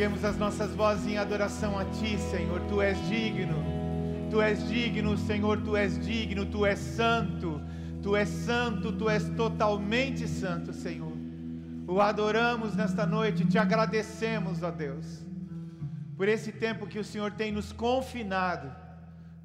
Erguemos 0.00 0.24
as 0.24 0.38
nossas 0.38 0.74
vozes 0.74 1.06
em 1.06 1.18
adoração 1.18 1.78
a 1.78 1.84
Ti, 1.84 2.18
Senhor. 2.30 2.58
Tu 2.70 2.80
és 2.80 2.96
digno. 3.06 3.62
Tu 4.30 4.40
és 4.40 4.66
digno, 4.66 5.14
Senhor. 5.18 5.60
Tu 5.60 5.76
és 5.76 5.98
digno. 5.98 6.46
Tu 6.46 6.64
és 6.64 6.78
santo. 6.78 7.60
Tu 8.02 8.16
és 8.16 8.26
santo. 8.26 8.92
Tu 8.92 9.10
és 9.10 9.28
totalmente 9.36 10.26
santo, 10.26 10.72
Senhor. 10.72 11.12
O 11.86 12.00
adoramos 12.00 12.74
nesta 12.74 13.04
noite. 13.04 13.44
Te 13.44 13.58
agradecemos, 13.58 14.62
ó 14.62 14.70
Deus, 14.70 15.22
por 16.16 16.28
esse 16.28 16.50
tempo 16.50 16.86
que 16.86 16.98
o 16.98 17.04
Senhor 17.04 17.32
tem 17.32 17.52
nos 17.52 17.70
confinado 17.70 18.74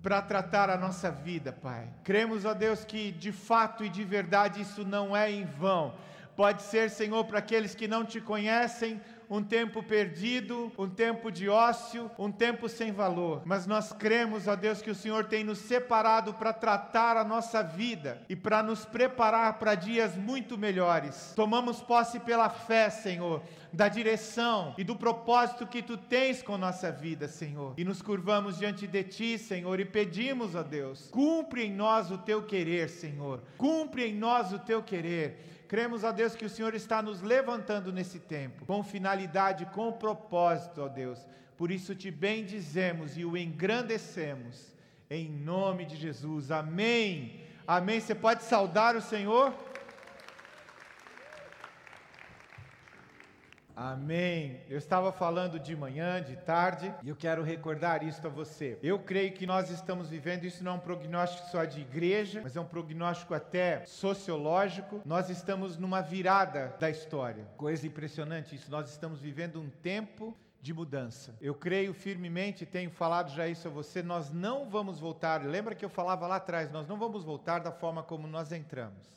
para 0.02 0.22
tratar 0.22 0.70
a 0.70 0.78
nossa 0.78 1.12
vida, 1.12 1.52
Pai. 1.52 1.90
Cremos, 2.02 2.46
ó 2.46 2.54
Deus, 2.54 2.86
que 2.86 3.12
de 3.12 3.34
fato 3.34 3.84
e 3.84 3.90
de 3.90 4.06
verdade 4.06 4.62
isso 4.62 4.86
não 4.86 5.14
é 5.14 5.30
em 5.30 5.44
vão. 5.44 5.96
Pode 6.36 6.64
ser, 6.64 6.90
Senhor, 6.90 7.24
para 7.26 7.40
aqueles 7.40 7.74
que 7.74 7.88
não 7.88 8.04
te 8.04 8.20
conhecem, 8.20 9.00
um 9.30 9.44
tempo 9.44 9.82
perdido, 9.84 10.72
um 10.78 10.90
tempo 10.90 11.32
de 11.32 11.50
ócio, 11.50 12.10
um 12.18 12.32
tempo 12.32 12.70
sem 12.70 12.92
valor. 12.92 13.42
Mas 13.46 13.66
nós 13.66 13.92
cremos, 13.92 14.48
ó 14.48 14.56
Deus, 14.56 14.82
que 14.82 14.92
o 14.92 14.96
Senhor 14.96 15.26
tem 15.26 15.44
nos 15.44 15.60
separado 15.60 16.34
para 16.34 16.54
tratar 16.54 17.18
a 17.18 17.24
nossa 17.24 17.62
vida 17.62 18.22
e 18.30 18.36
para 18.36 18.62
nos 18.62 18.86
preparar 18.86 19.60
para 19.60 19.76
dias 19.76 20.16
muito 20.16 20.58
melhores. 20.58 21.34
Tomamos 21.36 21.82
posse 21.82 22.20
pela 22.20 22.50
fé, 22.50 22.90
Senhor, 22.90 23.42
da 23.72 23.88
direção 23.88 24.74
e 24.78 24.84
do 24.84 24.96
propósito 24.96 25.68
que 25.68 25.82
tu 25.82 25.98
tens 25.98 26.42
com 26.42 26.58
nossa 26.58 26.92
vida, 26.92 27.28
Senhor. 27.28 27.74
E 27.78 27.84
nos 27.84 28.02
curvamos 28.02 28.58
diante 28.58 28.88
de 28.88 29.04
ti, 29.04 29.38
Senhor, 29.38 29.80
e 29.80 29.86
pedimos, 29.86 30.56
ó 30.56 30.64
Deus, 30.64 31.10
cumpre 31.12 31.66
em 31.66 31.74
nós 31.74 32.12
o 32.12 32.18
teu 32.18 32.44
querer, 32.44 32.90
Senhor. 32.90 33.42
Cumpre 33.58 34.08
em 34.08 34.16
nós 34.16 34.54
o 34.54 34.60
teu 34.60 34.82
querer 34.82 35.55
Cremos, 35.68 36.04
ó 36.04 36.12
Deus, 36.12 36.36
que 36.36 36.46
o 36.46 36.50
Senhor 36.50 36.76
está 36.76 37.02
nos 37.02 37.22
levantando 37.22 37.92
nesse 37.92 38.20
tempo, 38.20 38.66
com 38.66 38.84
finalidade, 38.84 39.66
com 39.68 39.92
propósito, 39.92 40.82
ó 40.82 40.88
Deus. 40.88 41.20
Por 41.58 41.72
isso 41.72 41.96
te 41.96 42.12
bendizemos 42.12 43.18
e 43.18 43.26
o 43.26 43.36
engrandecemos, 43.36 44.74
em 45.10 45.30
nome 45.30 45.86
de 45.86 45.96
Jesus. 45.96 46.52
Amém. 46.52 47.42
Amém. 47.66 48.00
Você 48.00 48.14
pode 48.14 48.44
saudar 48.44 48.96
o 48.96 49.02
Senhor? 49.02 49.54
Amém. 53.76 54.62
Eu 54.70 54.78
estava 54.78 55.12
falando 55.12 55.60
de 55.60 55.76
manhã, 55.76 56.24
de 56.24 56.38
tarde, 56.38 56.94
e 57.04 57.10
eu 57.10 57.16
quero 57.16 57.44
recordar 57.44 58.04
isso 58.04 58.26
a 58.26 58.30
você. 58.30 58.80
Eu 58.82 59.00
creio 59.00 59.34
que 59.34 59.46
nós 59.46 59.70
estamos 59.70 60.10
vivendo, 60.10 60.46
isso 60.46 60.64
não 60.64 60.74
é 60.74 60.76
um 60.76 60.80
prognóstico 60.80 61.50
só 61.50 61.66
de 61.66 61.82
igreja, 61.82 62.40
mas 62.42 62.56
é 62.56 62.62
um 62.62 62.66
prognóstico 62.66 63.34
até 63.34 63.84
sociológico. 63.86 65.02
Nós 65.04 65.30
estamos 65.30 65.78
numa 65.78 66.00
virada 66.02 66.74
da 66.80 66.90
história. 66.90 67.46
Coisa 67.58 67.86
impressionante 67.86 68.56
isso. 68.56 68.72
Nós 68.72 68.90
estamos 68.90 69.20
vivendo 69.20 69.60
um 69.60 69.70
tempo 69.70 70.38
de 70.62 70.74
mudança. 70.74 71.36
Eu 71.40 71.54
creio 71.54 71.94
firmemente, 71.94 72.66
tenho 72.66 72.90
falado 72.90 73.30
já 73.32 73.48
isso 73.48 73.68
a 73.68 73.72
você, 73.72 74.02
nós 74.02 74.32
não 74.32 74.68
vamos 74.70 75.00
voltar. 75.00 75.44
Lembra 75.46 75.76
que 75.76 75.86
eu 75.86 75.90
falava 75.90 76.26
lá 76.26 76.38
atrás, 76.38 76.72
nós 76.72 76.88
não 76.88 76.98
vamos 76.98 77.24
voltar 77.24 77.60
da 77.60 77.72
forma 77.72 78.02
como 78.02 78.26
nós 78.26 78.52
entramos. 78.52 79.15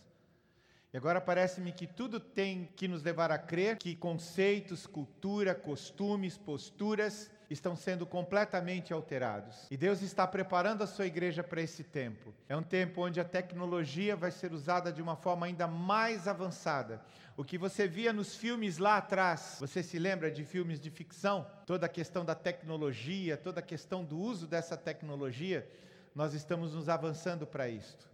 E 0.92 0.96
agora 0.96 1.20
parece-me 1.20 1.70
que 1.70 1.86
tudo 1.86 2.18
tem 2.18 2.70
que 2.74 2.88
nos 2.88 3.02
levar 3.02 3.30
a 3.30 3.36
crer 3.36 3.76
que 3.76 3.94
conceitos, 3.94 4.86
cultura, 4.86 5.54
costumes, 5.54 6.38
posturas 6.38 7.30
estão 7.50 7.76
sendo 7.76 8.06
completamente 8.06 8.92
alterados. 8.92 9.66
E 9.70 9.76
Deus 9.76 10.00
está 10.00 10.26
preparando 10.26 10.82
a 10.82 10.86
sua 10.86 11.06
igreja 11.06 11.42
para 11.42 11.60
esse 11.60 11.84
tempo. 11.84 12.34
É 12.48 12.56
um 12.56 12.62
tempo 12.62 13.02
onde 13.02 13.20
a 13.20 13.24
tecnologia 13.24 14.16
vai 14.16 14.30
ser 14.30 14.52
usada 14.52 14.90
de 14.90 15.02
uma 15.02 15.14
forma 15.14 15.44
ainda 15.44 15.66
mais 15.66 16.26
avançada. 16.26 17.02
O 17.36 17.44
que 17.44 17.58
você 17.58 17.86
via 17.86 18.12
nos 18.12 18.34
filmes 18.34 18.78
lá 18.78 18.96
atrás, 18.96 19.58
você 19.60 19.82
se 19.82 19.98
lembra 19.98 20.30
de 20.30 20.42
filmes 20.42 20.80
de 20.80 20.90
ficção? 20.90 21.46
Toda 21.66 21.84
a 21.84 21.88
questão 21.88 22.24
da 22.24 22.34
tecnologia, 22.34 23.36
toda 23.36 23.60
a 23.60 23.62
questão 23.62 24.04
do 24.04 24.18
uso 24.18 24.46
dessa 24.46 24.76
tecnologia, 24.76 25.68
nós 26.14 26.32
estamos 26.32 26.74
nos 26.74 26.88
avançando 26.88 27.46
para 27.46 27.68
isto. 27.68 28.07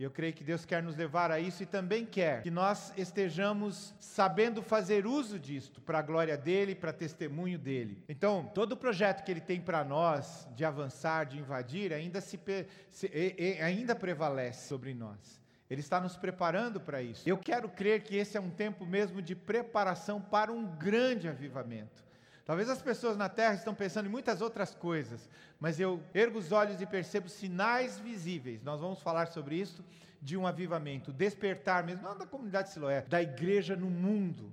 Eu 0.00 0.10
creio 0.10 0.32
que 0.32 0.42
Deus 0.42 0.64
quer 0.64 0.82
nos 0.82 0.96
levar 0.96 1.30
a 1.30 1.38
isso 1.38 1.62
e 1.62 1.66
também 1.66 2.06
quer 2.06 2.40
que 2.40 2.50
nós 2.50 2.90
estejamos 2.96 3.94
sabendo 4.00 4.62
fazer 4.62 5.06
uso 5.06 5.38
disto 5.38 5.78
para 5.82 5.98
a 5.98 6.02
glória 6.02 6.38
dele, 6.38 6.74
para 6.74 6.90
testemunho 6.90 7.58
dele. 7.58 8.02
Então, 8.08 8.50
todo 8.54 8.72
o 8.72 8.76
projeto 8.78 9.22
que 9.22 9.30
ele 9.30 9.42
tem 9.42 9.60
para 9.60 9.84
nós 9.84 10.48
de 10.56 10.64
avançar, 10.64 11.26
de 11.26 11.38
invadir, 11.38 11.92
ainda 11.92 12.18
se, 12.22 12.40
se 12.88 13.10
ainda 13.62 13.94
prevalece 13.94 14.68
sobre 14.68 14.94
nós. 14.94 15.38
Ele 15.68 15.80
está 15.82 16.00
nos 16.00 16.16
preparando 16.16 16.80
para 16.80 17.02
isso. 17.02 17.28
Eu 17.28 17.36
quero 17.36 17.68
crer 17.68 18.02
que 18.02 18.16
esse 18.16 18.38
é 18.38 18.40
um 18.40 18.50
tempo 18.50 18.86
mesmo 18.86 19.20
de 19.20 19.34
preparação 19.36 20.18
para 20.18 20.50
um 20.50 20.64
grande 20.64 21.28
avivamento. 21.28 22.02
Talvez 22.50 22.68
as 22.68 22.82
pessoas 22.82 23.16
na 23.16 23.28
terra 23.28 23.54
estão 23.54 23.72
pensando 23.72 24.06
em 24.06 24.08
muitas 24.08 24.40
outras 24.40 24.74
coisas, 24.74 25.30
mas 25.60 25.78
eu 25.78 26.02
ergo 26.12 26.36
os 26.36 26.50
olhos 26.50 26.80
e 26.80 26.84
percebo 26.84 27.28
sinais 27.28 27.96
visíveis. 28.00 28.60
Nós 28.64 28.80
vamos 28.80 29.00
falar 29.00 29.28
sobre 29.28 29.54
isso 29.54 29.84
de 30.20 30.36
um 30.36 30.44
avivamento, 30.44 31.12
despertar 31.12 31.84
mesmo, 31.84 32.02
não 32.02 32.18
da 32.18 32.26
comunidade 32.26 32.70
Siloé, 32.70 33.02
da 33.02 33.22
igreja 33.22 33.76
no 33.76 33.88
mundo 33.88 34.50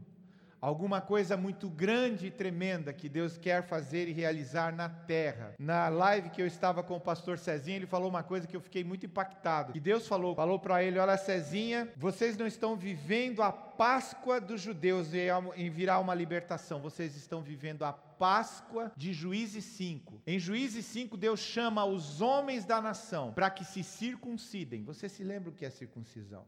alguma 0.61 1.01
coisa 1.01 1.37
muito 1.37 1.69
grande 1.69 2.27
e 2.27 2.31
tremenda 2.31 2.93
que 2.93 3.07
Deus 3.07 3.37
quer 3.37 3.63
fazer 3.63 4.07
e 4.07 4.13
realizar 4.13 4.75
na 4.75 4.89
terra. 4.89 5.53
Na 5.59 5.89
live 5.89 6.29
que 6.29 6.41
eu 6.41 6.47
estava 6.47 6.83
com 6.83 6.95
o 6.95 7.01
pastor 7.01 7.37
Cezinha, 7.37 7.77
ele 7.77 7.85
falou 7.85 8.09
uma 8.09 8.23
coisa 8.23 8.47
que 8.47 8.55
eu 8.55 8.61
fiquei 8.61 8.83
muito 8.83 9.05
impactado. 9.05 9.71
E 9.75 9.79
Deus 9.79 10.07
falou, 10.07 10.35
falou 10.35 10.59
para 10.59 10.83
ele: 10.83 10.99
"Olha, 10.99 11.17
Cezinha, 11.17 11.91
vocês 11.95 12.37
não 12.37 12.47
estão 12.47 12.75
vivendo 12.75 13.41
a 13.41 13.51
Páscoa 13.51 14.41
dos 14.41 14.61
judeus 14.61 15.09
em 15.55 15.69
virar 15.69 15.99
uma 15.99 16.15
libertação, 16.15 16.81
vocês 16.81 17.15
estão 17.15 17.41
vivendo 17.43 17.83
a 17.83 17.93
Páscoa 17.93 18.91
de 18.97 19.13
Juízes 19.13 19.63
5. 19.65 20.21
Em 20.25 20.39
Juízes 20.39 20.85
5, 20.87 21.15
Deus 21.15 21.39
chama 21.39 21.85
os 21.85 22.19
homens 22.19 22.65
da 22.65 22.81
nação 22.81 23.31
para 23.33 23.49
que 23.51 23.63
se 23.63 23.83
circuncidem. 23.83 24.83
Você 24.83 25.07
se 25.07 25.23
lembra 25.23 25.51
o 25.51 25.53
que 25.53 25.65
é 25.65 25.69
circuncisão? 25.69 26.45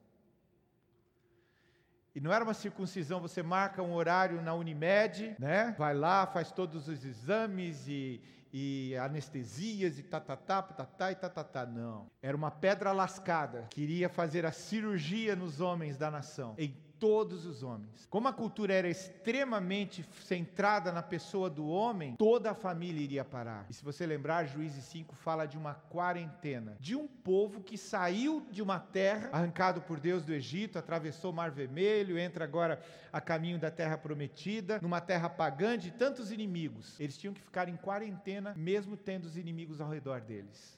E 2.20 2.22
não 2.22 2.34
era 2.34 2.44
uma 2.44 2.54
circuncisão, 2.54 3.22
você 3.22 3.42
marca 3.42 3.82
um 3.82 3.94
horário 3.94 4.42
na 4.42 4.54
Unimed, 4.54 5.38
né? 5.40 5.74
Vai 5.78 5.94
lá, 5.94 6.28
faz 6.28 6.52
todos 6.52 6.90
os 6.90 7.06
exames 7.06 7.88
e, 7.88 8.22
e 8.52 8.94
anestesias 8.98 9.98
e 9.98 10.04
tatatá, 10.04 10.62
tatatá 10.62 11.14
e 11.14 11.16
tatatá. 11.16 11.66
Não. 11.66 12.12
Era 12.22 12.36
uma 12.36 12.52
pedra 12.52 12.92
lascada. 12.92 13.68
Queria 13.70 14.10
fazer 14.10 14.46
a 14.46 14.52
cirurgia 14.52 15.34
nos 15.34 15.62
homens 15.62 15.98
da 15.98 16.12
nação. 16.12 16.56
Todos 17.00 17.46
os 17.46 17.64
homens. 17.64 18.06
Como 18.10 18.28
a 18.28 18.34
cultura 18.34 18.74
era 18.74 18.90
extremamente 18.90 20.06
centrada 20.24 20.92
na 20.92 21.02
pessoa 21.02 21.50
do 21.50 21.68
homem, 21.68 22.16
toda 22.16 22.52
a 22.52 22.54
família 22.54 23.02
iria 23.02 23.26
parar. 23.26 23.66
E 23.70 23.74
se 23.74 23.84
você 23.84 24.06
lembrar, 24.06 24.46
Juízes 24.46 24.84
5 24.86 25.16
fala 25.16 25.46
de 25.46 25.58
uma 25.58 25.74
quarentena, 25.74 26.76
de 26.80 26.96
um 26.96 27.08
povo 27.08 27.62
que 27.62 27.78
saiu 27.78 28.46
de 28.52 28.62
uma 28.62 28.80
terra, 28.80 29.30
arrancado 29.32 29.82
por 29.82 30.00
Deus 30.00 30.24
do 30.24 30.34
Egito, 30.34 30.78
atravessou 30.78 31.32
o 31.32 31.34
Mar 31.34 31.52
Vermelho, 31.52 32.20
entra 32.20 32.44
agora 32.44 32.82
a 33.12 33.22
caminho 33.22 33.58
da 33.58 33.72
terra 33.72 33.98
prometida, 33.98 34.80
numa 34.82 35.02
terra 35.02 35.30
pagã 35.30 35.78
de 35.78 35.92
tantos 35.92 36.32
inimigos. 36.32 37.00
Eles 37.00 37.18
tinham 37.18 37.34
que 37.34 37.42
ficar 37.42 37.70
em 37.70 37.78
quarentena, 37.78 38.54
mesmo 38.56 38.98
tendo 38.98 39.26
os 39.26 39.38
inimigos 39.38 39.80
ao 39.80 39.90
redor 39.90 40.22
deles. 40.22 40.78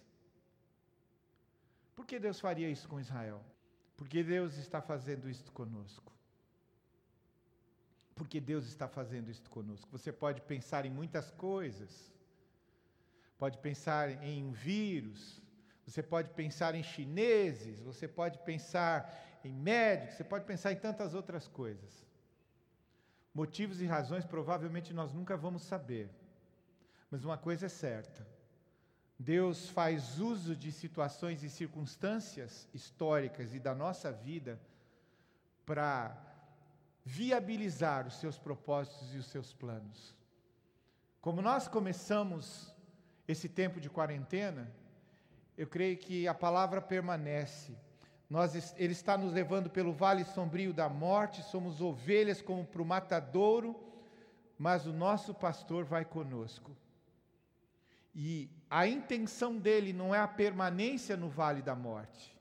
Por 1.95 2.05
que 2.05 2.19
Deus 2.19 2.39
faria 2.39 2.69
isso 2.69 2.87
com 2.87 2.99
Israel? 2.99 3.41
Porque 4.01 4.23
Deus 4.23 4.57
está 4.57 4.81
fazendo 4.81 5.29
isto 5.29 5.51
conosco. 5.51 6.11
Porque 8.15 8.39
Deus 8.41 8.65
está 8.65 8.87
fazendo 8.87 9.29
isto 9.29 9.47
conosco. 9.47 9.87
Você 9.91 10.11
pode 10.11 10.41
pensar 10.41 10.87
em 10.87 10.89
muitas 10.89 11.29
coisas. 11.29 12.11
Pode 13.37 13.59
pensar 13.59 14.09
em 14.23 14.43
um 14.43 14.53
vírus, 14.53 15.39
você 15.85 16.01
pode 16.01 16.31
pensar 16.31 16.73
em 16.73 16.81
chineses, 16.81 17.79
você 17.79 18.07
pode 18.07 18.39
pensar 18.39 19.39
em 19.43 19.53
médicos, 19.53 20.15
você 20.15 20.23
pode 20.23 20.45
pensar 20.45 20.71
em 20.71 20.77
tantas 20.77 21.13
outras 21.13 21.47
coisas. 21.47 22.03
Motivos 23.35 23.81
e 23.81 23.85
razões 23.85 24.25
provavelmente 24.25 24.95
nós 24.95 25.13
nunca 25.13 25.37
vamos 25.37 25.61
saber. 25.61 26.09
Mas 27.11 27.23
uma 27.23 27.37
coisa 27.37 27.67
é 27.67 27.69
certa: 27.69 28.27
Deus 29.21 29.69
faz 29.69 30.19
uso 30.19 30.55
de 30.55 30.71
situações 30.71 31.43
e 31.43 31.49
circunstâncias 31.49 32.67
históricas 32.73 33.53
e 33.53 33.59
da 33.59 33.75
nossa 33.75 34.11
vida 34.11 34.59
para 35.63 36.17
viabilizar 37.05 38.07
os 38.07 38.15
seus 38.15 38.39
propósitos 38.39 39.13
e 39.13 39.17
os 39.17 39.27
seus 39.27 39.53
planos. 39.53 40.17
Como 41.21 41.39
nós 41.39 41.67
começamos 41.67 42.73
esse 43.27 43.47
tempo 43.47 43.79
de 43.79 43.91
quarentena, 43.91 44.71
eu 45.55 45.67
creio 45.67 45.97
que 45.97 46.27
a 46.27 46.33
palavra 46.33 46.81
permanece. 46.81 47.77
Nós, 48.27 48.73
ele 48.75 48.93
está 48.93 49.19
nos 49.19 49.33
levando 49.33 49.69
pelo 49.69 49.93
vale 49.93 50.23
sombrio 50.25 50.73
da 50.73 50.89
morte, 50.89 51.43
somos 51.43 51.79
ovelhas 51.79 52.41
como 52.41 52.65
para 52.65 52.81
o 52.81 52.85
matadouro, 52.85 53.79
mas 54.57 54.87
o 54.87 54.93
nosso 54.93 55.31
pastor 55.31 55.85
vai 55.85 56.03
conosco. 56.03 56.75
E 58.13 58.49
a 58.69 58.85
intenção 58.87 59.57
dele 59.57 59.93
não 59.93 60.13
é 60.13 60.19
a 60.19 60.27
permanência 60.27 61.15
no 61.15 61.29
vale 61.29 61.61
da 61.61 61.75
morte. 61.75 62.37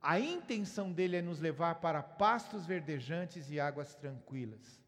A 0.00 0.18
intenção 0.18 0.92
dele 0.92 1.16
é 1.16 1.22
nos 1.22 1.38
levar 1.38 1.76
para 1.76 2.02
pastos 2.02 2.66
verdejantes 2.66 3.48
e 3.50 3.60
águas 3.60 3.94
tranquilas. 3.94 4.81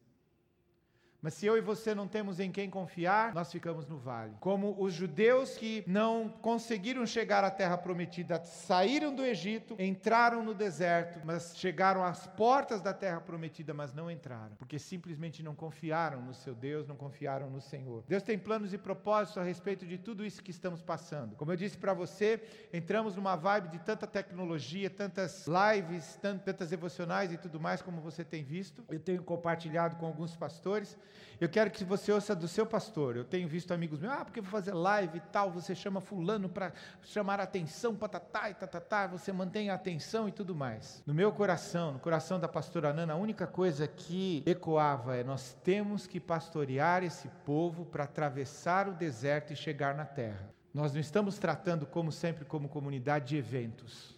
Mas 1.25 1.33
se 1.33 1.47
eu 1.47 1.57
e 1.57 1.61
você 1.63 1.95
não 1.95 2.07
temos 2.07 2.39
em 2.39 2.53
quem 2.53 2.69
confiar, 2.69 3.33
nós 3.33 3.51
ficamos 3.51 3.87
no 3.87 3.97
vale. 3.97 4.35
Como 4.41 4.77
os 4.79 4.93
judeus 4.93 5.57
que 5.57 5.83
não 5.87 6.29
conseguiram 6.29 7.07
chegar 7.07 7.43
à 7.43 7.51
terra 7.51 7.79
prometida, 7.79 8.45
saíram 8.45 9.15
do 9.15 9.25
Egito, 9.25 9.75
entraram 9.79 10.45
no 10.45 10.53
deserto, 10.53 11.21
mas 11.25 11.57
chegaram 11.57 12.05
às 12.05 12.27
portas 12.27 12.83
da 12.83 12.93
terra 12.93 13.23
prometida, 13.23 13.73
mas 13.73 13.95
não 13.95 14.11
entraram, 14.11 14.55
porque 14.57 14.79
simplesmente 14.79 15.43
não 15.43 15.55
confiaram 15.55 16.21
no 16.21 16.35
seu 16.35 16.55
Deus, 16.55 16.87
não 16.87 16.95
confiaram 16.95 17.49
no 17.49 17.59
Senhor. 17.59 18.05
Deus 18.07 18.23
tem 18.23 18.39
planos 18.39 18.75
e 18.75 18.77
propósitos 18.77 19.39
a 19.39 19.43
respeito 19.43 19.87
de 19.87 19.97
tudo 19.97 20.27
isso 20.27 20.43
que 20.43 20.51
estamos 20.51 20.83
passando. 20.83 21.37
Como 21.37 21.51
eu 21.51 21.57
disse 21.57 21.79
para 21.79 21.95
você, 21.95 22.39
entramos 22.71 23.17
numa 23.17 23.35
vibe 23.35 23.69
de 23.69 23.79
tanta 23.79 24.07
tecnologia, 24.07 24.91
tantas 24.91 25.47
lives, 25.47 26.19
tantas 26.21 26.69
devocionais 26.69 27.33
e 27.33 27.39
tudo 27.39 27.59
mais, 27.59 27.81
como 27.81 28.03
você 28.03 28.23
tem 28.23 28.45
visto. 28.45 28.85
Eu 28.91 29.01
tenho 29.01 29.23
compartilhado 29.23 29.97
com 29.97 30.05
alguns 30.05 30.37
pastores. 30.37 30.99
Eu 31.41 31.49
quero 31.49 31.71
que 31.71 31.85
você 31.85 32.13
ouça 32.13 32.35
do 32.35 32.49
seu 32.49 32.65
pastor. 32.65 33.17
Eu 33.17 33.25
tenho 33.25 33.49
visto 33.49 33.73
amigos 33.73 34.01
meus, 34.01 34.13
ah, 34.13 34.25
porque 34.25 34.41
vou 34.41 34.51
fazer 34.51 34.73
live 34.73 35.19
e 35.19 35.21
tal, 35.21 35.51
você 35.51 35.75
chama 35.75 36.01
fulano 36.01 36.49
para 36.49 36.73
chamar 37.03 37.41
a 37.41 37.43
atenção, 37.43 37.95
patatá 37.95 38.51
e 38.51 38.55
tatatá, 38.55 39.07
você 39.07 39.33
mantém 39.33 39.71
a 39.71 39.75
atenção 39.75 40.29
e 40.29 40.33
tudo 40.33 40.55
mais. 40.55 41.03
No 41.07 41.15
meu 41.15 41.33
coração, 41.33 41.93
no 41.93 41.99
coração 41.99 42.39
da 42.39 42.49
pastora 42.49 42.93
Nana, 42.93 43.15
a 43.15 43.17
única 43.17 43.47
coisa 43.47 43.87
que 43.87 44.43
ecoava 44.47 45.17
é 45.17 45.25
nós 45.25 45.57
temos 45.65 46.07
que 46.07 46.21
pastorear 46.21 47.03
esse 47.03 47.29
povo 47.45 47.85
para 47.85 48.05
atravessar 48.05 48.89
o 48.89 48.93
deserto 48.93 49.53
e 49.53 49.57
chegar 49.57 49.95
na 49.95 50.05
terra. 50.05 50.55
Nós 50.73 50.93
não 50.93 51.01
estamos 51.01 51.39
tratando, 51.39 51.87
como 51.87 52.11
sempre, 52.11 52.45
como 52.45 52.69
comunidade 52.69 53.27
de 53.27 53.37
eventos. 53.37 54.15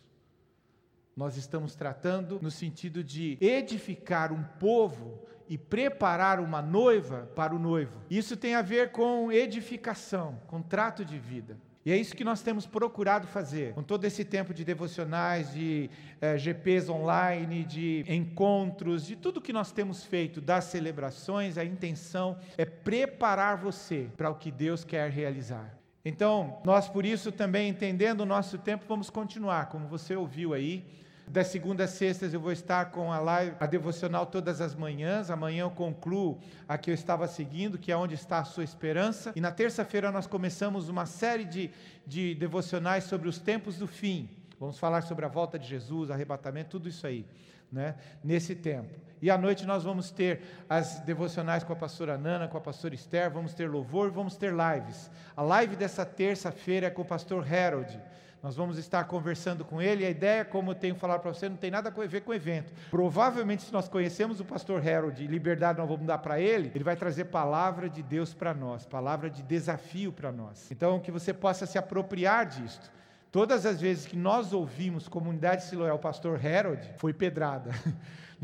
Nós 1.16 1.38
estamos 1.38 1.74
tratando 1.74 2.38
no 2.42 2.50
sentido 2.50 3.02
de 3.02 3.38
edificar 3.40 4.30
um 4.34 4.42
povo 4.60 5.18
e 5.48 5.56
preparar 5.56 6.38
uma 6.38 6.60
noiva 6.60 7.30
para 7.34 7.54
o 7.54 7.58
noivo. 7.58 8.02
Isso 8.10 8.36
tem 8.36 8.54
a 8.54 8.60
ver 8.60 8.90
com 8.90 9.32
edificação, 9.32 10.38
com 10.46 10.60
trato 10.60 11.06
de 11.06 11.18
vida. 11.18 11.56
E 11.86 11.90
é 11.90 11.96
isso 11.96 12.14
que 12.14 12.24
nós 12.24 12.42
temos 12.42 12.66
procurado 12.66 13.26
fazer, 13.26 13.72
com 13.72 13.82
todo 13.82 14.04
esse 14.04 14.26
tempo 14.26 14.52
de 14.52 14.62
devocionais, 14.62 15.54
de 15.54 15.88
eh, 16.20 16.36
GPs 16.36 16.90
online, 16.90 17.64
de 17.64 18.04
encontros, 18.08 19.06
de 19.06 19.16
tudo 19.16 19.40
que 19.40 19.54
nós 19.54 19.72
temos 19.72 20.04
feito, 20.04 20.38
das 20.38 20.64
celebrações, 20.64 21.56
a 21.56 21.64
intenção 21.64 22.36
é 22.58 22.66
preparar 22.66 23.56
você 23.56 24.10
para 24.19 24.28
o 24.28 24.34
que 24.34 24.50
Deus 24.50 24.84
quer 24.84 25.10
realizar. 25.10 25.78
Então, 26.04 26.60
nós 26.64 26.88
por 26.88 27.06
isso 27.06 27.32
também, 27.32 27.70
entendendo 27.70 28.20
o 28.20 28.26
nosso 28.26 28.58
tempo, 28.58 28.84
vamos 28.86 29.08
continuar, 29.08 29.70
como 29.70 29.88
você 29.88 30.14
ouviu 30.14 30.52
aí, 30.52 30.84
das 31.28 31.49
segundas 31.49 31.90
sextas 31.90 32.32
eu 32.32 32.40
vou 32.40 32.52
estar 32.52 32.87
com 32.87 33.12
a 33.12 33.19
live, 33.19 33.56
a 33.58 33.67
devocional 33.67 34.26
todas 34.26 34.61
as 34.61 34.75
manhãs. 34.75 35.31
Amanhã 35.31 35.62
eu 35.62 35.70
concluo 35.70 36.38
a 36.69 36.78
que 36.78 36.90
eu 36.90 36.94
estava 36.94 37.26
seguindo, 37.26 37.78
que 37.78 37.90
é 37.90 37.96
onde 37.96 38.14
está 38.14 38.38
a 38.38 38.44
sua 38.44 38.62
esperança. 38.62 39.32
E 39.34 39.40
na 39.40 39.50
terça-feira 39.50 40.12
nós 40.12 40.26
começamos 40.26 40.88
uma 40.88 41.05
série 41.05 41.44
de, 41.44 41.70
de 42.06 42.34
devocionais 42.34 43.05
sobre 43.05 43.28
os 43.28 43.38
tempos 43.38 43.76
do 43.76 43.87
fim. 43.87 44.31
Vamos 44.58 44.78
falar 44.78 45.02
sobre 45.02 45.25
a 45.25 45.28
volta 45.28 45.58
de 45.58 45.67
Jesus, 45.67 46.11
arrebatamento, 46.11 46.70
tudo 46.70 46.88
isso 46.88 47.06
aí, 47.06 47.26
né? 47.70 47.96
Nesse 48.25 48.55
tempo. 48.55 48.99
E 49.20 49.31
à 49.31 49.37
noite 49.37 49.67
nós 49.67 49.82
vamos 49.82 50.11
ter 50.11 50.43
as 50.69 51.00
devocionais 51.00 51.64
com 51.64 51.72
a 51.72 51.76
pastora 51.76 52.17
Nana, 52.17 52.49
com 52.49 52.56
a 52.56 52.61
pastora 52.61 52.94
Esther, 52.94 53.31
vamos 53.31 53.52
ter 53.52 53.69
louvor, 53.69 54.11
vamos 54.11 54.37
ter 54.37 54.52
lives. 54.52 55.11
A 55.37 55.43
live 55.43 55.76
dessa 55.76 56.06
terça-feira 56.06 56.87
é 56.87 56.90
com 56.90 57.02
o 57.02 57.05
pastor 57.05 57.46
Harold. 57.52 58.00
Nós 58.46 58.54
vamos 58.54 58.78
estar 58.78 59.02
conversando 59.02 59.64
com 59.64 59.82
ele. 59.82 60.06
A 60.06 60.10
ideia, 60.10 60.44
como 60.44 60.70
eu 60.70 60.75
tenho 60.76 60.94
falado 60.94 61.20
para 61.20 61.34
você, 61.34 61.48
não 61.48 61.56
tem 61.56 61.69
nada 61.69 61.88
a 61.88 62.06
ver 62.06 62.20
com 62.20 62.31
o 62.31 62.34
evento. 62.34 62.72
Provavelmente, 62.93 63.64
se 63.64 63.72
nós 63.72 63.88
conhecemos 63.88 64.38
o 64.38 64.44
pastor 64.44 64.88
Harold 64.88 65.20
e 65.20 65.26
liberdade 65.26 65.81
nós 65.81 65.88
vamos 65.88 66.06
dar 66.06 66.19
para 66.19 66.38
ele, 66.38 66.70
ele 66.72 66.84
vai 66.84 66.94
trazer 66.94 67.25
palavra 67.25 67.90
de 67.90 68.04
Deus 68.04 68.32
para 68.32 68.54
nós, 68.54 68.87
palavra 68.87 69.28
de 69.28 69.43
desafio 69.43 70.12
para 70.12 70.31
nós. 70.31 70.70
Então, 70.70 71.00
que 71.00 71.10
você 71.10 71.34
possa 71.34 71.66
se 71.66 71.76
apropriar 71.76 72.46
disto. 72.46 72.88
Todas 73.32 73.66
as 73.66 73.81
vezes 73.81 74.06
que 74.06 74.16
nós 74.16 74.52
ouvimos 74.52 75.08
comunidade 75.08 75.64
Siloé, 75.64 75.93
o 75.93 75.98
pastor 75.98 76.38
Harold, 76.46 76.88
foi 76.98 77.12
pedrada. 77.12 77.72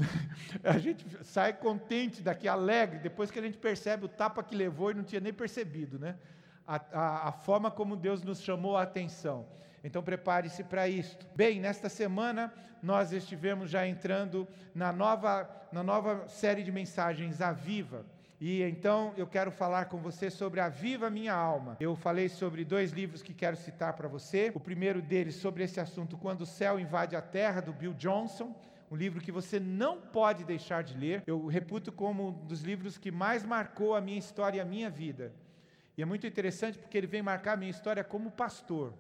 a 0.65 0.79
gente 0.79 1.07
sai 1.23 1.53
contente 1.53 2.23
daqui, 2.23 2.49
alegre, 2.49 2.99
depois 2.99 3.31
que 3.31 3.39
a 3.39 3.43
gente 3.43 3.57
percebe 3.57 4.07
o 4.07 4.09
tapa 4.09 4.43
que 4.43 4.57
levou 4.57 4.91
e 4.91 4.95
não 4.95 5.05
tinha 5.05 5.21
nem 5.21 5.33
percebido, 5.33 5.97
né? 5.97 6.17
A, 6.67 6.81
a, 6.93 7.29
a 7.29 7.33
forma 7.33 7.71
como 7.71 7.95
Deus 7.95 8.25
nos 8.25 8.41
chamou 8.41 8.77
a 8.77 8.83
atenção. 8.83 9.47
Então 9.85 10.03
prepare-se 10.03 10.63
para 10.63 10.89
isto. 10.89 11.27
Bem, 11.35 11.61
nesta 11.61 11.89
semana 11.89 12.53
nós 12.83 13.13
estivemos 13.13 13.71
já 13.71 13.87
entrando 13.87 14.47
na 14.75 14.93
nova, 14.93 15.49
na 15.73 15.83
nova 15.83 16.29
série 16.29 16.63
de 16.63 16.71
mensagens 16.71 17.41
A 17.41 17.53
Viva. 17.53 18.05
E 18.41 18.63
então 18.63 19.13
eu 19.17 19.27
quero 19.27 19.51
falar 19.51 19.85
com 19.85 19.99
você 19.99 20.29
sobre 20.29 20.61
A 20.61 20.69
Viva 20.69 21.09
Minha 21.09 21.35
Alma. 21.35 21.77
Eu 21.79 21.95
falei 21.95 22.29
sobre 22.29 22.65
dois 22.65 22.91
livros 22.91 23.23
que 23.23 23.33
quero 23.33 23.57
citar 23.57 23.93
para 23.93 24.09
você. 24.09 24.51
O 24.55 24.61
primeiro 24.61 25.01
deles 25.01 25.37
sobre 25.37 25.63
esse 25.63 25.79
assunto, 25.79 26.17
Quando 26.17 26.43
o 26.43 26.47
Céu 26.47 26.79
Invade 26.79 27.15
a 27.15 27.23
Terra, 27.23 27.61
do 27.61 27.73
Bill 27.73 27.95
Johnson 27.95 28.55
um 28.91 28.97
livro 28.97 29.23
que 29.23 29.33
você 29.33 29.59
não 29.59 29.99
pode 29.99 30.45
deixar 30.45 30.83
de 30.83 30.95
ler. 30.99 31.23
Eu 31.27 31.47
reputo 31.47 31.91
como 31.91 32.29
um 32.29 32.33
dos 32.33 32.61
livros 32.61 32.99
que 32.99 33.11
mais 33.11 33.43
marcou 33.43 33.95
a 33.95 34.03
minha 34.03 34.19
história 34.19 34.59
e 34.59 34.61
a 34.61 34.67
minha 34.67 34.91
vida. 34.91 35.33
E 35.97 36.03
é 36.03 36.05
muito 36.05 36.27
interessante 36.27 36.77
porque 36.77 36.99
ele 36.99 37.07
vem 37.07 37.23
marcar 37.23 37.55
a 37.55 37.57
minha 37.57 37.71
história 37.71 38.05
como 38.05 38.31
pastor 38.31 38.93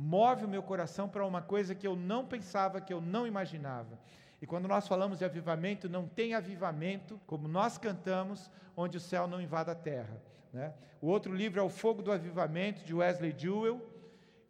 move 0.00 0.44
o 0.44 0.48
meu 0.48 0.62
coração 0.62 1.08
para 1.08 1.26
uma 1.26 1.42
coisa 1.42 1.74
que 1.74 1.84
eu 1.84 1.96
não 1.96 2.24
pensava, 2.24 2.80
que 2.80 2.92
eu 2.92 3.00
não 3.00 3.26
imaginava. 3.26 3.98
E 4.40 4.46
quando 4.46 4.68
nós 4.68 4.86
falamos 4.86 5.18
de 5.18 5.24
avivamento, 5.24 5.88
não 5.88 6.06
tem 6.06 6.34
avivamento, 6.34 7.20
como 7.26 7.48
nós 7.48 7.76
cantamos, 7.76 8.48
onde 8.76 8.96
o 8.96 9.00
céu 9.00 9.26
não 9.26 9.40
invada 9.40 9.72
a 9.72 9.74
terra. 9.74 10.22
Né? 10.52 10.72
O 11.00 11.08
outro 11.08 11.34
livro 11.34 11.58
é 11.58 11.62
O 11.64 11.68
Fogo 11.68 12.00
do 12.00 12.12
Avivamento, 12.12 12.84
de 12.84 12.94
Wesley 12.94 13.34
Jewell. 13.36 13.84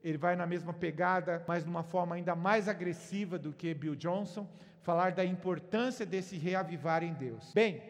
Ele 0.04 0.18
vai 0.18 0.36
na 0.36 0.46
mesma 0.46 0.74
pegada, 0.74 1.42
mas 1.48 1.64
numa 1.64 1.82
forma 1.82 2.14
ainda 2.14 2.36
mais 2.36 2.68
agressiva 2.68 3.38
do 3.38 3.50
que 3.50 3.72
Bill 3.72 3.96
Johnson, 3.96 4.46
falar 4.82 5.12
da 5.12 5.24
importância 5.24 6.04
desse 6.04 6.36
reavivar 6.36 7.02
em 7.02 7.14
Deus. 7.14 7.52
Bem, 7.54 7.82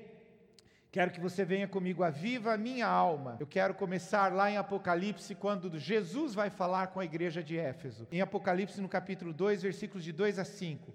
Quero 0.90 1.10
que 1.10 1.20
você 1.20 1.44
venha 1.44 1.68
comigo 1.68 2.02
a 2.02 2.08
viva 2.08 2.54
a 2.54 2.56
minha 2.56 2.86
alma. 2.86 3.36
Eu 3.38 3.46
quero 3.46 3.74
começar 3.74 4.32
lá 4.32 4.50
em 4.50 4.56
Apocalipse, 4.56 5.34
quando 5.34 5.78
Jesus 5.78 6.34
vai 6.34 6.48
falar 6.48 6.88
com 6.88 6.98
a 6.98 7.04
igreja 7.04 7.42
de 7.42 7.58
Éfeso. 7.58 8.08
Em 8.10 8.22
Apocalipse, 8.22 8.80
no 8.80 8.88
capítulo 8.88 9.34
2, 9.34 9.62
versículos 9.62 10.02
de 10.02 10.12
2 10.12 10.38
a 10.38 10.44
5. 10.44 10.90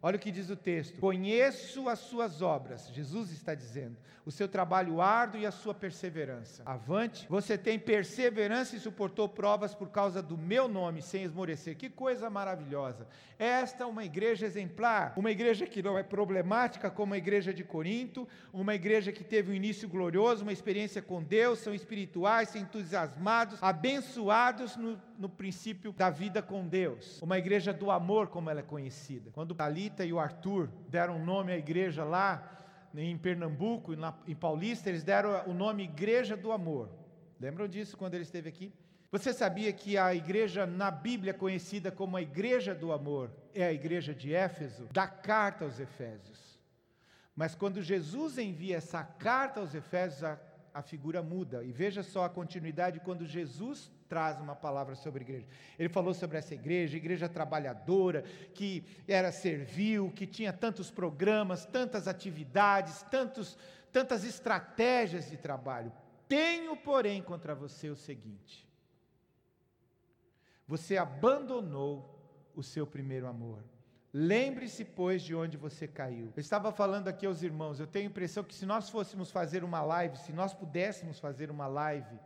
Olha 0.00 0.16
o 0.16 0.18
que 0.18 0.30
diz 0.30 0.48
o 0.50 0.56
texto: 0.56 1.00
Conheço 1.00 1.88
as 1.88 1.98
suas 1.98 2.40
obras, 2.40 2.88
Jesus 2.92 3.30
está 3.30 3.54
dizendo, 3.54 3.96
o 4.24 4.30
seu 4.30 4.46
trabalho 4.46 5.00
árduo 5.00 5.40
e 5.40 5.46
a 5.46 5.50
sua 5.50 5.74
perseverança. 5.74 6.62
Avante, 6.64 7.26
você 7.28 7.56
tem 7.56 7.78
perseverança 7.78 8.76
e 8.76 8.80
suportou 8.80 9.28
provas 9.28 9.74
por 9.74 9.88
causa 9.88 10.22
do 10.22 10.36
meu 10.36 10.68
nome, 10.68 11.02
sem 11.02 11.22
esmorecer. 11.22 11.76
Que 11.76 11.88
coisa 11.88 12.30
maravilhosa! 12.30 13.06
Esta 13.38 13.84
é 13.84 13.86
uma 13.86 14.04
igreja 14.04 14.44
exemplar, 14.44 15.14
uma 15.16 15.30
igreja 15.30 15.66
que 15.66 15.82
não 15.82 15.96
é 15.96 16.02
problemática 16.02 16.90
como 16.90 17.14
a 17.14 17.18
igreja 17.18 17.54
de 17.54 17.64
Corinto, 17.64 18.28
uma 18.52 18.74
igreja 18.74 19.12
que 19.12 19.24
teve 19.24 19.50
um 19.52 19.54
início 19.54 19.88
glorioso, 19.88 20.42
uma 20.42 20.52
experiência 20.52 21.00
com 21.00 21.22
Deus, 21.22 21.60
são 21.60 21.72
espirituais, 21.72 22.48
são 22.50 22.60
entusiasmados, 22.60 23.62
abençoados 23.62 24.76
no, 24.76 25.00
no 25.18 25.28
princípio 25.28 25.92
da 25.92 26.10
vida 26.10 26.42
com 26.42 26.66
Deus. 26.66 27.22
Uma 27.22 27.38
igreja 27.38 27.72
do 27.72 27.90
amor, 27.90 28.28
como 28.28 28.50
ela 28.50 28.60
é 28.60 28.62
conhecida. 28.62 29.30
Quando 29.32 29.54
E 30.04 30.12
o 30.12 30.18
Arthur 30.18 30.68
deram 30.88 31.18
nome 31.18 31.52
à 31.52 31.58
igreja 31.58 32.04
lá, 32.04 32.58
em 32.94 33.16
Pernambuco, 33.16 33.92
em 34.26 34.34
Paulista, 34.34 34.88
eles 34.88 35.04
deram 35.04 35.42
o 35.46 35.54
nome 35.54 35.84
Igreja 35.84 36.36
do 36.36 36.52
Amor. 36.52 36.90
Lembram 37.38 37.68
disso 37.68 37.96
quando 37.96 38.14
ele 38.14 38.24
esteve 38.24 38.48
aqui? 38.48 38.72
Você 39.10 39.32
sabia 39.32 39.72
que 39.72 39.96
a 39.96 40.14
igreja 40.14 40.66
na 40.66 40.90
Bíblia 40.90 41.32
conhecida 41.32 41.90
como 41.90 42.16
a 42.16 42.22
Igreja 42.22 42.74
do 42.74 42.92
Amor 42.92 43.30
é 43.54 43.64
a 43.64 43.72
igreja 43.72 44.14
de 44.14 44.34
Éfeso, 44.34 44.86
da 44.92 45.06
carta 45.06 45.64
aos 45.64 45.80
Efésios. 45.80 46.60
Mas 47.34 47.54
quando 47.54 47.80
Jesus 47.80 48.36
envia 48.36 48.76
essa 48.76 49.02
carta 49.02 49.60
aos 49.60 49.74
Efésios, 49.74 50.24
a, 50.24 50.38
a 50.74 50.82
figura 50.82 51.22
muda. 51.22 51.64
E 51.64 51.72
veja 51.72 52.02
só 52.02 52.24
a 52.24 52.28
continuidade 52.28 53.00
quando 53.00 53.24
Jesus 53.24 53.90
traz 54.08 54.40
uma 54.40 54.56
palavra 54.56 54.94
sobre 54.94 55.22
a 55.22 55.26
igreja. 55.26 55.46
Ele 55.78 55.88
falou 55.88 56.14
sobre 56.14 56.38
essa 56.38 56.54
igreja, 56.54 56.96
igreja 56.96 57.28
trabalhadora, 57.28 58.22
que 58.54 58.84
era 59.06 59.30
servil, 59.30 60.10
que 60.10 60.26
tinha 60.26 60.52
tantos 60.52 60.90
programas, 60.90 61.66
tantas 61.66 62.08
atividades, 62.08 63.02
tantos, 63.10 63.58
tantas 63.92 64.24
estratégias 64.24 65.30
de 65.30 65.36
trabalho. 65.36 65.92
Tenho, 66.26 66.76
porém, 66.76 67.22
contra 67.22 67.54
você 67.54 67.88
o 67.88 67.96
seguinte: 67.96 68.66
você 70.66 70.96
abandonou 70.96 72.18
o 72.54 72.62
seu 72.62 72.86
primeiro 72.86 73.26
amor. 73.26 73.62
Lembre-se, 74.12 74.84
pois, 74.84 75.22
de 75.22 75.34
onde 75.34 75.58
você 75.58 75.86
caiu. 75.86 76.32
Eu 76.34 76.40
estava 76.40 76.72
falando 76.72 77.08
aqui 77.08 77.26
aos 77.26 77.42
irmãos, 77.42 77.78
eu 77.78 77.86
tenho 77.86 78.06
a 78.06 78.10
impressão 78.10 78.42
que 78.42 78.54
se 78.54 78.64
nós 78.64 78.88
fôssemos 78.88 79.30
fazer 79.30 79.62
uma 79.62 79.82
live, 79.82 80.16
se 80.16 80.32
nós 80.32 80.54
pudéssemos 80.54 81.18
fazer 81.18 81.50
uma 81.50 81.66
live 81.66 82.18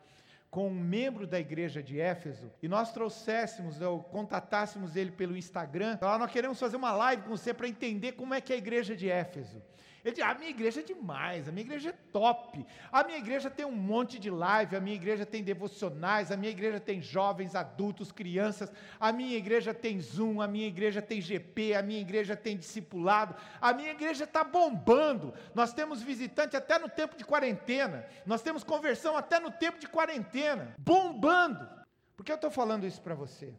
com 0.53 0.69
um 0.69 0.71
membro 0.71 1.27
da 1.27 1.41
igreja 1.41 1.83
de 1.83 1.99
Éfeso 1.99 2.53
e 2.63 2.69
nós 2.69 2.93
trouxéssemos 2.93 3.81
ou 3.81 4.03
contatássemos 4.03 4.97
ele 4.97 5.11
pelo 5.11 5.35
Instagram, 5.35 5.97
falar, 5.97 6.19
nós 6.19 6.31
queremos 6.31 6.61
fazer 6.61 6.77
uma 6.77 6.93
live 6.93 7.23
com 7.23 7.31
você 7.31 7.55
para 7.55 7.67
entender 7.67 8.13
como 8.13 8.35
é 8.35 8.41
que 8.41 8.53
é 8.53 8.57
a 8.57 8.59
igreja 8.59 8.95
de 8.95 9.09
Éfeso. 9.09 9.63
Ele 10.05 10.17
diz: 10.17 10.25
a 10.25 10.35
minha 10.35 10.51
igreja 10.51 10.81
é 10.81 10.83
demais, 10.83 11.49
a 11.49 11.53
minha 11.53 11.65
igreja 11.65 11.91
é 11.91 11.93
top, 12.13 12.67
a 12.91 13.05
minha 13.05 13.19
igreja 13.19 13.49
tem 13.49 13.65
um 13.65 13.73
monte 13.73 14.19
de 14.19 14.31
live, 14.31 14.75
a 14.75 14.81
minha 14.81 14.97
igreja 14.97 15.25
tem 15.25 15.45
devocionais, 15.45 16.33
a 16.33 16.37
minha 16.37 16.51
igreja 16.51 16.81
tem 16.81 17.01
jovens, 17.01 17.55
adultos, 17.55 18.11
crianças, 18.11 18.73
a 18.99 19.13
minha 19.13 19.37
igreja 19.37 19.73
tem 19.73 20.01
Zoom, 20.01 20.41
a 20.41 20.49
minha 20.49 20.67
igreja 20.67 21.01
tem 21.01 21.21
GP, 21.21 21.75
a 21.75 21.83
minha 21.83 22.01
igreja 22.01 22.35
tem 22.35 22.57
discipulado, 22.57 23.37
a 23.61 23.73
minha 23.73 23.91
igreja 23.91 24.25
está 24.25 24.43
bombando. 24.43 25.33
Nós 25.55 25.73
temos 25.73 26.03
visitante 26.03 26.57
até 26.57 26.79
no 26.79 26.89
tempo 26.89 27.17
de 27.17 27.25
quarentena, 27.25 28.05
nós 28.27 28.43
temos 28.43 28.65
conversão 28.65 29.17
até 29.17 29.39
no 29.39 29.53
tempo 29.53 29.79
de 29.79 29.87
quarentena, 29.87 30.75
bombando. 30.79 31.69
Por 32.17 32.25
que 32.25 32.33
eu 32.33 32.37
estou 32.37 32.51
falando 32.51 32.87
isso 32.87 33.01
para 33.01 33.15
você? 33.15 33.55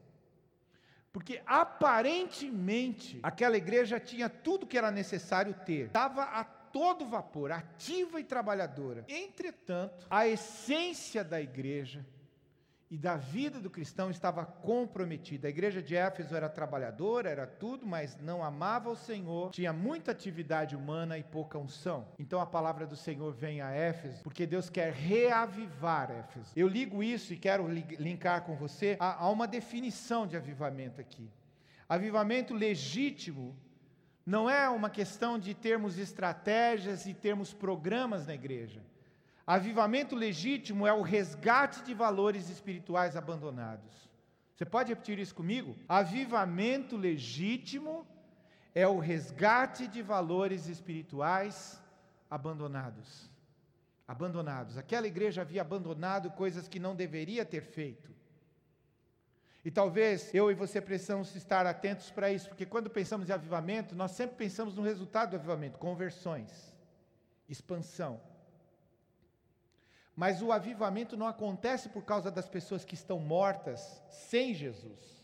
Porque 1.14 1.44
aparentemente 1.46 3.20
aquela 3.22 3.56
igreja 3.56 4.00
tinha 4.00 4.28
tudo 4.28 4.66
que 4.66 4.78
era 4.78 4.90
necessário 4.90 5.54
ter, 5.64 5.86
estava 5.86 6.24
a 6.24 6.44
todo 6.44 7.06
vapor, 7.06 7.52
ativa 7.52 8.20
e 8.20 8.24
trabalhadora. 8.24 9.06
Entretanto, 9.08 10.08
a 10.10 10.28
essência 10.28 11.24
da 11.24 11.40
igreja 11.40 12.04
e 12.94 12.98
da 12.98 13.18
vida 13.18 13.60
do 13.60 13.72
cristão 13.72 14.12
estava 14.12 14.46
comprometida. 14.46 15.48
A 15.48 15.50
igreja 15.50 15.82
de 15.82 15.96
Éfeso 15.96 16.36
era 16.36 16.48
trabalhadora, 16.48 17.28
era 17.28 17.48
tudo, 17.48 17.88
mas 17.88 18.16
não 18.22 18.44
amava 18.44 18.88
o 18.92 18.96
Senhor, 18.96 19.50
tinha 19.50 19.74
muita 19.74 20.12
atividade 20.12 20.76
humana 20.76 21.18
e 21.18 21.24
pouca 21.24 21.58
unção. 21.58 22.08
Então 22.20 22.40
a 22.40 22.46
palavra 22.46 22.86
do 22.86 22.96
Senhor 22.96 23.34
vem 23.34 23.62
a 23.62 23.72
Éfeso, 23.72 24.22
porque 24.22 24.46
Deus 24.46 24.70
quer 24.70 24.94
reavivar 24.94 26.12
Éfeso. 26.12 26.52
Eu 26.56 26.68
ligo 26.68 27.02
isso 27.02 27.34
e 27.34 27.38
quero 27.38 27.68
linkar 27.68 28.44
com 28.44 28.56
você 28.56 28.96
a, 29.00 29.24
a 29.24 29.30
uma 29.32 29.48
definição 29.48 30.28
de 30.28 30.38
avivamento 30.38 31.02
aqui. 31.02 31.28
Avivamento 31.90 32.54
legítimo 32.54 33.58
não 34.24 34.48
é 34.48 34.70
uma 34.70 34.92
questão 34.92 35.40
de 35.40 35.56
termos 35.56 35.98
estratégias 35.98 37.08
e 37.08 37.14
termos 37.16 37.56
programas 37.56 38.28
na 38.28 38.36
igreja. 38.36 38.84
Avivamento 39.46 40.16
legítimo 40.16 40.88
é 40.88 40.94
o 40.94 41.02
resgate 41.02 41.84
de 41.84 41.94
valores 41.94 42.50
espirituais 42.50 43.18
abandonados. 43.18 43.92
Você 44.56 44.66
pode 44.66 44.90
repetir 44.90 45.20
isso 45.20 45.36
comigo? 45.36 45.76
Avivamento 45.88 46.96
legítimo 46.96 48.08
é 48.74 48.88
o 48.88 49.00
resgate 49.00 49.88
de 49.88 50.02
valores 50.02 50.68
espirituais 50.68 51.82
abandonados. 52.30 53.30
Abandonados. 54.08 54.78
Aquela 54.78 55.08
igreja 55.08 55.42
havia 55.42 55.62
abandonado 55.62 56.32
coisas 56.32 56.68
que 56.68 56.80
não 56.80 56.96
deveria 56.96 57.44
ter 57.44 57.62
feito. 57.62 58.14
E 59.66 59.72
talvez 59.72 60.34
eu 60.34 60.52
e 60.52 60.54
você 60.54 60.82
precisamos 60.82 61.36
estar 61.36 61.66
atentos 61.66 62.10
para 62.12 62.32
isso, 62.32 62.50
porque 62.50 62.66
quando 62.66 62.90
pensamos 62.90 63.30
em 63.30 63.34
avivamento, 63.34 63.96
nós 63.96 64.12
sempre 64.12 64.36
pensamos 64.36 64.76
no 64.76 64.84
resultado 64.84 65.32
do 65.32 65.36
avivamento: 65.38 65.80
conversões, 65.80 66.74
expansão. 67.48 68.20
Mas 70.16 70.42
o 70.42 70.52
avivamento 70.52 71.18
não 71.18 71.28
acontece 71.28 71.90
por 71.90 72.04
causa 72.04 72.30
das 72.30 72.48
pessoas 72.48 72.86
que 72.86 72.94
estão 72.94 73.20
mortas 73.20 74.02
sem 74.10 74.54
Jesus. 74.54 75.24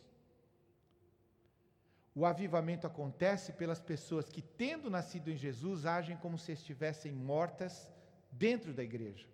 O 2.16 2.26
avivamento 2.26 2.88
acontece 2.88 3.54
pelas 3.54 3.80
pessoas 3.80 4.28
que, 4.28 4.42
tendo 4.42 4.90
nascido 4.90 5.30
em 5.30 5.38
Jesus, 5.38 5.86
agem 5.86 6.18
como 6.18 6.38
se 6.38 6.52
estivessem 6.52 7.12
mortas 7.12 7.90
dentro 8.32 8.74
da 8.74 8.84
igreja. 8.84 9.28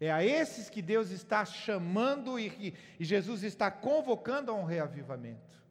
É 0.00 0.10
a 0.10 0.24
esses 0.24 0.70
que 0.70 0.80
Deus 0.80 1.10
está 1.10 1.44
chamando 1.44 2.38
e, 2.38 2.74
e 2.98 3.04
Jesus 3.04 3.42
está 3.42 3.70
convocando 3.70 4.50
a 4.50 4.54
um 4.54 4.64
reavivamento. 4.64 5.62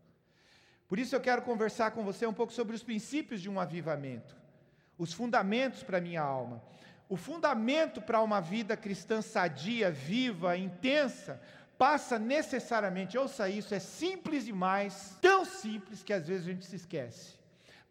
Por 0.87 0.99
isso 0.99 1.15
eu 1.15 1.21
quero 1.21 1.41
conversar 1.41 1.91
com 1.91 2.03
você 2.03 2.25
um 2.25 2.33
pouco 2.33 2.53
sobre 2.53 2.75
os 2.75 2.83
princípios 2.83 3.41
de 3.41 3.49
um 3.49 3.59
avivamento, 3.59 4.35
os 4.97 5.13
fundamentos 5.13 5.83
para 5.83 5.97
a 5.97 6.01
minha 6.01 6.21
alma. 6.21 6.61
O 7.09 7.15
fundamento 7.15 8.01
para 8.01 8.21
uma 8.21 8.39
vida 8.39 8.75
cristã 8.77 9.21
sadia, 9.21 9.91
viva, 9.91 10.57
intensa, 10.57 11.39
passa 11.77 12.17
necessariamente, 12.17 13.17
ouça 13.17 13.49
isso, 13.49 13.73
é 13.73 13.79
simples 13.79 14.45
demais, 14.45 15.17
tão 15.21 15.43
simples 15.43 16.01
que 16.01 16.13
às 16.13 16.27
vezes 16.27 16.47
a 16.47 16.51
gente 16.51 16.65
se 16.65 16.75
esquece. 16.75 17.33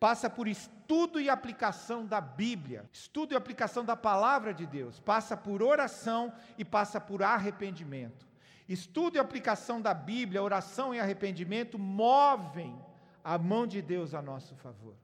Passa 0.00 0.28
por 0.28 0.48
estudo 0.48 1.20
e 1.20 1.30
aplicação 1.30 2.04
da 2.04 2.20
Bíblia, 2.20 2.84
estudo 2.92 3.34
e 3.34 3.36
aplicação 3.36 3.84
da 3.84 3.94
palavra 3.94 4.52
de 4.52 4.66
Deus, 4.66 4.98
passa 4.98 5.36
por 5.36 5.62
oração 5.62 6.32
e 6.58 6.64
passa 6.64 7.00
por 7.00 7.22
arrependimento. 7.22 8.26
Estudo 8.68 9.16
e 9.16 9.20
aplicação 9.20 9.80
da 9.80 9.92
Bíblia, 9.92 10.42
oração 10.42 10.94
e 10.94 10.98
arrependimento 10.98 11.78
movem 11.78 12.76
a 13.22 13.38
mão 13.38 13.66
de 13.66 13.82
Deus 13.82 14.14
a 14.14 14.22
nosso 14.22 14.56
favor. 14.56 14.94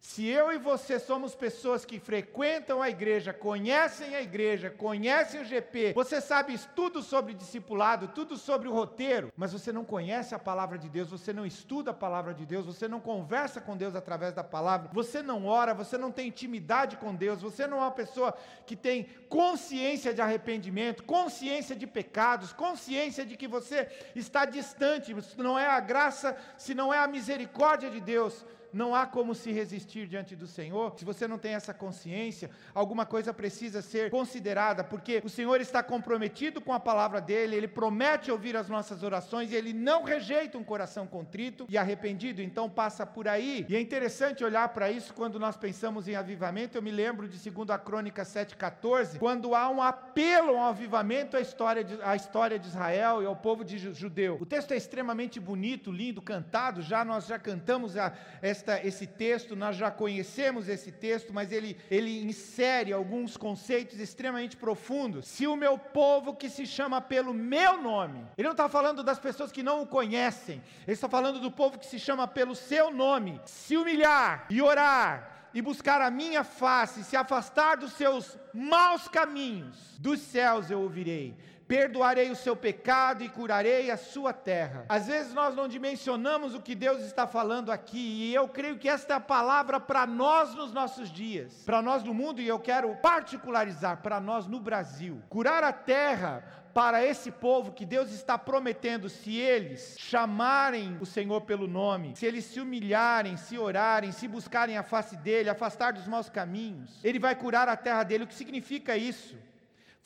Se 0.00 0.24
eu 0.26 0.52
e 0.52 0.58
você 0.58 0.98
somos 0.98 1.34
pessoas 1.34 1.84
que 1.84 1.98
frequentam 1.98 2.80
a 2.80 2.88
igreja, 2.88 3.32
conhecem 3.32 4.14
a 4.14 4.22
igreja, 4.22 4.70
conhecem 4.70 5.40
o 5.40 5.44
GP, 5.44 5.92
você 5.92 6.20
sabe 6.20 6.56
tudo 6.74 7.02
sobre 7.02 7.34
discipulado, 7.34 8.06
tudo 8.08 8.36
sobre 8.36 8.68
o 8.68 8.72
roteiro, 8.72 9.32
mas 9.36 9.52
você 9.52 9.72
não 9.72 9.84
conhece 9.84 10.36
a 10.36 10.38
palavra 10.38 10.78
de 10.78 10.88
Deus, 10.88 11.10
você 11.10 11.32
não 11.32 11.44
estuda 11.44 11.90
a 11.90 11.94
palavra 11.94 12.32
de 12.32 12.46
Deus, 12.46 12.64
você 12.64 12.86
não 12.86 13.00
conversa 13.00 13.60
com 13.60 13.76
Deus 13.76 13.96
através 13.96 14.32
da 14.32 14.44
palavra, 14.44 14.88
você 14.92 15.20
não 15.20 15.46
ora, 15.46 15.74
você 15.74 15.98
não 15.98 16.12
tem 16.12 16.28
intimidade 16.28 16.96
com 16.96 17.12
Deus, 17.12 17.42
você 17.42 17.66
não 17.66 17.78
é 17.78 17.80
uma 17.80 17.90
pessoa 17.90 18.32
que 18.66 18.76
tem 18.76 19.08
consciência 19.28 20.14
de 20.14 20.22
arrependimento, 20.22 21.02
consciência 21.02 21.74
de 21.74 21.88
pecados, 21.88 22.52
consciência 22.52 23.26
de 23.26 23.36
que 23.36 23.48
você 23.48 23.88
está 24.14 24.44
distante, 24.44 25.14
não 25.36 25.58
é 25.58 25.66
a 25.66 25.80
graça, 25.80 26.36
se 26.56 26.72
não 26.72 26.94
é 26.94 26.98
a 26.98 27.08
misericórdia 27.08 27.90
de 27.90 28.00
Deus, 28.00 28.44
não 28.72 28.94
há 28.94 29.06
como 29.06 29.34
se 29.34 29.52
resistir 29.52 30.06
diante 30.06 30.36
do 30.36 30.46
Senhor. 30.46 30.94
Se 30.98 31.04
você 31.04 31.26
não 31.26 31.38
tem 31.38 31.54
essa 31.54 31.72
consciência, 31.72 32.50
alguma 32.74 33.06
coisa 33.06 33.32
precisa 33.32 33.82
ser 33.82 34.10
considerada, 34.10 34.84
porque 34.84 35.20
o 35.24 35.28
Senhor 35.28 35.60
está 35.60 35.82
comprometido 35.82 36.60
com 36.60 36.72
a 36.72 36.80
palavra 36.80 37.20
dele, 37.20 37.56
ele 37.56 37.68
promete 37.68 38.30
ouvir 38.30 38.56
as 38.56 38.68
nossas 38.68 39.02
orações 39.02 39.52
e 39.52 39.54
ele 39.54 39.72
não 39.72 40.04
rejeita 40.04 40.58
um 40.58 40.64
coração 40.64 41.06
contrito 41.06 41.66
e 41.68 41.78
arrependido, 41.78 42.42
então 42.42 42.68
passa 42.68 43.06
por 43.06 43.28
aí. 43.28 43.66
E 43.68 43.76
é 43.76 43.80
interessante 43.80 44.44
olhar 44.44 44.68
para 44.70 44.90
isso 44.90 45.14
quando 45.14 45.38
nós 45.38 45.56
pensamos 45.56 46.08
em 46.08 46.14
avivamento. 46.14 46.76
Eu 46.76 46.82
me 46.82 46.90
lembro 46.90 47.28
de 47.28 47.50
2 47.50 47.80
Crônica 47.84 48.22
7,14, 48.22 49.18
quando 49.18 49.54
há 49.54 49.68
um 49.68 49.82
apelo 49.82 50.56
ao 50.56 50.68
avivamento 50.68 51.36
à 51.36 51.40
história, 51.40 51.84
de, 51.84 52.00
à 52.02 52.14
história 52.14 52.58
de 52.58 52.68
Israel 52.68 53.22
e 53.22 53.26
ao 53.26 53.36
povo 53.36 53.64
de 53.64 53.78
judeu. 53.78 54.38
O 54.40 54.46
texto 54.46 54.72
é 54.72 54.76
extremamente 54.76 55.40
bonito, 55.40 55.90
lindo, 55.90 56.20
cantado, 56.20 56.82
já 56.82 57.04
nós 57.04 57.26
já 57.26 57.38
cantamos 57.38 57.96
a, 57.96 58.12
esta, 58.58 58.86
esse 58.86 59.06
texto, 59.06 59.54
nós 59.54 59.76
já 59.76 59.90
conhecemos 59.90 60.68
esse 60.68 60.90
texto, 60.90 61.32
mas 61.32 61.52
ele, 61.52 61.76
ele 61.90 62.22
insere 62.24 62.92
alguns 62.92 63.36
conceitos 63.36 64.00
extremamente 64.00 64.56
profundos. 64.56 65.26
Se 65.28 65.46
o 65.46 65.56
meu 65.56 65.78
povo 65.78 66.34
que 66.34 66.50
se 66.50 66.66
chama 66.66 67.00
pelo 67.00 67.32
meu 67.32 67.80
nome, 67.80 68.26
ele 68.36 68.48
não 68.48 68.52
está 68.52 68.68
falando 68.68 69.02
das 69.02 69.18
pessoas 69.18 69.52
que 69.52 69.62
não 69.62 69.82
o 69.82 69.86
conhecem, 69.86 70.62
ele 70.86 70.94
está 70.94 71.08
falando 71.08 71.40
do 71.40 71.50
povo 71.50 71.78
que 71.78 71.86
se 71.86 71.98
chama 71.98 72.26
pelo 72.26 72.54
seu 72.54 72.90
nome, 72.90 73.40
se 73.44 73.76
humilhar 73.76 74.46
e 74.50 74.60
orar 74.60 75.48
e 75.54 75.62
buscar 75.62 76.02
a 76.02 76.10
minha 76.10 76.44
face, 76.44 77.04
se 77.04 77.16
afastar 77.16 77.76
dos 77.76 77.92
seus 77.92 78.36
maus 78.52 79.08
caminhos, 79.08 79.96
dos 79.98 80.20
céus 80.20 80.70
eu 80.70 80.80
ouvirei 80.80 81.34
perdoarei 81.68 82.30
o 82.30 82.34
seu 82.34 82.56
pecado 82.56 83.22
e 83.22 83.28
curarei 83.28 83.90
a 83.90 83.96
sua 83.98 84.32
terra. 84.32 84.86
Às 84.88 85.06
vezes 85.06 85.34
nós 85.34 85.54
não 85.54 85.68
dimensionamos 85.68 86.54
o 86.54 86.62
que 86.62 86.74
Deus 86.74 87.02
está 87.02 87.26
falando 87.26 87.70
aqui, 87.70 87.98
e 87.98 88.34
eu 88.34 88.48
creio 88.48 88.78
que 88.78 88.88
esta 88.88 89.12
é 89.12 89.16
a 89.18 89.20
palavra 89.20 89.78
para 89.78 90.06
nós 90.06 90.54
nos 90.54 90.72
nossos 90.72 91.12
dias, 91.12 91.62
para 91.66 91.82
nós 91.82 92.02
no 92.02 92.14
mundo, 92.14 92.40
e 92.40 92.48
eu 92.48 92.58
quero 92.58 92.96
particularizar 92.96 93.98
para 93.98 94.18
nós 94.18 94.46
no 94.46 94.58
Brasil. 94.58 95.22
Curar 95.28 95.62
a 95.62 95.72
terra 95.72 96.42
para 96.72 97.04
esse 97.04 97.30
povo 97.30 97.72
que 97.72 97.84
Deus 97.84 98.10
está 98.12 98.38
prometendo, 98.38 99.08
se 99.08 99.36
eles 99.36 99.96
chamarem 99.98 100.96
o 101.00 101.06
Senhor 101.06 101.40
pelo 101.42 101.66
nome, 101.66 102.14
se 102.16 102.24
eles 102.24 102.44
se 102.44 102.60
humilharem, 102.60 103.36
se 103.36 103.58
orarem, 103.58 104.12
se 104.12 104.26
buscarem 104.26 104.78
a 104.78 104.82
face 104.82 105.16
dele, 105.16 105.50
afastar 105.50 105.92
dos 105.92 106.06
maus 106.06 106.30
caminhos, 106.30 106.98
ele 107.04 107.18
vai 107.18 107.34
curar 107.34 107.68
a 107.68 107.76
terra 107.76 108.04
dele. 108.04 108.24
O 108.24 108.26
que 108.26 108.34
significa 108.34 108.96
isso? 108.96 109.36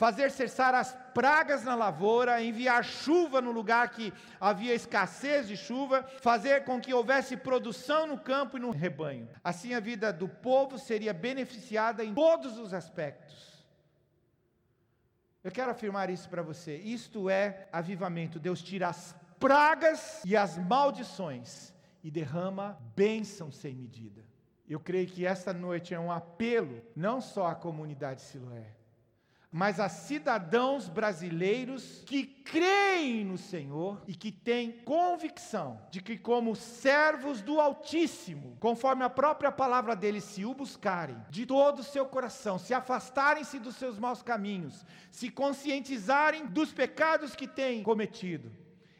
Fazer 0.02 0.32
cessar 0.32 0.74
as 0.74 0.98
pragas 1.14 1.62
na 1.62 1.76
lavoura, 1.76 2.42
enviar 2.42 2.82
chuva 2.82 3.40
no 3.40 3.52
lugar 3.52 3.88
que 3.90 4.12
havia 4.40 4.74
escassez 4.74 5.46
de 5.46 5.56
chuva, 5.56 6.02
fazer 6.20 6.64
com 6.64 6.80
que 6.80 6.92
houvesse 6.92 7.36
produção 7.36 8.04
no 8.08 8.18
campo 8.18 8.56
e 8.56 8.60
no 8.60 8.72
rebanho. 8.72 9.28
Assim 9.44 9.74
a 9.74 9.78
vida 9.78 10.12
do 10.12 10.28
povo 10.28 10.76
seria 10.76 11.14
beneficiada 11.14 12.04
em 12.04 12.12
todos 12.12 12.58
os 12.58 12.74
aspectos. 12.74 13.64
Eu 15.44 15.52
quero 15.52 15.70
afirmar 15.70 16.10
isso 16.10 16.28
para 16.28 16.42
você. 16.42 16.78
Isto 16.78 17.30
é 17.30 17.68
avivamento. 17.70 18.40
Deus 18.40 18.60
tira 18.60 18.88
as 18.88 19.14
pragas 19.38 20.20
e 20.24 20.36
as 20.36 20.58
maldições 20.58 21.72
e 22.02 22.10
derrama 22.10 22.76
bênção 22.96 23.52
sem 23.52 23.72
medida. 23.72 24.24
Eu 24.68 24.80
creio 24.80 25.06
que 25.06 25.24
esta 25.24 25.52
noite 25.52 25.94
é 25.94 26.00
um 26.00 26.10
apelo 26.10 26.82
não 26.96 27.20
só 27.20 27.46
à 27.46 27.54
comunidade 27.54 28.20
Siloé, 28.22 28.81
mas 29.52 29.78
a 29.78 29.86
cidadãos 29.86 30.88
brasileiros 30.88 32.02
que 32.06 32.24
creem 32.24 33.22
no 33.22 33.36
Senhor 33.36 34.02
e 34.08 34.14
que 34.14 34.32
têm 34.32 34.72
convicção 34.72 35.78
de 35.90 36.00
que, 36.00 36.16
como 36.16 36.56
servos 36.56 37.42
do 37.42 37.60
Altíssimo, 37.60 38.56
conforme 38.58 39.04
a 39.04 39.10
própria 39.10 39.52
palavra 39.52 39.94
dele, 39.94 40.22
se 40.22 40.46
o 40.46 40.54
buscarem 40.54 41.18
de 41.28 41.44
todo 41.44 41.80
o 41.80 41.84
seu 41.84 42.06
coração, 42.06 42.58
se 42.58 42.72
afastarem-se 42.72 43.58
dos 43.58 43.76
seus 43.76 43.98
maus 43.98 44.22
caminhos, 44.22 44.86
se 45.10 45.28
conscientizarem 45.28 46.46
dos 46.46 46.72
pecados 46.72 47.36
que 47.36 47.46
têm 47.46 47.82
cometido, 47.82 48.50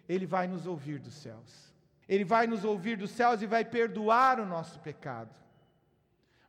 ele 0.07 0.27
vai 0.27 0.47
nos 0.47 0.67
ouvir 0.67 0.99
dos 0.99 1.15
céus. 1.15 1.73
Ele 2.07 2.25
vai 2.25 2.47
nos 2.47 2.63
ouvir 2.63 2.99
dos 2.99 3.11
céus 3.13 3.41
e 3.41 3.47
vai 3.47 3.65
perdoar 3.65 4.39
o 4.39 4.45
nosso 4.45 4.79
pecado 4.81 5.43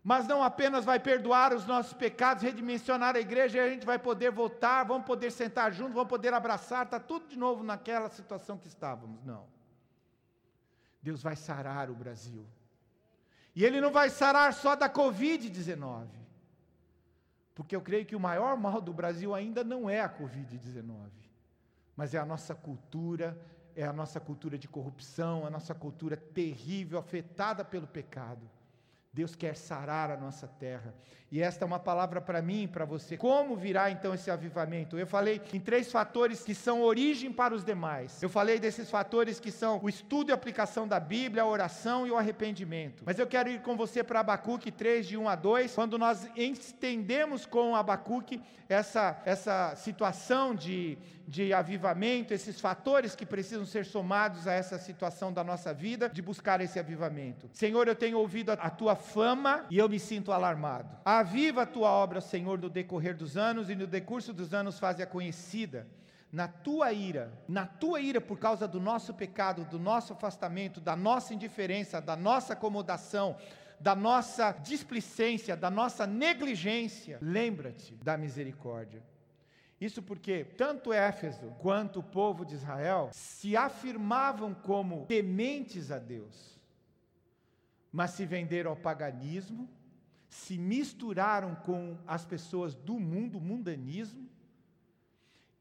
mas 0.04 0.28
não 0.28 0.44
apenas 0.44 0.84
vai 0.84 1.00
perdoar 1.00 1.54
os 1.54 1.66
nossos 1.66 1.94
pecados, 1.94 2.44
redimensionar 2.44 3.16
a 3.16 3.20
igreja 3.20 3.58
e 3.58 3.62
a 3.62 3.70
gente 3.70 3.86
vai 3.86 3.98
poder 3.98 4.32
voltar, 4.32 4.84
vamos 4.84 5.06
poder 5.06 5.32
sentar 5.32 5.72
juntos, 5.72 5.94
vamos 5.94 6.10
poder 6.10 6.34
abraçar, 6.34 6.84
está 6.84 7.00
tudo 7.00 7.28
de 7.28 7.38
novo 7.38 7.64
naquela 7.64 8.10
situação 8.10 8.58
que 8.58 8.68
estávamos. 8.68 9.24
Não. 9.24 9.46
Deus 11.02 11.24
vai 11.24 11.38
sarar 11.38 11.90
o 11.90 11.96
Brasil. 11.96 12.46
E 13.56 13.64
Ele 13.64 13.80
não 13.80 13.92
vai 13.92 14.10
sarar 14.10 14.54
só 14.54 14.76
da 14.76 14.90
Covid-19. 14.90 16.08
Porque 17.56 17.76
eu 17.76 17.82
creio 17.82 18.06
que 18.06 18.16
o 18.16 18.20
maior 18.20 18.58
mal 18.58 18.82
do 18.82 18.92
Brasil 18.92 19.34
ainda 19.34 19.64
não 19.64 19.90
é 19.90 20.02
a 20.02 20.10
Covid-19, 20.10 21.12
mas 21.96 22.14
é 22.14 22.18
a 22.18 22.26
nossa 22.26 22.56
cultura, 22.56 23.40
é 23.76 23.86
a 23.86 23.94
nossa 23.94 24.20
cultura 24.20 24.58
de 24.58 24.68
corrupção, 24.68 25.46
a 25.46 25.50
nossa 25.50 25.74
cultura 25.74 26.18
terrível, 26.18 26.98
afetada 26.98 27.64
pelo 27.64 27.88
pecado. 27.88 28.50
Deus 29.14 29.36
quer 29.36 29.56
sarar 29.56 30.10
a 30.10 30.18
nossa 30.18 30.48
terra. 30.48 30.94
E 31.34 31.42
esta 31.42 31.66
é 31.66 31.68
uma 31.68 31.80
palavra 31.80 32.22
para 32.22 32.44
mim 32.44 32.66
e 32.66 32.68
para 32.68 32.86
você. 32.86 33.18
Como 33.18 33.56
virá 33.56 33.90
então 33.90 34.14
esse 34.14 34.30
avivamento? 34.30 35.00
Eu 35.00 35.08
falei 35.08 35.42
em 35.52 35.60
três 35.60 35.92
fatores 35.92 36.44
que 36.44 36.54
são 36.54 36.84
origem 36.84 37.34
para 37.34 37.56
os 37.56 37.66
demais. 37.66 38.22
Eu 38.22 38.30
falei 38.30 38.60
desses 38.60 38.88
fatores 38.88 39.40
que 39.40 39.50
são 39.50 39.80
o 39.82 39.90
estudo 39.90 40.30
e 40.30 40.32
aplicação 40.32 40.88
da 40.88 41.00
Bíblia, 41.00 41.42
a 41.42 41.48
oração 41.48 42.06
e 42.06 42.12
o 42.12 42.18
arrependimento. 42.18 43.02
Mas 43.04 43.18
eu 43.18 43.26
quero 43.26 43.50
ir 43.50 43.64
com 43.64 43.76
você 43.76 44.04
para 44.04 44.20
Abacuque 44.20 44.72
3, 44.72 45.08
de 45.08 45.18
1 45.18 45.28
a 45.28 45.36
2, 45.36 45.74
quando 45.74 45.98
nós 45.98 46.30
estendemos 46.36 47.48
com 47.48 47.76
Abacuque 47.76 48.40
essa, 48.70 49.20
essa 49.26 49.76
situação 49.76 50.54
de, 50.54 50.98
de 51.28 51.54
avivamento, 51.54 52.34
esses 52.34 52.60
fatores 52.60 53.16
que 53.16 53.26
precisam 53.26 53.66
ser 53.66 53.86
somados 53.86 54.48
a 54.48 54.54
essa 54.54 54.78
situação 54.78 55.32
da 55.32 55.44
nossa 55.44 55.74
vida, 55.74 56.10
de 56.10 56.22
buscar 56.22 56.62
esse 56.62 56.80
avivamento. 56.80 57.50
Senhor, 57.54 57.88
eu 57.88 57.96
tenho 57.96 58.18
ouvido 58.18 58.52
a, 58.52 58.54
a 58.54 58.70
tua 58.70 58.96
fama 58.96 59.66
e 59.70 59.78
eu 59.78 59.90
me 59.90 60.00
sinto 60.00 60.32
alarmado. 60.32 60.98
Aviva 61.24 61.62
a 61.62 61.66
tua 61.66 61.90
obra, 61.90 62.20
Senhor, 62.20 62.60
no 62.60 62.70
decorrer 62.70 63.16
dos 63.16 63.38
anos 63.38 63.70
e 63.70 63.76
no 63.76 63.88
decurso 63.88 64.34
dos 64.34 64.54
anos 64.54 64.78
faze-a 64.78 65.06
conhecida. 65.06 65.88
Na 66.30 66.50
tua 66.50 66.92
ira, 66.92 67.32
na 67.48 67.66
tua 67.66 68.02
ira 68.02 68.20
por 68.20 68.38
causa 68.38 68.68
do 68.68 68.78
nosso 68.78 69.14
pecado, 69.14 69.64
do 69.64 69.80
nosso 69.80 70.12
afastamento, 70.12 70.82
da 70.82 70.98
nossa 70.98 71.34
indiferença, 71.34 72.02
da 72.02 72.18
nossa 72.18 72.52
acomodação, 72.52 73.38
da 73.80 73.96
nossa 73.96 74.52
displicência, 74.52 75.56
da 75.56 75.72
nossa 75.72 76.06
negligência, 76.06 77.20
lembra-te 77.22 77.96
da 78.04 78.18
misericórdia. 78.18 79.02
Isso 79.80 80.02
porque 80.02 80.44
tanto 80.44 80.92
Éfeso 80.92 81.56
quanto 81.58 82.02
o 82.02 82.04
povo 82.04 82.44
de 82.44 82.56
Israel 82.56 83.12
se 83.14 83.56
afirmavam 83.56 84.54
como 84.54 85.06
tementes 85.06 85.90
a 85.90 86.00
Deus 86.00 86.54
mas 87.94 88.10
se 88.10 88.26
venderam 88.26 88.72
ao 88.72 88.76
paganismo, 88.76 89.70
se 90.34 90.58
misturaram 90.58 91.54
com 91.54 91.96
as 92.08 92.26
pessoas 92.26 92.74
do 92.74 93.00
mundo, 93.00 93.40
mundanismo, 93.40 94.28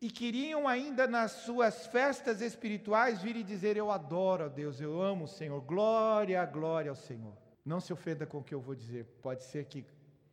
e 0.01 0.11
queriam 0.11 0.66
ainda 0.66 1.07
nas 1.07 1.31
suas 1.44 1.87
festas 1.87 2.40
espirituais 2.40 3.23
vir 3.23 3.37
e 3.37 3.44
dizer: 3.44 3.77
Eu 3.77 3.90
adoro 3.90 4.44
a 4.44 4.49
Deus, 4.49 4.81
eu 4.81 5.01
amo 5.01 5.27
o 5.27 5.29
Senhor, 5.29 5.61
glória, 5.61 6.44
glória 6.46 6.90
ao 6.90 6.96
Senhor. 6.96 7.37
Não 7.64 7.81
se 7.81 7.92
ofenda 7.92 8.27
com 8.27 8.38
o 8.38 8.42
que 8.42 8.55
eu 8.55 8.61
vou 8.61 8.75
dizer, 8.75 9.05
pode 9.20 9.44
ser 9.44 9.66
que 9.66 9.85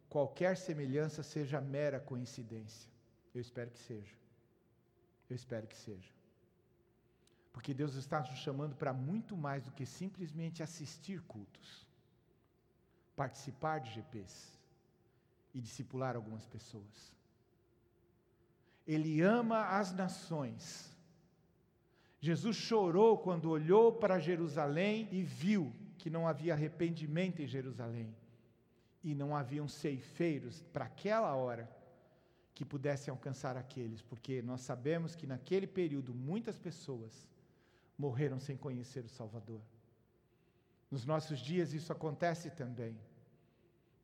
qualquer 0.07 0.55
semelhança 0.55 1.21
seja 1.21 1.59
mera 1.59 1.99
coincidência. 1.99 2.89
Eu 3.35 3.41
espero 3.41 3.69
que 3.69 3.79
seja. 3.79 4.15
Eu 5.29 5.35
espero 5.35 5.67
que 5.67 5.75
seja. 5.75 6.09
Porque 7.51 7.73
Deus 7.73 7.93
está 7.95 8.21
nos 8.21 8.39
chamando 8.39 8.75
para 8.75 8.93
muito 8.93 9.35
mais 9.35 9.63
do 9.63 9.71
que 9.71 9.85
simplesmente 9.85 10.63
assistir 10.63 11.21
cultos 11.23 11.88
participar 13.19 13.79
de 13.79 13.89
GPs 13.95 14.57
e 15.53 15.59
discipular 15.59 16.15
algumas 16.15 16.45
pessoas. 16.45 17.13
Ele 18.87 19.21
ama 19.21 19.59
as 19.79 19.91
nações. 19.91 20.89
Jesus 22.21 22.55
chorou 22.55 23.17
quando 23.17 23.49
olhou 23.49 23.91
para 23.91 24.19
Jerusalém 24.19 25.09
e 25.11 25.21
viu 25.21 25.73
que 25.97 26.09
não 26.09 26.29
havia 26.29 26.53
arrependimento 26.53 27.41
em 27.41 27.47
Jerusalém 27.47 28.15
e 29.03 29.13
não 29.13 29.35
haviam 29.35 29.67
ceifeiros 29.67 30.61
para 30.71 30.85
aquela 30.85 31.35
hora 31.35 31.69
que 32.55 32.63
pudessem 32.63 33.11
alcançar 33.11 33.57
aqueles, 33.57 34.01
porque 34.01 34.41
nós 34.41 34.61
sabemos 34.61 35.13
que 35.13 35.27
naquele 35.27 35.67
período 35.67 36.13
muitas 36.13 36.57
pessoas 36.57 37.27
morreram 37.97 38.39
sem 38.39 38.55
conhecer 38.55 39.03
o 39.03 39.09
Salvador. 39.09 39.61
Nos 40.89 41.05
nossos 41.05 41.39
dias 41.39 41.73
isso 41.73 41.91
acontece 41.91 42.49
também. 42.49 42.97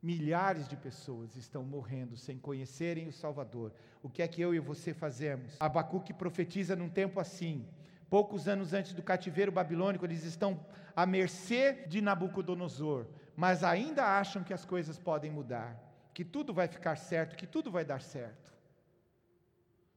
Milhares 0.06 0.68
de 0.68 0.76
pessoas 0.76 1.36
estão 1.36 1.64
morrendo 1.64 2.16
sem 2.16 2.38
conhecerem 2.38 3.08
o 3.08 3.12
Salvador. 3.12 3.74
O 4.04 4.08
que 4.08 4.22
é 4.22 4.28
que 4.28 4.40
eu 4.40 4.54
e 4.54 4.60
você 4.60 4.94
fazemos? 4.94 5.56
Abacuque 5.60 6.14
profetiza 6.14 6.76
num 6.76 6.88
tempo 6.88 7.20
assim. 7.20 7.68
Poucos 8.08 8.48
anos 8.48 8.72
antes 8.72 8.94
do 8.94 9.02
cativeiro 9.02 9.52
babilônico, 9.52 10.06
eles 10.06 10.24
estão 10.24 10.64
à 10.96 11.08
mercê 11.08 11.88
de 11.88 12.02
Nabucodonosor, 12.02 13.08
mas 13.36 13.64
ainda 13.64 14.06
acham 14.20 14.44
que 14.44 14.54
as 14.54 14.64
coisas 14.64 15.00
podem 15.00 15.32
mudar, 15.32 15.76
que 16.14 16.24
tudo 16.24 16.54
vai 16.54 16.68
ficar 16.68 16.98
certo, 16.98 17.36
que 17.36 17.48
tudo 17.48 17.72
vai 17.72 17.84
dar 17.84 18.00
certo. 18.00 18.54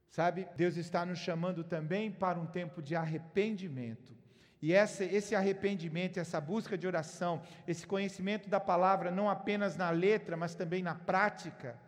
Sabe, 0.09 0.49
Deus 0.57 0.79
está 0.79 1.05
nos 1.05 1.19
chamando 1.19 1.63
também 1.63 2.11
para 2.11 2.41
um 2.41 2.47
tempo 2.47 2.81
de 2.81 2.97
arrependimento. 2.97 4.17
E 4.61 4.73
essa, 4.73 5.05
esse 5.05 5.35
arrependimento, 5.35 6.19
essa 6.19 6.41
busca 6.41 6.77
de 6.77 6.87
oração, 6.87 7.41
esse 7.67 7.87
conhecimento 7.87 8.49
da 8.49 8.59
palavra, 8.59 9.11
não 9.11 9.31
apenas 9.31 9.77
na 9.77 9.91
letra, 9.91 10.37
mas 10.37 10.55
também 10.55 10.83
na 10.83 10.95
prática, 10.95 11.79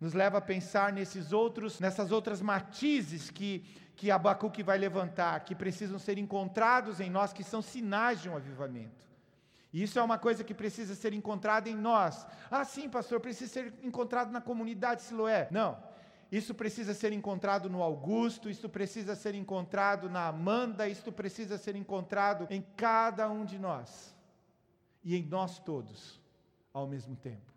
nos 0.00 0.12
leva 0.12 0.38
a 0.38 0.40
pensar 0.40 0.92
nesses 0.92 1.32
outros, 1.32 1.78
nessas 1.78 2.10
outras 2.10 2.40
matizes 2.40 3.30
que, 3.30 3.64
que 3.94 4.10
Abacuque 4.10 4.62
vai 4.62 4.78
levantar, 4.78 5.40
que 5.44 5.54
precisam 5.54 5.98
ser 5.98 6.18
encontrados 6.18 7.00
em 7.00 7.10
nós, 7.10 7.32
que 7.32 7.44
são 7.44 7.62
sinais 7.62 8.20
de 8.20 8.28
um 8.28 8.36
avivamento. 8.36 9.08
E 9.72 9.82
isso 9.82 9.98
é 9.98 10.02
uma 10.02 10.18
coisa 10.18 10.42
que 10.42 10.52
precisa 10.52 10.96
ser 10.96 11.12
encontrada 11.12 11.68
em 11.68 11.76
nós. 11.76 12.26
Ah, 12.50 12.64
sim, 12.64 12.88
pastor, 12.88 13.20
precisa 13.20 13.52
ser 13.52 13.74
encontrado 13.84 14.32
na 14.32 14.40
comunidade 14.40 15.02
Siloé. 15.02 15.46
Não. 15.50 15.78
Isso 16.30 16.54
precisa 16.54 16.94
ser 16.94 17.12
encontrado 17.12 17.68
no 17.68 17.82
Augusto, 17.82 18.48
isso 18.48 18.68
precisa 18.68 19.16
ser 19.16 19.34
encontrado 19.34 20.08
na 20.08 20.28
Amanda, 20.28 20.88
isso 20.88 21.10
precisa 21.10 21.58
ser 21.58 21.74
encontrado 21.74 22.46
em 22.50 22.62
cada 22.76 23.28
um 23.28 23.44
de 23.44 23.58
nós 23.58 24.14
e 25.02 25.16
em 25.16 25.24
nós 25.24 25.58
todos 25.58 26.20
ao 26.72 26.86
mesmo 26.86 27.16
tempo. 27.16 27.50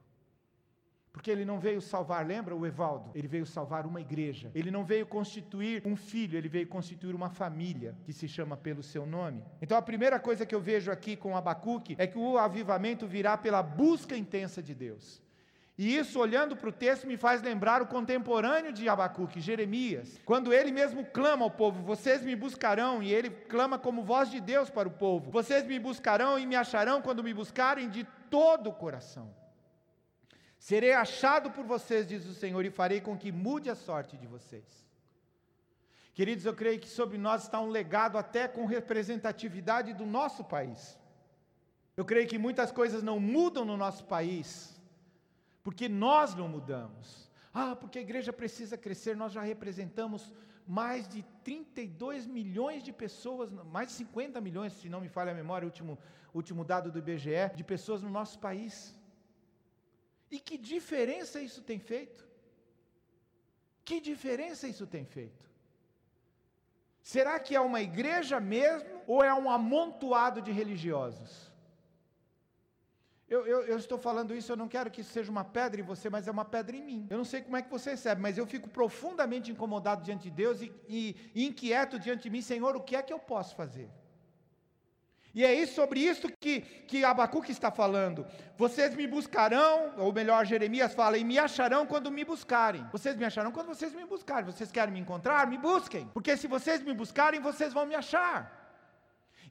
Porque 1.13 1.29
ele 1.29 1.45
não 1.45 1.59
veio 1.59 1.79
salvar, 1.79 2.25
lembra 2.25 2.55
o 2.55 2.65
Evaldo? 2.65 3.11
Ele 3.13 3.27
veio 3.27 3.45
salvar 3.45 3.85
uma 3.85 4.01
igreja. 4.01 4.51
Ele 4.55 4.71
não 4.71 4.83
veio 4.83 5.05
constituir 5.05 5.83
um 5.85 5.95
filho, 5.95 6.35
ele 6.35 6.49
veio 6.49 6.67
constituir 6.67 7.13
uma 7.13 7.29
família 7.29 7.95
que 8.03 8.11
se 8.11 8.27
chama 8.27 8.57
pelo 8.57 8.81
seu 8.81 9.05
nome. 9.05 9.43
Então 9.61 9.77
a 9.77 9.81
primeira 9.81 10.19
coisa 10.19 10.43
que 10.43 10.55
eu 10.55 10.59
vejo 10.59 10.91
aqui 10.91 11.15
com 11.15 11.37
Abacuque 11.37 11.95
é 11.99 12.07
que 12.07 12.17
o 12.17 12.39
avivamento 12.39 13.05
virá 13.05 13.37
pela 13.37 13.61
busca 13.61 14.17
intensa 14.17 14.63
de 14.63 14.73
Deus. 14.73 15.22
E 15.75 15.97
isso, 15.97 16.19
olhando 16.19 16.55
para 16.55 16.69
o 16.69 16.71
texto, 16.71 17.07
me 17.07 17.17
faz 17.17 17.41
lembrar 17.41 17.81
o 17.81 17.87
contemporâneo 17.87 18.71
de 18.71 18.87
Abacuque, 18.87 19.41
Jeremias, 19.41 20.19
quando 20.23 20.53
ele 20.53 20.71
mesmo 20.71 21.03
clama 21.05 21.45
ao 21.45 21.49
povo: 21.49 21.81
Vocês 21.81 22.21
me 22.21 22.35
buscarão, 22.35 23.01
e 23.01 23.11
ele 23.11 23.31
clama 23.31 23.79
como 23.79 24.03
voz 24.03 24.29
de 24.29 24.39
Deus 24.39 24.69
para 24.69 24.87
o 24.87 24.91
povo: 24.91 25.31
Vocês 25.31 25.65
me 25.65 25.79
buscarão 25.79 26.37
e 26.37 26.45
me 26.45 26.55
acharão 26.55 27.01
quando 27.01 27.23
me 27.23 27.33
buscarem 27.33 27.89
de 27.89 28.03
todo 28.29 28.69
o 28.69 28.73
coração. 28.73 29.33
Serei 30.59 30.93
achado 30.93 31.49
por 31.49 31.65
vocês, 31.65 32.05
diz 32.05 32.25
o 32.27 32.35
Senhor, 32.35 32.63
e 32.63 32.69
farei 32.69 33.01
com 33.01 33.17
que 33.17 33.31
mude 33.31 33.69
a 33.69 33.75
sorte 33.75 34.15
de 34.15 34.27
vocês. 34.27 34.87
Queridos, 36.13 36.45
eu 36.45 36.53
creio 36.53 36.79
que 36.79 36.87
sobre 36.87 37.17
nós 37.17 37.43
está 37.43 37.59
um 37.59 37.67
legado 37.67 38.15
até 38.19 38.47
com 38.47 38.65
representatividade 38.65 39.91
do 39.93 40.05
nosso 40.05 40.43
país. 40.43 40.97
Eu 41.97 42.05
creio 42.05 42.27
que 42.27 42.37
muitas 42.37 42.71
coisas 42.71 43.01
não 43.01 43.19
mudam 43.19 43.65
no 43.65 43.75
nosso 43.75 44.05
país 44.05 44.72
porque 45.63 45.87
nós 45.87 46.35
não 46.35 46.47
mudamos. 46.47 47.31
Ah, 47.53 47.75
porque 47.75 47.99
a 47.99 48.01
igreja 48.01 48.33
precisa 48.33 48.77
crescer, 48.77 49.15
nós 49.15 49.31
já 49.31 49.41
representamos 49.41 50.33
mais 50.67 51.07
de 51.07 51.23
32 51.43 52.25
milhões 52.25 52.83
de 52.83 52.91
pessoas, 52.91 53.51
mais 53.51 53.89
de 53.89 53.93
50 53.93 54.41
milhões, 54.41 54.73
se 54.73 54.89
não 54.89 55.01
me 55.01 55.09
falha 55.09 55.31
a 55.31 55.35
memória, 55.35 55.65
o 55.65 55.69
último, 55.69 55.97
último 56.33 56.65
dado 56.65 56.91
do 56.91 56.99
IBGE, 56.99 57.55
de 57.55 57.63
pessoas 57.63 58.01
no 58.01 58.09
nosso 58.09 58.39
país. 58.39 58.95
E 60.31 60.39
que 60.39 60.57
diferença 60.57 61.39
isso 61.39 61.61
tem 61.61 61.79
feito? 61.79 62.27
Que 63.85 63.99
diferença 63.99 64.67
isso 64.67 64.87
tem 64.87 65.05
feito? 65.05 65.43
Será 67.03 67.39
que 67.39 67.55
é 67.55 67.59
uma 67.59 67.81
igreja 67.81 68.39
mesmo 68.39 68.89
ou 69.05 69.23
é 69.23 69.33
um 69.33 69.49
amontoado 69.49 70.41
de 70.41 70.51
religiosos? 70.51 71.52
Eu, 73.27 73.47
eu, 73.47 73.61
eu, 73.61 73.77
estou 73.77 73.97
falando 73.97 74.35
isso, 74.35 74.51
eu 74.51 74.57
não 74.57 74.67
quero 74.67 74.91
que 74.91 75.01
isso 75.01 75.11
seja 75.11 75.31
uma 75.31 75.43
pedra 75.43 75.79
em 75.79 75.83
você, 75.83 76.09
mas 76.09 76.27
é 76.27 76.31
uma 76.31 76.45
pedra 76.45 76.75
em 76.75 76.83
mim. 76.83 77.07
Eu 77.09 77.17
não 77.17 77.25
sei 77.25 77.41
como 77.41 77.55
é 77.55 77.61
que 77.61 77.71
você 77.71 77.91
recebe, 77.91 78.21
mas 78.21 78.37
eu 78.37 78.45
fico 78.45 78.69
profundamente 78.69 79.51
incomodado 79.51 80.03
diante 80.03 80.23
de 80.23 80.31
Deus 80.31 80.61
e, 80.61 80.71
e, 80.87 81.45
inquieto 81.45 81.97
diante 81.97 82.23
de 82.23 82.29
mim, 82.29 82.41
Senhor, 82.41 82.75
o 82.75 82.81
que 82.81 82.95
é 82.95 83.01
que 83.01 83.13
eu 83.13 83.19
posso 83.19 83.55
fazer? 83.55 83.89
E 85.33 85.43
é 85.43 85.51
isso, 85.51 85.73
sobre 85.73 85.99
isso 85.99 86.27
que, 86.39 86.61
que 86.61 87.03
Abacuque 87.03 87.51
está 87.51 87.71
falando. 87.71 88.23
Vocês 88.55 88.93
me 88.93 89.07
buscarão, 89.07 89.93
ou 89.97 90.13
melhor, 90.13 90.45
Jeremias 90.45 90.93
fala, 90.93 91.17
e 91.17 91.23
me 91.23 91.39
acharão 91.39 91.87
quando 91.87 92.11
me 92.11 92.23
buscarem. 92.23 92.85
Vocês 92.91 93.15
me 93.15 93.25
acharão 93.25 93.51
quando 93.51 93.67
vocês 93.67 93.95
me 93.95 94.05
buscarem. 94.05 94.45
Vocês 94.45 94.71
querem 94.71 94.93
me 94.93 94.99
encontrar? 94.99 95.47
Me 95.47 95.57
busquem. 95.57 96.07
Porque 96.13 96.37
se 96.37 96.45
vocês 96.45 96.83
me 96.83 96.93
buscarem, 96.93 97.39
vocês 97.39 97.73
vão 97.73 97.87
me 97.87 97.95
achar. 97.95 98.62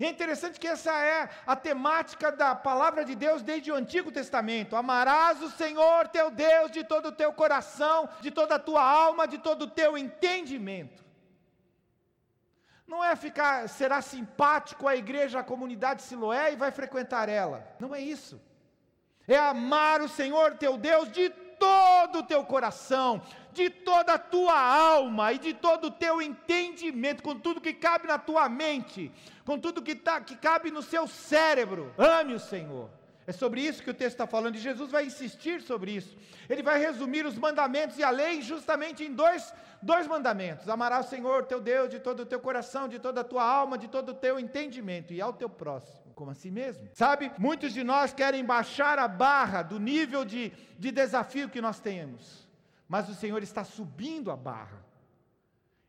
E 0.02 0.04
é 0.04 0.10
interessante 0.10 0.58
que 0.58 0.66
essa 0.66 0.92
é 1.00 1.30
a 1.46 1.54
temática 1.54 2.32
da 2.32 2.56
palavra 2.56 3.04
de 3.04 3.14
Deus 3.14 3.40
desde 3.40 3.70
o 3.70 3.76
Antigo 3.76 4.10
Testamento. 4.10 4.74
Amarás 4.74 5.40
o 5.40 5.48
Senhor 5.48 6.08
teu 6.08 6.28
Deus 6.28 6.72
de 6.72 6.82
todo 6.82 7.10
o 7.10 7.12
teu 7.12 7.32
coração, 7.32 8.08
de 8.20 8.28
toda 8.28 8.56
a 8.56 8.58
tua 8.58 8.82
alma, 8.82 9.28
de 9.28 9.38
todo 9.38 9.62
o 9.62 9.70
teu 9.70 9.96
entendimento. 9.96 11.04
Não 12.84 13.04
é 13.04 13.14
ficar, 13.14 13.68
será 13.68 14.02
simpático 14.02 14.88
à 14.88 14.96
igreja, 14.96 15.38
à 15.38 15.44
comunidade 15.44 16.02
Siloé 16.02 16.52
e 16.52 16.56
vai 16.56 16.72
frequentar 16.72 17.28
ela. 17.28 17.64
Não 17.78 17.94
é 17.94 18.00
isso. 18.00 18.42
É 19.28 19.38
amar 19.38 20.00
o 20.00 20.08
Senhor 20.08 20.56
teu 20.56 20.76
Deus 20.76 21.12
de 21.12 21.30
todo 21.60 22.18
o 22.18 22.22
teu 22.24 22.44
coração, 22.44 23.22
de 23.52 23.68
toda 23.70 24.14
a 24.14 24.18
tua 24.18 24.58
alma 24.58 25.32
e 25.32 25.38
de 25.38 25.54
todo 25.54 25.86
o 25.86 25.90
teu 25.90 26.20
entendimento, 26.22 27.22
com 27.22 27.38
tudo 27.38 27.60
que 27.60 27.72
cabe 27.72 28.06
na 28.06 28.18
tua 28.18 28.48
mente, 28.48 29.12
com 29.44 29.58
tudo 29.58 29.82
que, 29.82 29.94
tá, 29.94 30.20
que 30.20 30.36
cabe 30.36 30.70
no 30.70 30.82
seu 30.82 31.06
cérebro. 31.06 31.92
Ame 31.98 32.34
o 32.34 32.40
Senhor. 32.40 32.90
É 33.26 33.30
sobre 33.30 33.60
isso 33.60 33.82
que 33.82 33.90
o 33.90 33.94
texto 33.94 34.14
está 34.14 34.26
falando, 34.26 34.56
e 34.56 34.58
Jesus 34.58 34.90
vai 34.90 35.06
insistir 35.06 35.62
sobre 35.62 35.92
isso. 35.92 36.16
Ele 36.48 36.62
vai 36.62 36.78
resumir 36.80 37.24
os 37.24 37.38
mandamentos 37.38 37.96
e 37.96 38.02
a 38.02 38.10
lei 38.10 38.42
justamente 38.42 39.04
em 39.04 39.12
dois, 39.12 39.54
dois 39.80 40.08
mandamentos: 40.08 40.68
amarás 40.68 41.06
o 41.06 41.10
Senhor 41.10 41.44
teu 41.44 41.60
Deus 41.60 41.88
de 41.88 42.00
todo 42.00 42.20
o 42.20 42.26
teu 42.26 42.40
coração, 42.40 42.88
de 42.88 42.98
toda 42.98 43.20
a 43.20 43.24
tua 43.24 43.44
alma, 43.44 43.78
de 43.78 43.86
todo 43.86 44.10
o 44.10 44.14
teu 44.14 44.40
entendimento, 44.40 45.12
e 45.12 45.20
ao 45.20 45.32
teu 45.32 45.48
próximo, 45.48 46.12
como 46.16 46.32
a 46.32 46.34
si 46.34 46.50
mesmo. 46.50 46.88
Sabe, 46.94 47.30
muitos 47.38 47.72
de 47.72 47.84
nós 47.84 48.12
querem 48.12 48.44
baixar 48.44 48.98
a 48.98 49.06
barra 49.06 49.62
do 49.62 49.78
nível 49.78 50.24
de, 50.24 50.52
de 50.76 50.90
desafio 50.90 51.48
que 51.48 51.60
nós 51.60 51.78
temos, 51.78 52.41
mas 52.92 53.08
o 53.08 53.14
Senhor 53.14 53.42
está 53.42 53.64
subindo 53.64 54.30
a 54.30 54.36
barra. 54.36 54.84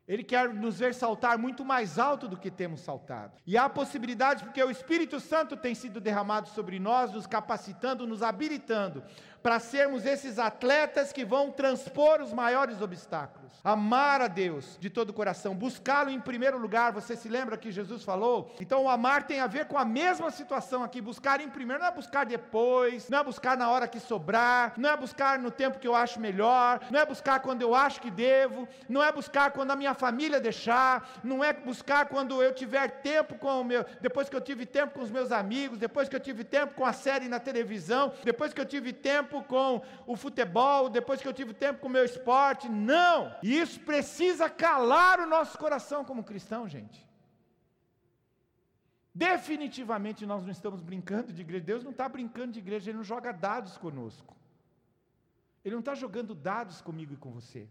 Ele 0.07 0.23
quer 0.23 0.53
nos 0.53 0.79
ver 0.79 0.93
saltar 0.93 1.37
muito 1.37 1.65
mais 1.65 1.99
alto 1.99 2.29
do 2.29 2.37
que 2.37 2.49
temos 2.49 2.79
saltado. 2.79 3.33
E 3.45 3.57
há 3.57 3.67
possibilidades, 3.67 4.41
porque 4.41 4.63
o 4.63 4.71
Espírito 4.71 5.19
Santo 5.19 5.57
tem 5.57 5.75
sido 5.75 5.99
derramado 5.99 6.47
sobre 6.47 6.79
nós, 6.79 7.11
nos 7.11 7.27
capacitando, 7.27 8.07
nos 8.07 8.23
habilitando 8.23 9.03
para 9.43 9.59
sermos 9.59 10.05
esses 10.05 10.39
atletas 10.39 11.11
que 11.11 11.25
vão 11.25 11.51
transpor 11.51 12.21
os 12.21 12.31
maiores 12.31 12.81
obstáculos. 12.81 13.43
Amar 13.63 14.21
a 14.21 14.27
Deus 14.27 14.77
de 14.79 14.89
todo 14.89 15.09
o 15.11 15.13
coração, 15.13 15.55
buscá-lo 15.55 16.09
em 16.09 16.19
primeiro 16.19 16.57
lugar. 16.57 16.91
Você 16.93 17.15
se 17.15 17.29
lembra 17.29 17.57
que 17.57 17.71
Jesus 17.71 18.03
falou? 18.03 18.53
Então, 18.59 18.83
o 18.83 18.89
amar 18.89 19.23
tem 19.23 19.39
a 19.39 19.47
ver 19.47 19.65
com 19.65 19.77
a 19.77 19.85
mesma 19.85 20.31
situação 20.31 20.83
aqui. 20.83 20.99
Buscar 21.01 21.39
em 21.39 21.49
primeiro 21.49 21.81
não 21.81 21.89
é 21.89 21.91
buscar 21.91 22.25
depois, 22.25 23.09
não 23.09 23.19
é 23.19 23.23
buscar 23.23 23.57
na 23.57 23.69
hora 23.69 23.87
que 23.87 23.99
sobrar, 23.99 24.73
não 24.77 24.89
é 24.89 24.97
buscar 24.97 25.39
no 25.39 25.51
tempo 25.51 25.79
que 25.79 25.87
eu 25.87 25.95
acho 25.95 26.19
melhor, 26.19 26.81
não 26.89 26.99
é 26.99 27.05
buscar 27.05 27.39
quando 27.41 27.61
eu 27.61 27.75
acho 27.75 28.01
que 28.01 28.11
devo, 28.11 28.67
não 28.87 29.03
é 29.03 29.11
buscar 29.11 29.51
quando 29.51 29.71
a 29.71 29.75
minha 29.75 29.93
família 29.93 30.39
deixar, 30.39 31.09
não 31.23 31.43
é 31.43 31.51
buscar 31.53 32.05
quando 32.07 32.41
eu 32.41 32.53
tiver 32.53 33.01
tempo 33.01 33.35
com 33.35 33.61
o 33.61 33.63
meu, 33.63 33.85
depois 34.01 34.29
que 34.29 34.35
eu 34.35 34.41
tive 34.41 34.65
tempo 34.65 34.93
com 34.93 35.01
os 35.01 35.11
meus 35.11 35.31
amigos, 35.31 35.77
depois 35.77 36.07
que 36.09 36.15
eu 36.15 36.19
tive 36.19 36.43
tempo 36.43 36.75
com 36.75 36.85
a 36.85 36.93
série 36.93 37.27
na 37.27 37.39
televisão, 37.39 38.13
depois 38.23 38.53
que 38.53 38.61
eu 38.61 38.65
tive 38.65 38.91
tempo 38.91 39.32
tempo 39.33 39.43
com 39.43 39.81
o 40.05 40.15
futebol, 40.15 40.89
depois 40.89 41.21
que 41.21 41.27
eu 41.27 41.33
tive 41.33 41.53
tempo 41.53 41.79
com 41.79 41.87
o 41.87 41.91
meu 41.91 42.05
esporte. 42.05 42.69
Não! 42.69 43.35
Isso 43.41 43.79
precisa 43.79 44.49
calar 44.49 45.19
o 45.19 45.25
nosso 45.25 45.57
coração 45.57 46.05
como 46.05 46.23
cristão, 46.23 46.67
gente. 46.67 47.07
Definitivamente 49.15 50.25
nós 50.25 50.43
não 50.43 50.51
estamos 50.51 50.81
brincando 50.81 51.33
de 51.33 51.41
igreja. 51.41 51.63
Deus 51.63 51.83
não 51.83 51.91
está 51.91 52.07
brincando 52.07 52.51
de 52.51 52.59
igreja, 52.59 52.89
Ele 52.89 52.97
não 52.97 53.03
joga 53.03 53.31
dados 53.31 53.77
conosco. 53.77 54.35
Ele 55.63 55.75
não 55.75 55.79
está 55.79 55.95
jogando 55.95 56.35
dados 56.35 56.81
comigo 56.81 57.13
e 57.13 57.17
com 57.17 57.31
você. 57.31 57.67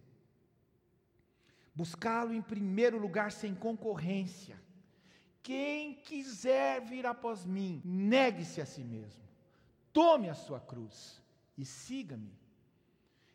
Buscá-lo 1.75 2.35
em 2.35 2.43
primeiro 2.43 2.99
lugar 2.99 3.33
sem 3.33 3.55
concorrência. 3.55 4.61
Quem 5.43 5.95
quiser 5.95 6.81
vir 6.83 7.05
após 7.05 7.45
mim, 7.45 7.83
negue-se 7.85 8.61
a 8.61 8.67
si 8.67 8.85
mesmo. 8.85 9.23
Tome 9.93 10.29
a 10.31 10.35
sua 10.35 10.61
cruz 10.61 11.22
e 11.57 11.65
siga-me. 11.65 12.33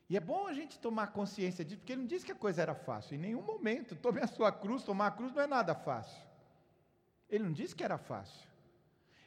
E 0.09 0.15
é 0.15 0.19
bom 0.19 0.47
a 0.47 0.53
gente 0.53 0.79
tomar 0.79 1.07
consciência 1.07 1.65
disso, 1.65 1.79
porque 1.79 1.93
ele 1.93 2.01
não 2.01 2.07
disse 2.07 2.25
que 2.25 2.31
a 2.31 2.35
coisa 2.35 2.61
era 2.61 2.73
fácil, 2.73 3.15
em 3.15 3.19
nenhum 3.19 3.41
momento. 3.41 3.95
Tome 3.95 4.21
a 4.21 4.27
sua 4.27 4.51
cruz, 4.51 4.83
tomar 4.83 5.07
a 5.07 5.11
cruz 5.11 5.33
não 5.33 5.41
é 5.41 5.47
nada 5.47 5.75
fácil. 5.75 6.21
Ele 7.29 7.43
não 7.43 7.51
disse 7.51 7.75
que 7.75 7.83
era 7.83 7.97
fácil. 7.97 8.47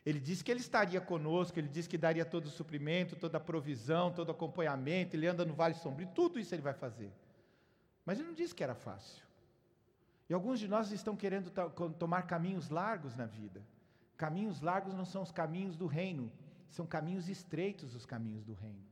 Ele 0.04 0.18
disse 0.18 0.42
que 0.42 0.50
ele 0.50 0.60
estaria 0.60 1.00
conosco, 1.00 1.58
ele 1.58 1.68
disse 1.68 1.88
que 1.88 1.98
daria 1.98 2.24
todo 2.24 2.46
o 2.46 2.50
suprimento, 2.50 3.14
toda 3.14 3.36
a 3.36 3.40
provisão, 3.40 4.10
todo 4.10 4.28
o 4.28 4.32
acompanhamento, 4.32 5.14
ele 5.14 5.26
anda 5.26 5.44
no 5.44 5.52
vale 5.52 5.74
sombrio, 5.74 6.08
tudo 6.14 6.38
isso 6.38 6.54
ele 6.54 6.62
vai 6.62 6.72
fazer. 6.72 7.12
Mas 8.06 8.18
ele 8.18 8.28
não 8.28 8.34
disse 8.34 8.54
que 8.54 8.64
era 8.64 8.74
fácil. 8.74 9.22
E 10.28 10.32
alguns 10.32 10.58
de 10.58 10.66
nós 10.66 10.90
estão 10.90 11.14
querendo 11.14 11.50
tomar 11.98 12.22
caminhos 12.22 12.70
largos 12.70 13.14
na 13.14 13.26
vida. 13.26 13.62
Caminhos 14.16 14.62
largos 14.62 14.94
não 14.94 15.04
são 15.04 15.22
os 15.22 15.30
caminhos 15.30 15.76
do 15.76 15.86
reino, 15.86 16.32
são 16.70 16.86
caminhos 16.86 17.28
estreitos 17.28 17.94
os 17.94 18.06
caminhos 18.06 18.44
do 18.44 18.54
reino. 18.54 18.90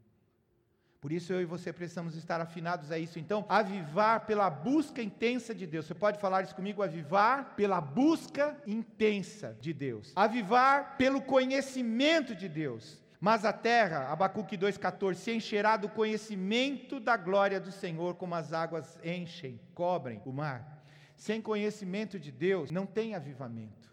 Por 1.01 1.13
isso 1.13 1.33
eu 1.33 1.41
e 1.41 1.45
você 1.45 1.73
precisamos 1.73 2.17
estar 2.17 2.41
afinados 2.41 2.91
a 2.91 2.99
isso. 2.99 3.21
Então, 3.21 3.47
avivar 3.49 4.27
pela 4.27 4.51
busca 4.51 5.01
intensa 5.01 5.55
de 5.55 5.65
Deus. 5.65 5.87
Você 5.87 5.95
pode 5.95 6.19
falar 6.19 6.43
isso 6.43 6.57
comigo? 6.57 6.83
Avivar 6.83 7.55
pela 7.55 7.81
busca 7.81 8.61
intensa 8.67 9.57
de 9.61 9.73
Deus. 9.73 10.13
Avivar 10.17 10.97
pelo 10.97 11.23
conhecimento 11.23 12.35
de 12.35 12.49
Deus. 12.49 13.01
Mas 13.21 13.45
a 13.45 13.53
terra, 13.53 14.13
Abacuque 14.13 14.59
2,14, 14.59 15.15
se 15.15 15.33
encherá 15.33 15.77
do 15.77 15.89
conhecimento 15.89 16.99
da 16.99 17.17
glória 17.17 17.61
do 17.61 17.71
Senhor, 17.71 18.17
como 18.17 18.35
as 18.35 18.53
águas 18.53 18.99
enchem, 19.05 19.61
cobrem 19.75 20.21
o 20.25 20.33
mar. 20.33 20.83
Sem 21.17 21.41
conhecimento 21.41 22.19
de 22.19 22.33
Deus, 22.33 22.71
não 22.73 22.87
tem 22.87 23.15
avivamento. 23.15 23.93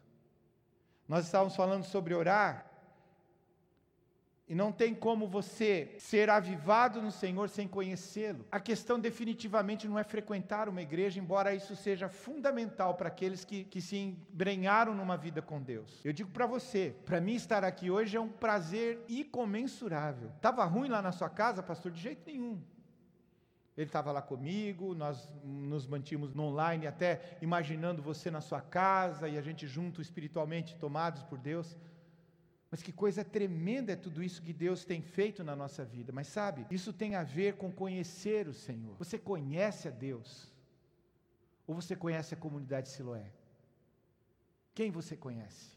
Nós 1.07 1.25
estávamos 1.25 1.55
falando 1.55 1.83
sobre 1.83 2.15
orar, 2.15 2.65
e 4.47 4.53
não 4.53 4.71
tem 4.71 4.93
como 4.93 5.27
você 5.27 5.95
ser 5.97 6.29
avivado 6.29 7.01
no 7.01 7.11
Senhor 7.11 7.49
sem 7.49 7.67
conhecê-lo. 7.67 8.45
A 8.51 8.59
questão 8.59 8.99
definitivamente 8.99 9.87
não 9.87 9.97
é 9.97 10.03
frequentar 10.03 10.69
uma 10.69 10.83
igreja, 10.83 11.19
embora 11.19 11.55
isso 11.55 11.75
seja 11.75 12.07
fundamental 12.07 12.93
para 12.93 13.07
aqueles 13.07 13.43
que, 13.43 13.63
que 13.63 13.81
se 13.81 13.97
embrenharam 13.97 14.93
numa 14.93 15.17
vida 15.17 15.41
com 15.41 15.61
Deus. 15.61 15.99
Eu 16.05 16.13
digo 16.13 16.29
para 16.29 16.45
você, 16.45 16.95
para 17.05 17.19
mim 17.19 17.33
estar 17.33 17.63
aqui 17.63 17.89
hoje 17.89 18.17
é 18.17 18.21
um 18.21 18.29
prazer 18.29 19.03
incomensurável. 19.09 20.29
Estava 20.35 20.63
ruim 20.65 20.89
lá 20.89 21.01
na 21.01 21.11
sua 21.11 21.29
casa, 21.29 21.63
pastor? 21.63 21.91
De 21.91 21.99
jeito 21.99 22.21
nenhum. 22.27 22.61
Ele 23.75 23.87
estava 23.87 24.11
lá 24.11 24.21
comigo, 24.21 24.95
nós 24.95 25.29
nos 25.43 25.85
mantínhamos 25.85 26.33
no 26.33 26.43
online, 26.43 26.87
até 26.87 27.37
imaginando 27.41 28.01
você 28.01 28.31
na 28.31 28.39
sua 28.39 28.61
casa 28.61 29.27
e 29.27 29.37
a 29.37 29.41
gente 29.41 29.67
junto 29.67 30.01
espiritualmente 30.01 30.77
tomados 30.77 31.23
por 31.23 31.37
Deus. 31.37 31.75
Mas 32.75 32.83
que 32.83 32.91
coisa 32.91 33.23
tremenda 33.23 33.93
é 33.93 33.95
tudo 33.95 34.21
isso 34.21 34.41
que 34.41 34.51
Deus 34.51 34.83
tem 34.83 35.01
feito 35.01 35.45
na 35.45 35.55
nossa 35.55 35.85
vida. 35.85 36.11
Mas 36.11 36.27
sabe, 36.27 36.67
isso 36.69 36.91
tem 36.91 37.15
a 37.15 37.23
ver 37.23 37.55
com 37.55 37.71
conhecer 37.71 38.49
o 38.49 38.53
Senhor. 38.53 38.97
Você 38.97 39.17
conhece 39.17 39.87
a 39.87 39.91
Deus? 39.91 40.51
Ou 41.65 41.73
você 41.73 41.95
conhece 41.95 42.33
a 42.33 42.37
comunidade 42.37 42.89
Siloé? 42.89 43.31
Quem 44.73 44.91
você 44.91 45.15
conhece? 45.15 45.74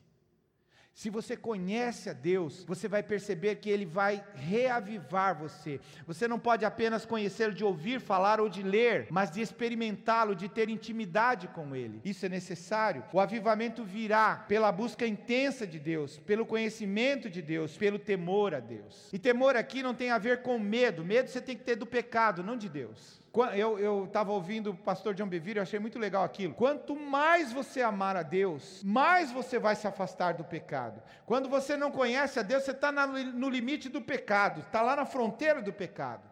Se 0.98 1.10
você 1.10 1.36
conhece 1.36 2.10
a 2.10 2.12
Deus, 2.12 2.64
você 2.64 2.88
vai 2.88 3.04
perceber 3.04 3.54
que 3.54 3.70
Ele 3.70 3.86
vai 3.86 4.20
reavivar 4.34 5.38
você. 5.38 5.78
Você 6.08 6.26
não 6.26 6.40
pode 6.40 6.64
apenas 6.64 7.06
conhecê-lo 7.06 7.54
de 7.54 7.62
ouvir 7.62 8.00
falar 8.00 8.40
ou 8.40 8.48
de 8.48 8.64
ler, 8.64 9.06
mas 9.08 9.30
de 9.30 9.40
experimentá-lo, 9.40 10.34
de 10.34 10.48
ter 10.48 10.68
intimidade 10.68 11.46
com 11.46 11.76
Ele. 11.76 12.00
Isso 12.04 12.26
é 12.26 12.28
necessário. 12.28 13.04
O 13.12 13.20
avivamento 13.20 13.84
virá 13.84 14.44
pela 14.48 14.72
busca 14.72 15.06
intensa 15.06 15.64
de 15.64 15.78
Deus, 15.78 16.18
pelo 16.18 16.44
conhecimento 16.44 17.30
de 17.30 17.42
Deus, 17.42 17.76
pelo 17.76 18.00
temor 18.00 18.52
a 18.52 18.58
Deus. 18.58 19.08
E 19.12 19.20
temor 19.20 19.54
aqui 19.54 19.84
não 19.84 19.94
tem 19.94 20.10
a 20.10 20.18
ver 20.18 20.42
com 20.42 20.58
medo. 20.58 21.04
Medo 21.04 21.30
você 21.30 21.40
tem 21.40 21.56
que 21.56 21.62
ter 21.62 21.76
do 21.76 21.86
pecado, 21.86 22.42
não 22.42 22.56
de 22.56 22.68
Deus. 22.68 23.20
Eu 23.56 24.04
estava 24.04 24.32
ouvindo 24.32 24.70
o 24.70 24.76
pastor 24.76 25.14
John 25.14 25.28
Bevere, 25.28 25.58
eu 25.58 25.62
achei 25.62 25.78
muito 25.78 25.98
legal 25.98 26.24
aquilo. 26.24 26.54
Quanto 26.54 26.96
mais 26.96 27.52
você 27.52 27.82
amar 27.82 28.16
a 28.16 28.22
Deus, 28.22 28.82
mais 28.82 29.30
você 29.30 29.58
vai 29.58 29.76
se 29.76 29.86
afastar 29.86 30.34
do 30.34 30.44
pecado. 30.44 31.02
Quando 31.26 31.48
você 31.48 31.76
não 31.76 31.90
conhece 31.90 32.38
a 32.38 32.42
Deus, 32.42 32.64
você 32.64 32.72
está 32.72 32.90
no 32.90 33.48
limite 33.48 33.88
do 33.88 34.00
pecado, 34.00 34.60
está 34.60 34.82
lá 34.82 34.96
na 34.96 35.04
fronteira 35.04 35.62
do 35.62 35.72
pecado. 35.72 36.28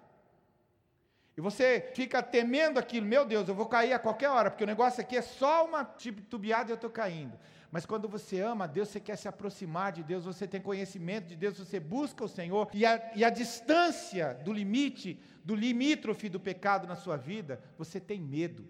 E 1.36 1.40
você 1.40 1.90
fica 1.94 2.22
temendo 2.22 2.78
aquilo, 2.78 3.06
meu 3.06 3.26
Deus, 3.26 3.46
eu 3.46 3.54
vou 3.54 3.66
cair 3.66 3.92
a 3.92 3.98
qualquer 3.98 4.30
hora, 4.30 4.50
porque 4.50 4.64
o 4.64 4.66
negócio 4.66 5.02
aqui 5.02 5.18
é 5.18 5.22
só 5.22 5.66
uma 5.66 5.84
titubeada 5.84 6.70
e 6.70 6.72
eu 6.72 6.76
estou 6.76 6.88
caindo. 6.88 7.38
Mas 7.76 7.84
quando 7.84 8.08
você 8.08 8.40
ama 8.40 8.66
Deus, 8.66 8.88
você 8.88 8.98
quer 8.98 9.16
se 9.16 9.28
aproximar 9.28 9.92
de 9.92 10.02
Deus, 10.02 10.24
você 10.24 10.48
tem 10.48 10.62
conhecimento 10.62 11.26
de 11.26 11.36
Deus, 11.36 11.58
você 11.58 11.78
busca 11.78 12.24
o 12.24 12.28
Senhor, 12.28 12.70
e 12.72 12.86
a, 12.86 13.12
e 13.14 13.22
a 13.22 13.28
distância 13.28 14.32
do 14.32 14.50
limite, 14.50 15.20
do 15.44 15.54
limítrofe 15.54 16.30
do 16.30 16.40
pecado 16.40 16.86
na 16.86 16.96
sua 16.96 17.18
vida, 17.18 17.62
você 17.76 18.00
tem 18.00 18.18
medo. 18.18 18.66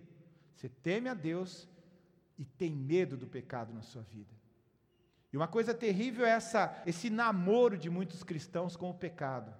Você 0.56 0.68
teme 0.68 1.08
a 1.08 1.14
Deus 1.14 1.68
e 2.36 2.44
tem 2.44 2.72
medo 2.72 3.16
do 3.16 3.28
pecado 3.28 3.72
na 3.72 3.80
sua 3.80 4.02
vida. 4.02 4.34
E 5.32 5.36
uma 5.36 5.46
coisa 5.46 5.72
terrível 5.72 6.26
é 6.26 6.30
essa, 6.30 6.82
esse 6.84 7.08
namoro 7.08 7.78
de 7.78 7.88
muitos 7.88 8.24
cristãos 8.24 8.74
com 8.74 8.90
o 8.90 8.94
pecado, 8.94 9.54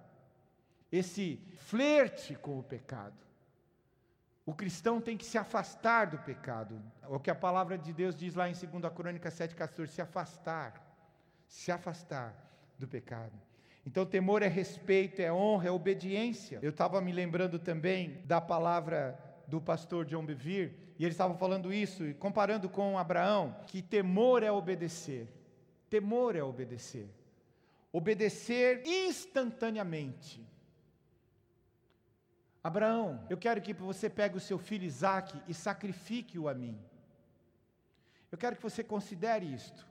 esse 0.91 1.41
flerte 1.55 2.35
com 2.35 2.59
o 2.59 2.63
pecado. 2.63 3.15
O 4.45 4.53
cristão 4.53 4.99
tem 4.99 5.15
que 5.15 5.23
se 5.23 5.37
afastar 5.37 6.07
do 6.07 6.17
pecado. 6.17 6.81
O 7.09 7.19
que 7.19 7.31
a 7.31 7.35
palavra 7.35 7.77
de 7.77 7.93
Deus 7.93 8.15
diz 8.15 8.35
lá 8.35 8.49
em 8.49 8.53
2 8.53 8.93
Crônica 8.93 9.29
7,14: 9.29 9.87
se 9.87 10.01
afastar, 10.01 10.73
se 11.47 11.71
afastar 11.71 12.35
do 12.77 12.87
pecado. 12.87 13.33
Então, 13.85 14.05
temor 14.05 14.41
é 14.41 14.47
respeito, 14.47 15.21
é 15.21 15.31
honra, 15.31 15.69
é 15.69 15.71
obediência. 15.71 16.59
Eu 16.61 16.71
estava 16.71 16.99
me 16.99 17.13
lembrando 17.13 17.57
também 17.57 18.21
da 18.25 18.41
palavra 18.41 19.17
do 19.47 19.61
pastor 19.61 20.05
John 20.05 20.25
Bevere, 20.25 20.77
e 20.99 21.05
ele 21.05 21.13
estava 21.13 21.33
falando 21.35 21.73
isso, 21.73 22.13
comparando 22.15 22.67
com 22.67 22.97
Abraão, 22.97 23.55
que 23.65 23.81
temor 23.81 24.43
é 24.43 24.51
obedecer. 24.51 25.29
Temor 25.89 26.35
é 26.35 26.43
obedecer. 26.43 27.09
Obedecer 27.93 28.83
instantaneamente. 28.85 30.45
Abraão, 32.61 33.25
eu 33.29 33.37
quero 33.37 33.61
que 33.61 33.71
você 33.71 34.09
pegue 34.09 34.35
o 34.35 34.41
seu 34.41 34.57
filho 34.57 34.83
Isaque 34.83 35.41
e 35.47 35.53
sacrifique-o 35.53 36.49
a 36.49 36.53
mim. 36.53 36.77
Eu 38.31 38.37
quero 38.37 38.55
que 38.55 38.61
você 38.61 38.83
considere 38.83 39.45
isto. 39.45 39.87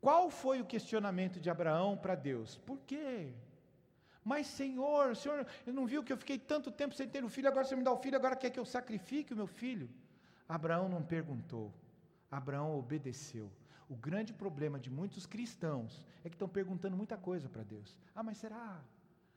Qual 0.00 0.30
foi 0.30 0.60
o 0.60 0.64
questionamento 0.64 1.40
de 1.40 1.48
Abraão 1.48 1.96
para 1.96 2.14
Deus? 2.14 2.58
Por 2.58 2.78
quê? 2.80 3.32
Mas, 4.24 4.46
Senhor, 4.46 5.16
Senhor, 5.16 5.46
eu 5.66 5.72
não 5.72 5.86
viu 5.86 6.02
que 6.04 6.12
eu 6.12 6.16
fiquei 6.16 6.38
tanto 6.38 6.70
tempo 6.70 6.94
sem 6.94 7.08
ter 7.08 7.24
um 7.24 7.28
filho, 7.28 7.48
agora 7.48 7.64
você 7.64 7.74
me 7.74 7.82
dá 7.82 7.90
o 7.90 7.94
um 7.96 8.02
filho, 8.02 8.16
agora 8.16 8.36
quer 8.36 8.50
que 8.50 8.58
eu 8.58 8.64
sacrifique 8.64 9.32
o 9.32 9.36
meu 9.36 9.46
filho? 9.46 9.90
Abraão 10.48 10.88
não 10.88 11.02
perguntou, 11.02 11.72
Abraão 12.30 12.78
obedeceu. 12.78 13.50
O 13.88 13.96
grande 13.96 14.32
problema 14.32 14.78
de 14.78 14.90
muitos 14.90 15.26
cristãos 15.26 16.04
é 16.24 16.28
que 16.28 16.34
estão 16.34 16.48
perguntando 16.48 16.96
muita 16.96 17.16
coisa 17.16 17.48
para 17.48 17.62
Deus. 17.62 17.96
Ah, 18.14 18.22
mas 18.22 18.38
será? 18.38 18.80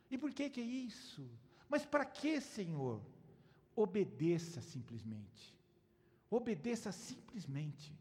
E 0.09 0.17
por 0.17 0.31
que 0.31 0.49
que 0.49 0.61
é 0.61 0.63
isso? 0.63 1.27
Mas 1.67 1.85
para 1.85 2.05
que, 2.05 2.39
Senhor? 2.39 3.01
Obedeça 3.75 4.61
simplesmente. 4.61 5.54
Obedeça 6.35 6.91
simplesmente. 6.91 7.95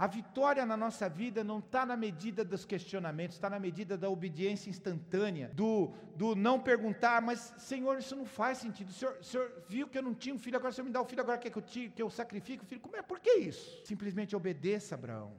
A 0.00 0.06
vitória 0.06 0.64
na 0.64 0.78
nossa 0.78 1.10
vida 1.10 1.44
não 1.44 1.58
está 1.58 1.84
na 1.84 1.94
medida 1.94 2.42
dos 2.42 2.64
questionamentos, 2.64 3.36
está 3.36 3.50
na 3.50 3.60
medida 3.60 3.98
da 3.98 4.08
obediência 4.08 4.70
instantânea, 4.70 5.50
do, 5.54 5.92
do 6.16 6.34
não 6.34 6.58
perguntar, 6.58 7.20
mas 7.20 7.52
Senhor, 7.58 7.98
isso 7.98 8.16
não 8.16 8.24
faz 8.24 8.56
sentido. 8.56 8.88
O 8.88 8.92
senhor, 8.94 9.18
o 9.20 9.22
senhor 9.22 9.62
viu 9.68 9.86
que 9.86 9.98
eu 9.98 10.02
não 10.02 10.14
tinha 10.14 10.34
um 10.34 10.38
filho, 10.38 10.56
agora 10.56 10.72
o 10.72 10.74
Senhor 10.74 10.86
me 10.86 10.90
dá 10.90 11.02
o 11.02 11.04
um 11.04 11.06
filho, 11.06 11.20
agora 11.20 11.36
quer 11.36 11.50
que 11.50 11.58
eu, 11.58 11.62
tire, 11.62 11.90
que 11.90 12.00
eu 12.00 12.08
sacrifique 12.08 12.64
o 12.64 12.66
filho. 12.66 12.80
Como 12.80 12.96
é? 12.96 13.02
Por 13.02 13.20
que 13.20 13.30
isso? 13.30 13.84
Simplesmente 13.84 14.34
obedeça, 14.34 14.94
Abraão. 14.94 15.34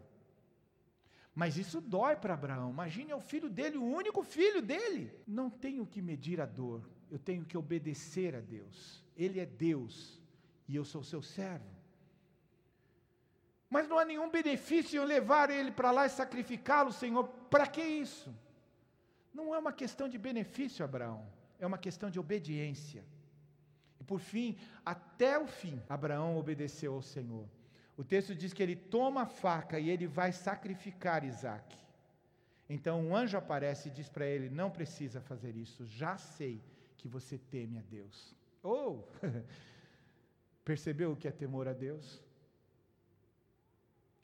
Mas 1.33 1.57
isso 1.57 1.81
dói 1.81 2.15
para 2.15 2.35
Abraão. 2.35 2.69
Imagine 2.69 3.11
é 3.13 3.15
o 3.15 3.19
filho 3.19 3.49
dele, 3.49 3.79
o 3.79 3.83
único 3.83 4.21
filho 4.21 4.61
dele. 4.61 5.11
Não 5.25 5.49
tenho 5.49 5.87
que 5.87 6.03
medir 6.03 6.39
a 6.39 6.45
dor, 6.45 6.87
eu 7.09 7.17
tenho 7.17 7.43
que 7.43 7.57
obedecer 7.57 8.35
a 8.35 8.41
Deus. 8.41 9.03
Ele 9.17 9.39
é 9.39 9.45
Deus 9.47 10.21
e 10.67 10.75
eu 10.75 10.85
sou 10.85 11.03
seu 11.03 11.23
servo. 11.23 11.80
Mas 13.71 13.87
não 13.87 13.97
há 13.97 14.03
nenhum 14.03 14.29
benefício 14.29 15.01
em 15.01 15.05
levar 15.05 15.49
ele 15.49 15.71
para 15.71 15.91
lá 15.91 16.05
e 16.05 16.09
sacrificá-lo, 16.09 16.91
Senhor. 16.91 17.25
Para 17.49 17.65
que 17.65 17.81
isso? 17.81 18.29
Não 19.33 19.55
é 19.55 19.57
uma 19.57 19.71
questão 19.71 20.09
de 20.09 20.17
benefício, 20.17 20.83
Abraão, 20.83 21.25
é 21.57 21.65
uma 21.65 21.77
questão 21.77 22.09
de 22.09 22.19
obediência. 22.19 23.05
E 23.97 24.03
por 24.03 24.19
fim, 24.19 24.57
até 24.85 25.39
o 25.39 25.47
fim, 25.47 25.81
Abraão 25.87 26.37
obedeceu 26.37 26.93
ao 26.95 27.01
Senhor. 27.01 27.47
O 27.95 28.03
texto 28.03 28.35
diz 28.35 28.51
que 28.51 28.61
ele 28.61 28.75
toma 28.75 29.21
a 29.21 29.25
faca 29.25 29.79
e 29.79 29.89
ele 29.89 30.05
vai 30.05 30.33
sacrificar 30.33 31.23
Isaac. 31.23 31.77
Então 32.69 32.99
um 32.99 33.15
anjo 33.15 33.37
aparece 33.37 33.87
e 33.87 33.91
diz 33.91 34.09
para 34.09 34.25
ele: 34.25 34.49
Não 34.49 34.69
precisa 34.69 35.21
fazer 35.21 35.55
isso, 35.55 35.85
já 35.85 36.17
sei 36.17 36.61
que 36.97 37.07
você 37.07 37.37
teme 37.37 37.77
a 37.77 37.81
Deus. 37.81 38.35
Ou, 38.61 39.07
oh, 39.15 39.27
percebeu 40.65 41.13
o 41.13 41.15
que 41.15 41.27
é 41.27 41.31
temor 41.31 41.69
a 41.69 41.73
Deus? 41.73 42.21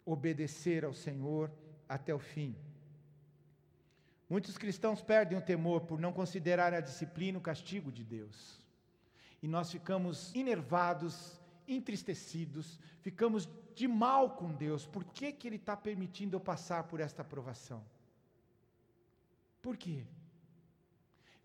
Obedecer 0.08 0.86
ao 0.86 0.94
Senhor 0.94 1.52
até 1.88 2.16
o 2.16 2.20
fim. 2.20 2.56
Muitos 4.30 4.58
cristãos 4.58 5.02
perdem 5.02 5.38
o 5.38 5.42
temor 5.42 5.82
por 5.82 6.00
não 6.00 6.14
considerar 6.14 6.74
a 6.74 6.80
disciplina 6.80 7.38
o 7.38 7.42
castigo 7.42 7.92
de 7.92 8.04
Deus. 8.04 8.66
E 9.42 9.48
nós 9.48 9.72
ficamos 9.72 10.34
enervados, 10.34 11.40
entristecidos, 11.68 12.80
ficamos 13.02 13.48
de 13.76 13.88
mal 13.88 14.32
com 14.32 14.54
Deus. 14.54 14.88
Por 14.88 15.04
que, 15.04 15.32
que 15.32 15.48
Ele 15.48 15.58
está 15.58 15.76
permitindo 15.78 16.36
eu 16.36 16.40
passar 16.40 16.84
por 16.86 17.00
esta 17.00 17.22
aprovação? 17.22 17.84
Por 19.62 19.76
quê? 19.78 20.06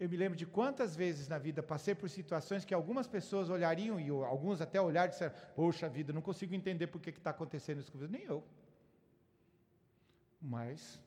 Eu 0.02 0.08
me 0.08 0.16
lembro 0.16 0.36
de 0.36 0.46
quantas 0.56 0.96
vezes 0.96 1.28
na 1.32 1.38
vida 1.38 1.62
passei 1.62 1.94
por 1.94 2.08
situações 2.10 2.64
que 2.64 2.74
algumas 2.74 3.06
pessoas 3.06 3.48
olhariam, 3.56 4.00
e 4.00 4.08
alguns 4.08 4.60
até 4.60 4.80
olharam 4.80 5.10
e 5.10 5.12
disseram: 5.12 5.32
Poxa 5.54 5.88
vida, 5.88 6.12
não 6.12 6.24
consigo 6.28 6.52
entender 6.56 6.88
por 6.88 7.00
que 7.00 7.10
está 7.10 7.30
acontecendo 7.30 7.78
isso 7.80 7.92
comigo. 7.92 8.10
Nem 8.10 8.24
eu. 8.24 8.42
Mas 10.54 10.98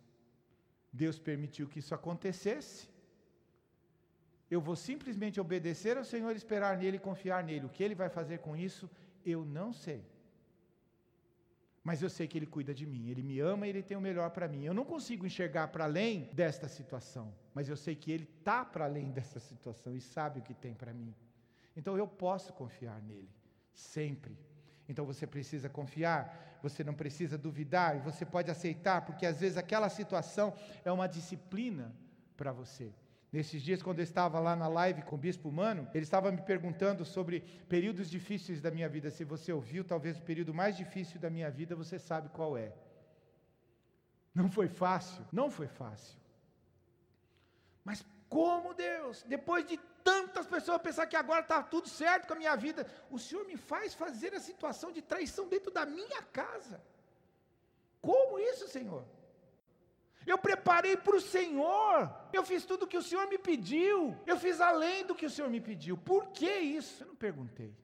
Deus 0.93 1.19
permitiu 1.19 1.67
que 1.67 1.79
isso 1.79 1.93
acontecesse. 1.93 2.88
Eu 4.49 4.62
vou 4.62 4.77
simplesmente 4.77 5.41
obedecer 5.41 5.97
ao 5.97 6.05
Senhor, 6.05 6.34
esperar 6.34 6.77
nele 6.77 6.95
e 6.95 7.05
confiar 7.10 7.43
nele. 7.43 7.65
O 7.65 7.73
que 7.75 7.84
ele 7.84 7.95
vai 7.95 8.08
fazer 8.08 8.38
com 8.38 8.55
isso, 8.55 8.89
eu 9.25 9.43
não 9.43 9.73
sei. 9.73 10.05
Mas 11.86 12.02
eu 12.02 12.10
sei 12.10 12.28
que 12.28 12.38
ele 12.38 12.48
cuida 12.48 12.74
de 12.74 12.86
mim, 12.86 13.10
ele 13.10 13.24
me 13.24 13.39
ama 13.39 13.65
e 13.65 13.69
ele 13.69 13.82
tem 13.82 13.95
o 13.95 14.02
melhor 14.02 14.30
para 14.32 14.48
mim. 14.50 14.65
Eu 14.65 14.74
não 14.74 14.84
consigo 14.84 15.26
enxergar 15.26 15.69
para 15.69 15.86
além 15.86 16.30
desta 16.34 16.67
situação 16.67 17.32
mas 17.56 17.69
eu 17.69 17.78
sei 17.78 17.95
que 17.95 18.12
Ele 18.12 18.28
está 18.38 18.65
para 18.65 18.84
além 18.84 19.10
dessa 19.17 19.39
situação 19.39 19.95
e 19.95 20.02
sabe 20.02 20.41
o 20.41 20.43
que 20.43 20.54
tem 20.54 20.74
para 20.74 20.93
mim. 20.93 21.15
Então 21.76 21.98
eu 21.98 22.06
posso 22.06 22.52
confiar 22.54 23.02
nele, 23.02 23.30
sempre. 23.74 24.38
Então 24.88 25.06
você 25.06 25.26
precisa 25.26 25.69
confiar, 25.69 26.60
você 26.62 26.84
não 26.84 26.93
precisa 26.93 27.38
duvidar, 27.38 27.95
e 27.95 28.00
você 28.00 28.26
pode 28.26 28.52
aceitar, 28.52 29.06
porque 29.06 29.26
às 29.26 29.39
vezes 29.39 29.58
aquela 29.58 29.89
situação 29.89 30.54
é 30.84 30.91
uma 30.91 31.08
disciplina 31.08 31.95
para 32.38 32.52
você. 32.52 32.93
Nesses 33.36 33.62
dias, 33.62 33.84
quando 33.84 34.00
eu 34.00 34.04
estava 34.04 34.39
lá 34.39 34.56
na 34.56 34.69
live 34.69 35.02
com 35.02 35.15
o 35.17 35.17
Bispo 35.17 35.52
Mano, 35.52 35.86
ele 35.93 36.06
estava 36.06 36.32
me 36.32 36.41
perguntando 36.41 37.04
sobre 37.04 37.41
períodos 37.67 38.10
difíceis 38.10 38.62
da 38.62 38.71
minha 38.71 38.88
vida. 38.88 39.12
Se 39.12 39.26
você 39.26 39.52
ouviu, 39.52 39.84
talvez 39.84 40.17
o 40.17 40.21
período 40.21 40.54
mais 40.54 40.78
difícil 40.78 41.19
da 41.19 41.30
minha 41.30 41.52
vida, 41.52 41.76
você 41.76 42.00
sabe 42.00 42.30
qual 42.30 42.58
é. 42.58 42.71
Não 44.34 44.50
foi 44.50 44.69
fácil, 44.69 45.21
não 45.34 45.52
foi 45.52 45.67
fácil. 45.67 46.17
Mas 47.84 48.06
como 48.30 48.74
Deus, 48.74 49.21
depois 49.24 49.67
de 49.67 49.78
tantas 50.02 50.48
pessoas 50.48 50.82
pensar 50.82 51.06
que 51.06 51.17
agora 51.17 51.41
está 51.41 51.62
tudo 51.62 51.89
certo 51.89 52.28
com 52.28 52.36
a 52.36 52.38
minha 52.38 52.56
vida, 52.56 52.88
o 53.12 53.19
Senhor 53.19 53.45
me 53.45 53.58
faz 53.58 53.93
fazer 53.93 54.34
a 54.34 54.39
situação 54.39 54.93
de 54.93 55.02
traição 55.02 55.50
dentro 55.50 55.71
da 55.71 55.86
minha 55.86 56.21
casa. 56.21 56.82
Como 58.02 58.39
isso, 58.39 58.69
Senhor? 58.69 59.04
Eu 60.26 60.38
preparei 60.38 60.98
para 60.98 61.16
o 61.16 61.22
Senhor, 61.22 62.12
eu 62.34 62.44
fiz 62.44 62.66
tudo 62.66 62.84
o 62.84 62.88
que 62.88 62.98
o 62.98 63.02
Senhor 63.02 63.28
me 63.28 63.38
pediu, 63.38 64.18
eu 64.26 64.38
fiz 64.38 64.60
além 64.60 65.06
do 65.06 65.14
que 65.14 65.26
o 65.26 65.30
Senhor 65.30 65.50
me 65.50 65.62
pediu. 65.62 65.96
Por 65.98 66.28
que 66.28 66.50
isso? 66.50 67.04
Eu 67.04 67.08
não 67.10 67.16
perguntei. 67.16 67.76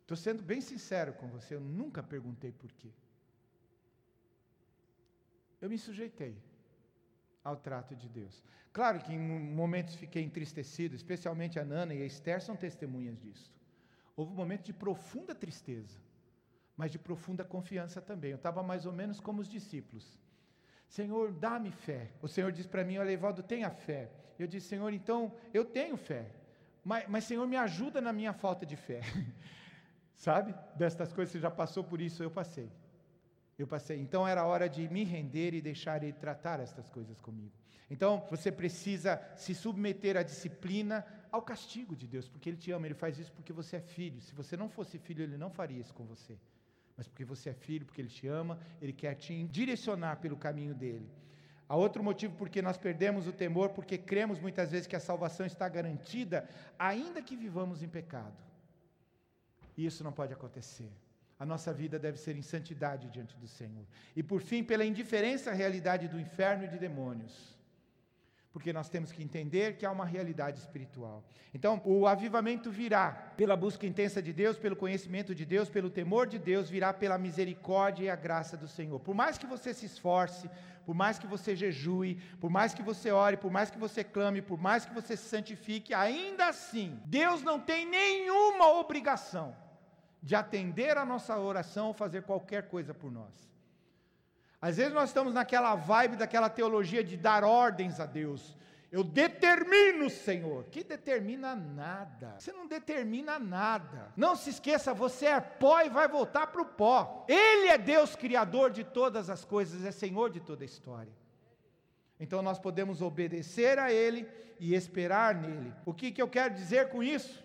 Estou 0.00 0.16
sendo 0.16 0.42
bem 0.42 0.60
sincero 0.60 1.12
com 1.14 1.28
você, 1.28 1.54
eu 1.54 1.60
nunca 1.60 2.02
perguntei 2.02 2.52
por 2.52 2.72
quê. 2.72 2.90
Eu 5.60 5.68
me 5.68 5.78
sujeitei 5.78 6.36
ao 7.42 7.56
trato 7.56 7.94
de 7.94 8.08
Deus. 8.08 8.42
Claro 8.72 8.98
que 9.00 9.12
em 9.12 9.18
momentos 9.18 9.94
fiquei 9.94 10.22
entristecido, 10.22 10.96
especialmente 10.96 11.58
a 11.58 11.64
Nana 11.64 11.94
e 11.94 12.02
a 12.02 12.06
Esther 12.06 12.40
são 12.42 12.56
testemunhas 12.56 13.18
disso. 13.18 13.54
Houve 14.16 14.32
um 14.32 14.36
momento 14.36 14.64
de 14.64 14.72
profunda 14.72 15.34
tristeza, 15.34 15.98
mas 16.76 16.90
de 16.90 16.98
profunda 16.98 17.44
confiança 17.44 18.00
também. 18.00 18.30
Eu 18.30 18.36
estava 18.36 18.62
mais 18.62 18.84
ou 18.86 18.92
menos 18.92 19.20
como 19.20 19.40
os 19.40 19.48
discípulos. 19.48 20.18
Senhor, 20.88 21.32
dá-me 21.32 21.70
fé. 21.70 22.10
O 22.22 22.28
Senhor 22.28 22.52
disse 22.52 22.68
para 22.68 22.84
mim, 22.84 22.98
olha, 22.98 23.10
Evaldo, 23.10 23.42
tenha 23.42 23.70
fé. 23.70 24.10
Eu 24.38 24.46
disse, 24.46 24.68
Senhor, 24.68 24.92
então 24.92 25.32
eu 25.52 25.64
tenho 25.64 25.96
fé. 25.96 26.30
Mas, 26.84 27.08
mas 27.08 27.24
Senhor, 27.24 27.46
me 27.46 27.56
ajuda 27.56 28.00
na 28.00 28.12
minha 28.12 28.32
falta 28.32 28.66
de 28.66 28.76
fé. 28.76 29.00
Sabe? 30.14 30.54
Destas 30.76 31.12
coisas, 31.12 31.32
você 31.32 31.40
já 31.40 31.50
passou 31.50 31.82
por 31.82 32.00
isso, 32.00 32.22
eu 32.22 32.30
passei. 32.30 32.70
Eu 33.58 33.66
passei. 33.66 34.00
Então 34.00 34.26
era 34.26 34.44
hora 34.44 34.68
de 34.68 34.88
me 34.88 35.04
render 35.04 35.54
e 35.54 35.60
deixar 35.60 36.02
Ele 36.02 36.12
tratar 36.12 36.60
estas 36.60 36.88
coisas 36.90 37.20
comigo. 37.20 37.52
Então 37.90 38.26
você 38.30 38.50
precisa 38.50 39.20
se 39.36 39.54
submeter 39.54 40.16
à 40.16 40.22
disciplina, 40.22 41.04
ao 41.30 41.42
castigo 41.42 41.94
de 41.94 42.06
Deus, 42.06 42.28
porque 42.28 42.48
Ele 42.50 42.56
te 42.56 42.70
ama. 42.72 42.86
Ele 42.86 42.94
faz 42.94 43.18
isso 43.18 43.32
porque 43.32 43.52
você 43.52 43.76
é 43.76 43.80
filho. 43.80 44.20
Se 44.20 44.34
você 44.34 44.56
não 44.56 44.68
fosse 44.68 44.98
filho, 44.98 45.22
Ele 45.22 45.36
não 45.36 45.50
faria 45.50 45.80
isso 45.80 45.94
com 45.94 46.04
você. 46.04 46.38
Mas 46.96 47.08
porque 47.08 47.24
você 47.24 47.50
é 47.50 47.54
filho, 47.54 47.84
porque 47.84 48.00
Ele 48.00 48.08
te 48.08 48.26
ama, 48.26 48.58
Ele 48.80 48.92
quer 48.92 49.14
te 49.14 49.42
direcionar 49.44 50.16
pelo 50.16 50.36
caminho 50.36 50.74
dele. 50.74 51.08
Há 51.68 51.76
outro 51.76 52.02
motivo 52.04 52.36
porque 52.36 52.60
nós 52.60 52.76
perdemos 52.76 53.26
o 53.26 53.32
temor, 53.32 53.70
porque 53.70 53.96
cremos 53.96 54.38
muitas 54.38 54.70
vezes 54.70 54.86
que 54.86 54.96
a 54.96 55.00
salvação 55.00 55.46
está 55.46 55.68
garantida, 55.68 56.48
ainda 56.78 57.22
que 57.22 57.36
vivamos 57.36 57.82
em 57.82 57.88
pecado. 57.88 58.36
E 59.76 59.84
isso 59.86 60.04
não 60.04 60.12
pode 60.12 60.32
acontecer. 60.32 60.92
A 61.38 61.44
nossa 61.44 61.72
vida 61.72 61.98
deve 61.98 62.18
ser 62.18 62.36
em 62.36 62.42
santidade 62.42 63.10
diante 63.10 63.36
do 63.36 63.48
Senhor. 63.48 63.84
E 64.14 64.22
por 64.22 64.40
fim, 64.40 64.62
pela 64.62 64.84
indiferença 64.84 65.50
à 65.50 65.54
realidade 65.54 66.06
do 66.06 66.20
inferno 66.20 66.64
e 66.64 66.68
de 66.68 66.78
demônios. 66.78 67.58
Porque 68.54 68.72
nós 68.72 68.88
temos 68.88 69.10
que 69.10 69.20
entender 69.20 69.76
que 69.76 69.84
há 69.84 69.90
uma 69.90 70.04
realidade 70.04 70.60
espiritual. 70.60 71.24
Então, 71.52 71.82
o 71.84 72.06
avivamento 72.06 72.70
virá 72.70 73.10
pela 73.36 73.56
busca 73.56 73.84
intensa 73.84 74.22
de 74.22 74.32
Deus, 74.32 74.56
pelo 74.56 74.76
conhecimento 74.76 75.34
de 75.34 75.44
Deus, 75.44 75.68
pelo 75.68 75.90
temor 75.90 76.28
de 76.28 76.38
Deus, 76.38 76.70
virá 76.70 76.92
pela 76.92 77.18
misericórdia 77.18 78.04
e 78.04 78.08
a 78.08 78.14
graça 78.14 78.56
do 78.56 78.68
Senhor. 78.68 79.00
Por 79.00 79.12
mais 79.12 79.36
que 79.36 79.44
você 79.44 79.74
se 79.74 79.86
esforce, 79.86 80.48
por 80.86 80.94
mais 80.94 81.18
que 81.18 81.26
você 81.26 81.56
jejue, 81.56 82.22
por 82.40 82.48
mais 82.48 82.72
que 82.72 82.80
você 82.80 83.10
ore, 83.10 83.36
por 83.36 83.50
mais 83.50 83.70
que 83.72 83.78
você 83.78 84.04
clame, 84.04 84.40
por 84.40 84.56
mais 84.56 84.84
que 84.86 84.94
você 84.94 85.16
se 85.16 85.28
santifique, 85.28 85.92
ainda 85.92 86.46
assim, 86.46 86.96
Deus 87.06 87.42
não 87.42 87.58
tem 87.58 87.84
nenhuma 87.84 88.68
obrigação 88.78 89.56
de 90.22 90.36
atender 90.36 90.96
a 90.96 91.04
nossa 91.04 91.36
oração 91.36 91.88
ou 91.88 91.92
fazer 91.92 92.22
qualquer 92.22 92.68
coisa 92.68 92.94
por 92.94 93.10
nós. 93.10 93.53
Às 94.64 94.78
vezes 94.78 94.94
nós 94.94 95.10
estamos 95.10 95.34
naquela 95.34 95.74
vibe 95.74 96.16
daquela 96.16 96.48
teologia 96.48 97.04
de 97.04 97.18
dar 97.18 97.44
ordens 97.44 98.00
a 98.00 98.06
Deus. 98.06 98.56
Eu 98.90 99.04
determino, 99.04 100.08
Senhor. 100.08 100.64
Que 100.70 100.82
determina 100.82 101.54
nada. 101.54 102.36
Você 102.38 102.50
não 102.50 102.66
determina 102.66 103.38
nada. 103.38 104.10
Não 104.16 104.34
se 104.34 104.48
esqueça, 104.48 104.94
você 104.94 105.26
é 105.26 105.38
pó 105.38 105.82
e 105.82 105.90
vai 105.90 106.08
voltar 106.08 106.46
para 106.46 106.62
o 106.62 106.64
pó. 106.64 107.26
Ele 107.28 107.68
é 107.68 107.76
Deus 107.76 108.16
criador 108.16 108.70
de 108.70 108.84
todas 108.84 109.28
as 109.28 109.44
coisas, 109.44 109.84
é 109.84 109.90
Senhor 109.90 110.30
de 110.30 110.40
toda 110.40 110.64
a 110.64 110.70
história. 110.72 111.12
Então 112.18 112.40
nós 112.40 112.58
podemos 112.58 113.02
obedecer 113.02 113.78
a 113.78 113.92
Ele 113.92 114.26
e 114.58 114.74
esperar 114.74 115.34
nele. 115.34 115.74
O 115.84 115.92
que, 115.92 116.10
que 116.10 116.22
eu 116.22 116.28
quero 116.28 116.54
dizer 116.54 116.88
com 116.88 117.02
isso? 117.02 117.44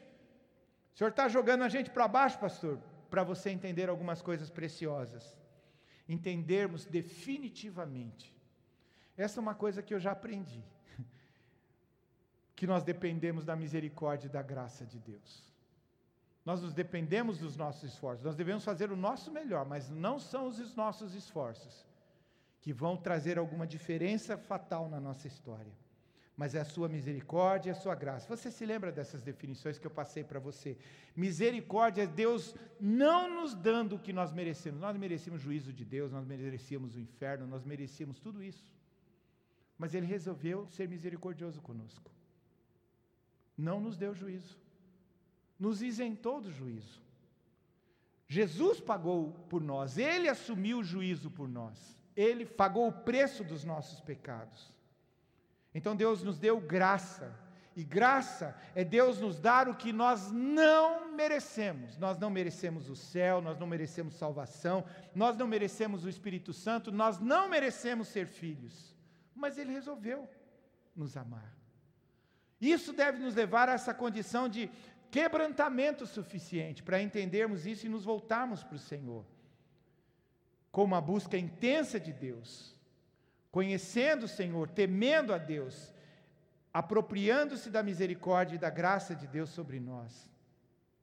O 0.95 0.97
senhor 0.97 1.09
está 1.09 1.27
jogando 1.27 1.65
a 1.65 1.67
gente 1.67 1.89
para 1.89 2.07
baixo, 2.07 2.39
pastor, 2.39 2.79
para 3.09 3.23
você 3.23 3.49
entender 3.49 3.89
algumas 3.89 4.21
coisas 4.21 4.49
preciosas. 4.49 5.37
Entendermos 6.09 6.85
definitivamente. 6.85 8.35
Essa 9.15 9.39
é 9.39 9.41
uma 9.41 9.55
coisa 9.55 9.81
que 9.81 9.93
eu 9.93 9.99
já 9.99 10.11
aprendi. 10.11 10.63
Que 12.55 12.67
nós 12.67 12.83
dependemos 12.83 13.45
da 13.45 13.55
misericórdia 13.55 14.27
e 14.27 14.29
da 14.29 14.41
graça 14.41 14.85
de 14.85 14.99
Deus. 14.99 15.49
Nós 16.43 16.61
nos 16.61 16.73
dependemos 16.73 17.37
dos 17.37 17.55
nossos 17.55 17.83
esforços. 17.83 18.25
Nós 18.25 18.35
devemos 18.35 18.65
fazer 18.65 18.91
o 18.91 18.97
nosso 18.97 19.31
melhor, 19.31 19.65
mas 19.65 19.89
não 19.89 20.19
são 20.19 20.47
os 20.47 20.75
nossos 20.75 21.15
esforços 21.15 21.85
que 22.59 22.73
vão 22.73 22.97
trazer 22.97 23.37
alguma 23.37 23.65
diferença 23.65 24.37
fatal 24.37 24.89
na 24.89 24.99
nossa 24.99 25.25
história 25.25 25.71
mas 26.39 26.55
é 26.55 26.61
a 26.61 26.63
sua 26.63 26.87
misericórdia 26.87 27.69
e 27.69 27.73
a 27.73 27.75
sua 27.75 27.93
graça. 27.93 28.33
Você 28.33 28.49
se 28.49 28.65
lembra 28.65 28.93
dessas 28.93 29.21
definições 29.21 29.77
que 29.77 29.85
eu 29.85 29.91
passei 29.91 30.23
para 30.23 30.39
você? 30.39 30.77
Misericórdia 31.13 32.03
é 32.03 32.07
Deus 32.07 32.55
não 32.79 33.41
nos 33.41 33.53
dando 33.53 33.97
o 33.97 33.99
que 33.99 34.13
nós 34.13 34.31
merecemos. 34.31 34.79
Nós 34.79 34.95
merecíamos 34.95 35.41
juízo 35.41 35.73
de 35.73 35.83
Deus, 35.83 36.13
nós 36.13 36.25
merecíamos 36.25 36.95
o 36.95 36.99
inferno, 37.01 37.45
nós 37.45 37.65
merecíamos 37.65 38.21
tudo 38.21 38.41
isso. 38.41 38.73
Mas 39.77 39.93
Ele 39.93 40.05
resolveu 40.05 40.65
ser 40.67 40.87
misericordioso 40.87 41.59
conosco. 41.59 42.09
Não 43.57 43.81
nos 43.81 43.97
deu 43.97 44.15
juízo, 44.15 44.57
nos 45.59 45.81
isentou 45.81 46.39
do 46.39 46.53
juízo. 46.53 47.03
Jesus 48.29 48.79
pagou 48.79 49.33
por 49.49 49.61
nós, 49.61 49.97
Ele 49.97 50.29
assumiu 50.29 50.77
o 50.79 50.85
juízo 50.85 51.29
por 51.29 51.49
nós, 51.49 51.97
Ele 52.15 52.45
pagou 52.45 52.87
o 52.87 52.93
preço 52.93 53.43
dos 53.43 53.65
nossos 53.65 53.99
pecados. 53.99 54.78
Então 55.73 55.95
Deus 55.95 56.23
nos 56.23 56.37
deu 56.37 56.59
graça. 56.59 57.33
E 57.75 57.83
graça 57.83 58.57
é 58.75 58.83
Deus 58.83 59.21
nos 59.21 59.39
dar 59.39 59.69
o 59.69 59.75
que 59.75 59.93
nós 59.93 60.31
não 60.31 61.15
merecemos. 61.15 61.97
Nós 61.97 62.17
não 62.17 62.29
merecemos 62.29 62.89
o 62.89 62.95
céu, 62.95 63.41
nós 63.41 63.57
não 63.57 63.67
merecemos 63.67 64.15
salvação, 64.15 64.83
nós 65.15 65.37
não 65.37 65.47
merecemos 65.47 66.03
o 66.03 66.09
Espírito 66.09 66.51
Santo, 66.51 66.91
nós 66.91 67.19
não 67.19 67.47
merecemos 67.47 68.09
ser 68.09 68.27
filhos. 68.27 68.93
Mas 69.33 69.57
Ele 69.57 69.71
resolveu 69.71 70.27
nos 70.95 71.15
amar. 71.15 71.55
Isso 72.59 72.91
deve 72.91 73.19
nos 73.19 73.35
levar 73.35 73.69
a 73.69 73.73
essa 73.73 73.93
condição 73.93 74.49
de 74.49 74.69
quebrantamento 75.09 76.05
suficiente 76.05 76.83
para 76.83 77.01
entendermos 77.01 77.65
isso 77.65 77.85
e 77.85 77.89
nos 77.89 78.03
voltarmos 78.03 78.63
para 78.63 78.75
o 78.75 78.79
Senhor. 78.79 79.25
Com 80.71 80.83
uma 80.83 80.99
busca 80.99 81.37
intensa 81.37 81.99
de 81.99 82.11
Deus 82.11 82.77
conhecendo 83.51 84.23
o 84.23 84.27
Senhor, 84.27 84.69
temendo 84.69 85.33
a 85.33 85.37
Deus, 85.37 85.93
apropriando-se 86.73 87.69
da 87.69 87.81
misericórdia 87.81 88.55
e 88.55 88.59
da 88.59 88.69
graça 88.69 89.15
de 89.15 89.27
Deus 89.27 89.49
sobre 89.49 89.79
nós. 89.79 90.29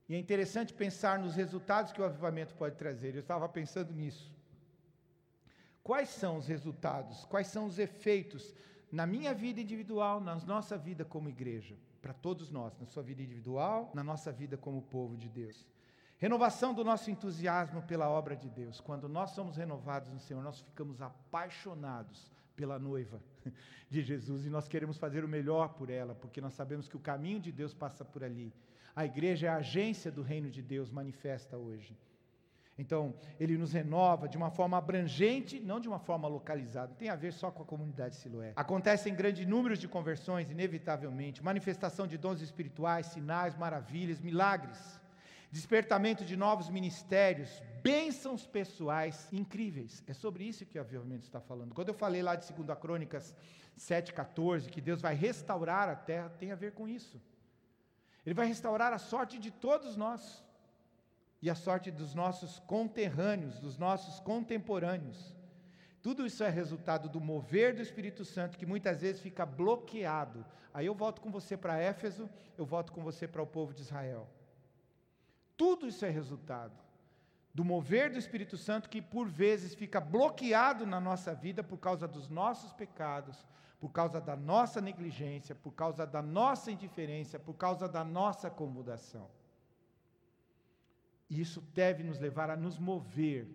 E 0.08 0.14
é 0.14 0.18
interessante 0.18 0.72
pensar 0.72 1.18
nos 1.18 1.34
resultados 1.34 1.92
que 1.92 2.00
o 2.00 2.04
avivamento 2.04 2.54
pode 2.54 2.76
trazer. 2.76 3.14
Eu 3.14 3.20
estava 3.20 3.48
pensando 3.48 3.92
nisso. 3.92 4.32
Quais 5.82 6.08
são 6.08 6.36
os 6.36 6.46
resultados? 6.46 7.24
Quais 7.24 7.48
são 7.48 7.66
os 7.66 7.78
efeitos 7.78 8.54
na 8.90 9.06
minha 9.06 9.34
vida 9.34 9.60
individual, 9.60 10.20
na 10.20 10.36
nossa 10.36 10.78
vida 10.78 11.04
como 11.04 11.28
igreja? 11.28 11.76
Para 12.00 12.12
todos 12.12 12.50
nós, 12.50 12.78
na 12.78 12.86
sua 12.86 13.02
vida 13.02 13.20
individual, 13.20 13.90
na 13.92 14.04
nossa 14.04 14.30
vida 14.30 14.56
como 14.56 14.82
povo 14.82 15.16
de 15.16 15.28
Deus. 15.28 15.66
Renovação 16.18 16.72
do 16.72 16.84
nosso 16.84 17.10
entusiasmo 17.10 17.82
pela 17.82 18.08
obra 18.08 18.36
de 18.36 18.48
Deus. 18.48 18.80
Quando 18.80 19.08
nós 19.08 19.30
somos 19.30 19.56
renovados 19.56 20.12
no 20.12 20.20
Senhor, 20.20 20.42
nós 20.42 20.60
ficamos 20.60 21.02
apaixonados 21.02 22.30
pela 22.56 22.78
noiva 22.78 23.20
de 23.90 24.02
Jesus 24.02 24.46
e 24.46 24.50
nós 24.50 24.66
queremos 24.66 24.96
fazer 24.96 25.24
o 25.24 25.28
melhor 25.28 25.74
por 25.74 25.90
ela, 25.90 26.14
porque 26.14 26.40
nós 26.40 26.54
sabemos 26.54 26.88
que 26.88 26.96
o 26.96 27.00
caminho 27.00 27.38
de 27.38 27.52
Deus 27.52 27.74
passa 27.74 28.04
por 28.04 28.24
ali. 28.24 28.52
A 28.94 29.04
igreja 29.04 29.46
é 29.46 29.50
a 29.50 29.56
agência 29.56 30.10
do 30.10 30.22
reino 30.22 30.50
de 30.50 30.62
Deus 30.62 30.90
manifesta 30.90 31.56
hoje. 31.56 31.96
Então, 32.78 33.14
ele 33.40 33.56
nos 33.56 33.72
renova 33.72 34.28
de 34.28 34.36
uma 34.36 34.50
forma 34.50 34.76
abrangente, 34.76 35.60
não 35.60 35.80
de 35.80 35.88
uma 35.88 35.98
forma 35.98 36.28
localizada, 36.28 36.94
tem 36.94 37.08
a 37.08 37.16
ver 37.16 37.32
só 37.32 37.50
com 37.50 37.62
a 37.62 37.66
comunidade 37.66 38.16
Siloé. 38.16 38.52
Acontecem 38.54 39.14
grandes 39.14 39.46
números 39.46 39.78
de 39.78 39.88
conversões, 39.88 40.50
inevitavelmente, 40.50 41.42
manifestação 41.42 42.06
de 42.06 42.18
dons 42.18 42.42
espirituais, 42.42 43.06
sinais, 43.06 43.56
maravilhas, 43.56 44.20
milagres 44.20 45.00
despertamento 45.50 46.24
de 46.24 46.36
novos 46.36 46.68
ministérios, 46.68 47.62
bênçãos 47.86 48.44
pessoais 48.44 49.32
incríveis. 49.32 50.02
É 50.08 50.12
sobre 50.12 50.42
isso 50.42 50.66
que 50.66 50.76
o 50.76 50.80
avivamento 50.80 51.22
está 51.22 51.40
falando. 51.40 51.72
Quando 51.72 51.90
eu 51.90 51.94
falei 51.94 52.20
lá 52.20 52.34
de 52.34 52.52
2 52.52 52.76
Crônicas 52.80 53.32
7,14, 53.78 54.68
que 54.68 54.80
Deus 54.80 55.00
vai 55.00 55.14
restaurar 55.14 55.88
a 55.88 55.94
terra, 55.94 56.28
tem 56.28 56.50
a 56.50 56.56
ver 56.56 56.72
com 56.72 56.88
isso. 56.88 57.22
Ele 58.24 58.34
vai 58.34 58.48
restaurar 58.48 58.92
a 58.92 58.98
sorte 58.98 59.38
de 59.38 59.52
todos 59.52 59.96
nós 59.96 60.42
e 61.40 61.48
a 61.48 61.54
sorte 61.54 61.92
dos 61.92 62.12
nossos 62.12 62.58
conterrâneos, 62.58 63.60
dos 63.60 63.78
nossos 63.78 64.18
contemporâneos. 64.18 65.32
Tudo 66.02 66.26
isso 66.26 66.42
é 66.42 66.48
resultado 66.48 67.08
do 67.08 67.20
mover 67.20 67.72
do 67.72 67.82
Espírito 67.82 68.24
Santo 68.24 68.58
que 68.58 68.66
muitas 68.66 69.00
vezes 69.00 69.22
fica 69.22 69.46
bloqueado. 69.46 70.44
Aí 70.74 70.86
eu 70.86 70.94
volto 70.94 71.20
com 71.20 71.30
você 71.30 71.56
para 71.56 71.78
Éfeso, 71.78 72.28
eu 72.58 72.66
volto 72.66 72.92
com 72.92 73.00
você 73.04 73.28
para 73.28 73.42
o 73.42 73.46
povo 73.46 73.72
de 73.72 73.82
Israel. 73.82 74.28
Tudo 75.56 75.86
isso 75.86 76.04
é 76.04 76.10
resultado 76.10 76.85
do 77.56 77.64
mover 77.64 78.12
do 78.12 78.18
Espírito 78.18 78.58
Santo 78.58 78.90
que 78.90 79.00
por 79.00 79.26
vezes 79.26 79.74
fica 79.74 79.98
bloqueado 79.98 80.84
na 80.84 81.00
nossa 81.00 81.34
vida 81.34 81.64
por 81.64 81.78
causa 81.78 82.06
dos 82.06 82.28
nossos 82.28 82.70
pecados, 82.74 83.46
por 83.80 83.90
causa 83.90 84.20
da 84.20 84.36
nossa 84.36 84.78
negligência, 84.78 85.54
por 85.54 85.72
causa 85.72 86.06
da 86.06 86.20
nossa 86.20 86.70
indiferença, 86.70 87.38
por 87.38 87.54
causa 87.54 87.88
da 87.88 88.04
nossa 88.04 88.48
acomodação. 88.48 89.30
E 91.30 91.40
isso 91.40 91.62
deve 91.72 92.04
nos 92.04 92.18
levar 92.18 92.50
a 92.50 92.56
nos 92.58 92.78
mover, 92.78 93.48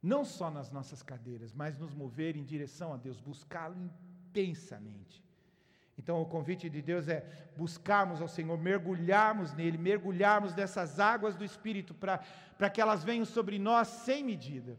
não 0.00 0.24
só 0.24 0.48
nas 0.48 0.70
nossas 0.70 1.02
cadeiras, 1.02 1.52
mas 1.52 1.76
nos 1.76 1.92
mover 1.92 2.36
em 2.36 2.44
direção 2.44 2.94
a 2.94 2.96
Deus, 2.96 3.18
buscá-lo 3.18 3.76
intensamente. 3.76 5.25
Então, 5.98 6.20
o 6.20 6.26
convite 6.26 6.68
de 6.68 6.82
Deus 6.82 7.08
é 7.08 7.24
buscarmos 7.56 8.20
ao 8.20 8.28
Senhor, 8.28 8.58
mergulharmos 8.58 9.54
nele, 9.54 9.78
mergulharmos 9.78 10.54
nessas 10.54 11.00
águas 11.00 11.34
do 11.34 11.44
Espírito, 11.44 11.94
para 11.94 12.70
que 12.70 12.80
elas 12.80 13.02
venham 13.02 13.24
sobre 13.24 13.58
nós 13.58 13.88
sem 13.88 14.22
medida. 14.22 14.78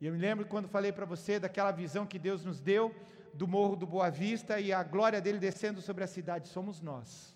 E 0.00 0.06
eu 0.06 0.12
me 0.12 0.18
lembro 0.18 0.46
quando 0.46 0.68
falei 0.68 0.92
para 0.92 1.06
você 1.06 1.38
daquela 1.38 1.70
visão 1.70 2.06
que 2.06 2.18
Deus 2.18 2.44
nos 2.44 2.60
deu 2.60 2.94
do 3.32 3.48
Morro 3.48 3.76
do 3.76 3.86
Boa 3.86 4.10
Vista 4.10 4.60
e 4.60 4.72
a 4.72 4.82
glória 4.82 5.20
dele 5.20 5.38
descendo 5.38 5.80
sobre 5.80 6.04
a 6.04 6.06
cidade. 6.06 6.48
Somos 6.48 6.80
nós, 6.80 7.34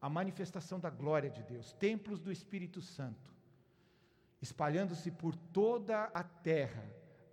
a 0.00 0.08
manifestação 0.08 0.80
da 0.80 0.90
glória 0.90 1.30
de 1.30 1.42
Deus, 1.42 1.72
templos 1.72 2.20
do 2.20 2.32
Espírito 2.32 2.80
Santo, 2.80 3.32
espalhando-se 4.40 5.10
por 5.10 5.34
toda 5.34 6.04
a 6.14 6.22
terra 6.22 6.84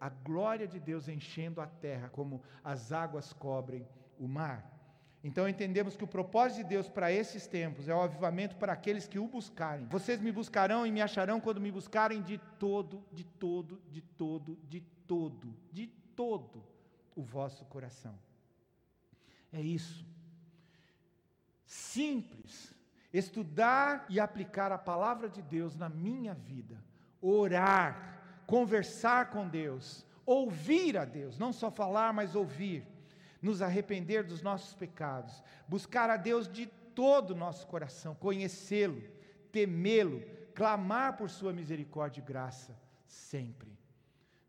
a 0.02 0.10
glória 0.10 0.68
de 0.68 0.80
Deus 0.80 1.08
enchendo 1.08 1.62
a 1.62 1.68
terra, 1.68 2.10
como 2.10 2.42
as 2.64 2.92
águas 2.92 3.32
cobrem 3.34 3.88
o 4.18 4.28
mar. 4.28 4.81
Então 5.24 5.48
entendemos 5.48 5.96
que 5.96 6.04
o 6.04 6.08
propósito 6.08 6.64
de 6.64 6.70
Deus 6.70 6.90
para 6.90 7.12
esses 7.12 7.46
tempos 7.46 7.88
é 7.88 7.94
o 7.94 8.02
avivamento 8.02 8.56
para 8.56 8.74
aqueles 8.74 9.08
que 9.08 9.20
o 9.20 9.28
buscarem. 9.28 9.86
Vocês 9.86 10.20
me 10.20 10.32
buscarão 10.32 10.86
e 10.86 10.92
me 10.92 11.02
acharão 11.02 11.40
quando 11.40 11.62
me 11.62 11.72
buscarem 11.72 12.22
de 12.24 12.40
todo, 12.58 13.04
de 13.12 13.24
todo, 13.24 13.80
de 13.90 14.02
todo, 14.02 14.58
de 14.68 14.82
todo, 15.08 15.56
de 15.72 15.88
todo 16.16 16.64
o 17.16 17.22
vosso 17.22 17.64
coração. 17.66 18.18
É 19.54 19.62
isso. 19.62 20.04
Simples. 21.66 22.74
Estudar 23.14 24.06
e 24.10 24.20
aplicar 24.20 24.72
a 24.72 24.78
palavra 24.78 25.30
de 25.30 25.42
Deus 25.42 25.76
na 25.76 25.90
minha 25.90 26.34
vida. 26.34 26.82
Orar, 27.22 28.44
conversar 28.48 29.30
com 29.30 29.48
Deus, 29.48 30.04
ouvir 30.26 30.98
a 30.98 31.06
Deus, 31.06 31.38
não 31.38 31.54
só 31.54 31.70
falar, 31.70 32.12
mas 32.12 32.36
ouvir 32.36 32.88
nos 33.42 33.62
arrepender 33.62 34.24
dos 34.24 34.42
nossos 34.42 34.74
pecados, 34.76 35.44
buscar 35.68 36.10
a 36.10 36.18
Deus 36.18 36.48
de 36.48 36.68
todo 36.68 37.32
o 37.32 37.36
nosso 37.36 37.66
coração, 37.68 38.14
conhecê-lo, 38.14 39.02
temê-lo, 39.52 40.22
clamar 40.54 41.18
por 41.18 41.30
Sua 41.30 41.52
misericórdia 41.52 42.22
e 42.22 42.24
graça, 42.24 42.78
sempre. 43.06 43.72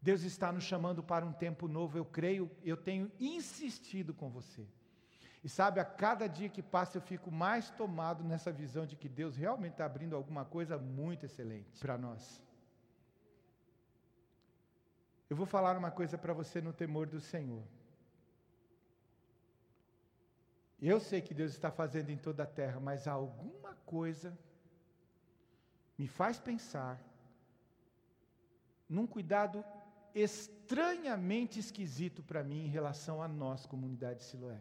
Deus 0.00 0.22
está 0.22 0.52
nos 0.52 0.64
chamando 0.64 1.02
para 1.02 1.24
um 1.24 1.32
tempo 1.32 1.68
novo, 1.68 1.96
eu 1.96 2.04
creio, 2.04 2.50
eu 2.64 2.76
tenho 2.76 3.10
insistido 3.20 4.12
com 4.12 4.28
você. 4.28 4.66
E 5.44 5.48
sabe, 5.48 5.80
a 5.80 5.84
cada 5.84 6.28
dia 6.28 6.48
que 6.48 6.62
passa 6.62 6.98
eu 6.98 7.02
fico 7.02 7.30
mais 7.30 7.70
tomado 7.70 8.22
nessa 8.22 8.52
visão 8.52 8.86
de 8.86 8.96
que 8.96 9.08
Deus 9.08 9.36
realmente 9.36 9.72
está 9.72 9.84
abrindo 9.84 10.14
alguma 10.14 10.44
coisa 10.44 10.78
muito 10.78 11.26
excelente 11.26 11.80
para 11.80 11.98
nós. 11.98 12.40
Eu 15.28 15.36
vou 15.36 15.46
falar 15.46 15.76
uma 15.76 15.90
coisa 15.90 16.18
para 16.18 16.32
você 16.32 16.60
no 16.60 16.72
temor 16.72 17.06
do 17.06 17.20
Senhor. 17.20 17.62
Eu 20.82 20.98
sei 20.98 21.20
que 21.20 21.32
Deus 21.32 21.52
está 21.52 21.70
fazendo 21.70 22.10
em 22.10 22.16
toda 22.16 22.42
a 22.42 22.46
terra, 22.46 22.80
mas 22.80 23.06
alguma 23.06 23.72
coisa 23.86 24.36
me 25.96 26.08
faz 26.08 26.40
pensar 26.40 27.00
num 28.88 29.06
cuidado 29.06 29.64
estranhamente 30.12 31.60
esquisito 31.60 32.20
para 32.20 32.42
mim 32.42 32.64
em 32.64 32.68
relação 32.68 33.22
a 33.22 33.28
nós, 33.28 33.64
comunidade 33.64 34.24
Siloé. 34.24 34.60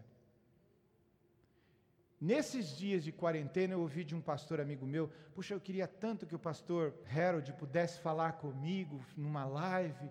Nesses 2.22 2.78
dias 2.78 3.04
de 3.04 3.12
quarentena, 3.12 3.74
eu 3.74 3.82
ouvi 3.82 4.04
de 4.04 4.14
um 4.14 4.22
pastor 4.22 4.62
amigo 4.62 4.86
meu, 4.86 5.10
puxa, 5.34 5.56
eu 5.56 5.60
queria 5.60 5.88
tanto 5.88 6.28
que 6.28 6.36
o 6.36 6.40
pastor 6.40 6.94
Harold 7.12 7.52
pudesse 7.54 8.00
falar 8.00 8.34
comigo 8.34 9.04
numa 9.18 9.44
live, 9.44 10.08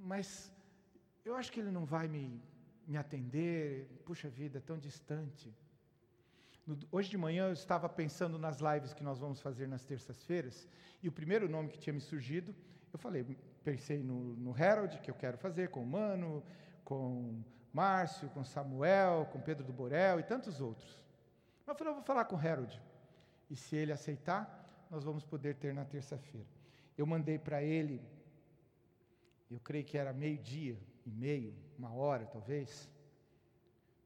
mas 0.00 0.52
eu 1.24 1.34
acho 1.34 1.50
que 1.50 1.58
ele 1.58 1.72
não 1.72 1.84
vai 1.84 2.06
me, 2.06 2.40
me 2.86 2.96
atender, 2.96 3.88
puxa 4.04 4.28
vida, 4.28 4.60
tão 4.60 4.78
distante. 4.78 5.54
Hoje 6.90 7.10
de 7.10 7.18
manhã 7.18 7.46
eu 7.46 7.52
estava 7.52 7.88
pensando 7.88 8.38
nas 8.38 8.58
lives 8.60 8.92
que 8.92 9.02
nós 9.02 9.18
vamos 9.18 9.40
fazer 9.40 9.66
nas 9.66 9.84
terças-feiras, 9.84 10.68
e 11.02 11.08
o 11.08 11.12
primeiro 11.12 11.48
nome 11.48 11.68
que 11.68 11.78
tinha 11.78 11.92
me 11.92 12.00
surgido, 12.00 12.54
eu 12.92 12.98
falei, 12.98 13.24
pensei 13.64 14.02
no, 14.02 14.36
no 14.36 14.54
Harold, 14.54 15.00
que 15.00 15.10
eu 15.10 15.14
quero 15.14 15.36
fazer 15.38 15.70
com 15.70 15.82
o 15.82 15.86
Mano, 15.86 16.42
com 16.84 17.42
Márcio, 17.72 18.28
com 18.30 18.44
Samuel, 18.44 19.28
com 19.32 19.40
Pedro 19.40 19.64
do 19.64 19.72
Borel 19.72 20.20
e 20.20 20.22
tantos 20.22 20.60
outros. 20.60 21.02
Mas 21.66 21.74
eu 21.74 21.78
falei, 21.78 21.90
eu 21.90 21.96
vou 21.96 22.04
falar 22.04 22.24
com 22.26 22.36
o 22.36 22.38
Harold. 22.38 22.80
E 23.50 23.56
se 23.56 23.76
ele 23.76 23.92
aceitar, 23.92 24.86
nós 24.90 25.04
vamos 25.04 25.24
poder 25.24 25.56
ter 25.56 25.72
na 25.72 25.84
terça-feira. 25.84 26.46
Eu 26.96 27.06
mandei 27.06 27.38
para 27.38 27.62
ele, 27.62 28.00
eu 29.50 29.58
creio 29.58 29.84
que 29.84 29.96
era 29.96 30.12
meio-dia, 30.12 30.78
e 31.06 31.10
meio, 31.10 31.54
uma 31.78 31.92
hora 31.92 32.26
talvez. 32.26 32.88